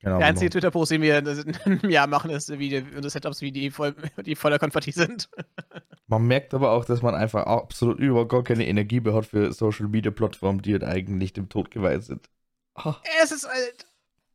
[0.00, 0.18] Genau.
[0.18, 0.52] Der einzige genau.
[0.60, 1.26] Twitter-Post, den wir in
[1.64, 3.94] einem Jahr machen, ist, wie die, unsere Setups, wie die, voll,
[4.24, 5.28] die voller Konfetti sind.
[6.06, 9.52] Man merkt aber auch, dass man einfach absolut überhaupt gar keine Energie mehr hat für
[9.52, 12.28] Social Media Plattformen, die halt eigentlich dem Tod geweiht sind.
[12.74, 13.86] Ah, Es ist halt.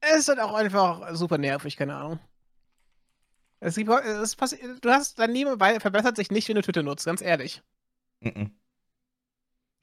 [0.02, 2.20] Es ist halt auch einfach super nervig, keine Ahnung.
[3.62, 7.06] Es gibt, es passiert, du hast dein Leben verbessert sich nicht, wenn du Twitter nutzt,
[7.06, 7.62] ganz ehrlich.
[8.20, 8.52] mhm.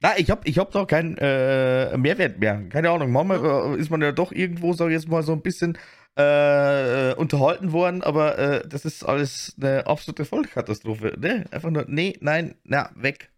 [0.01, 2.63] Na, ich hab, ich hab doch keinen äh, Mehrwert mehr.
[2.69, 3.11] Keine Ahnung.
[3.11, 5.77] Manchmal äh, ist man ja doch irgendwo, sag ich jetzt mal, so ein bisschen
[6.15, 11.15] äh, unterhalten worden, aber äh, das ist alles eine absolute Vollkatastrophe.
[11.19, 11.45] Ne?
[11.51, 13.29] Einfach nur, nee, nein, na, weg.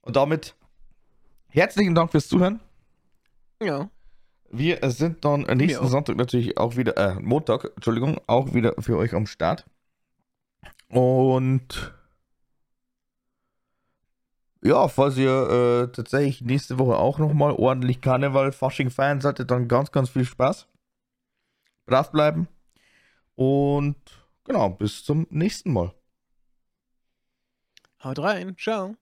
[0.00, 0.54] Und damit
[1.48, 2.60] herzlichen Dank fürs Zuhören.
[3.62, 3.90] Ja.
[4.50, 5.88] Wir sind dann nächsten auch.
[5.88, 9.66] Sonntag natürlich auch wieder, äh, Montag, Entschuldigung, auch wieder für euch am Start.
[10.88, 11.92] Und
[14.62, 19.68] ja, falls ihr äh, tatsächlich nächste Woche auch nochmal ordentlich Karneval, Fasching feiern solltet, dann
[19.68, 20.66] ganz, ganz viel Spaß.
[21.86, 22.48] Brav bleiben.
[23.34, 23.96] Und
[24.44, 25.92] genau, bis zum nächsten Mal.
[28.02, 28.56] Haut rein.
[28.58, 28.96] Ciao.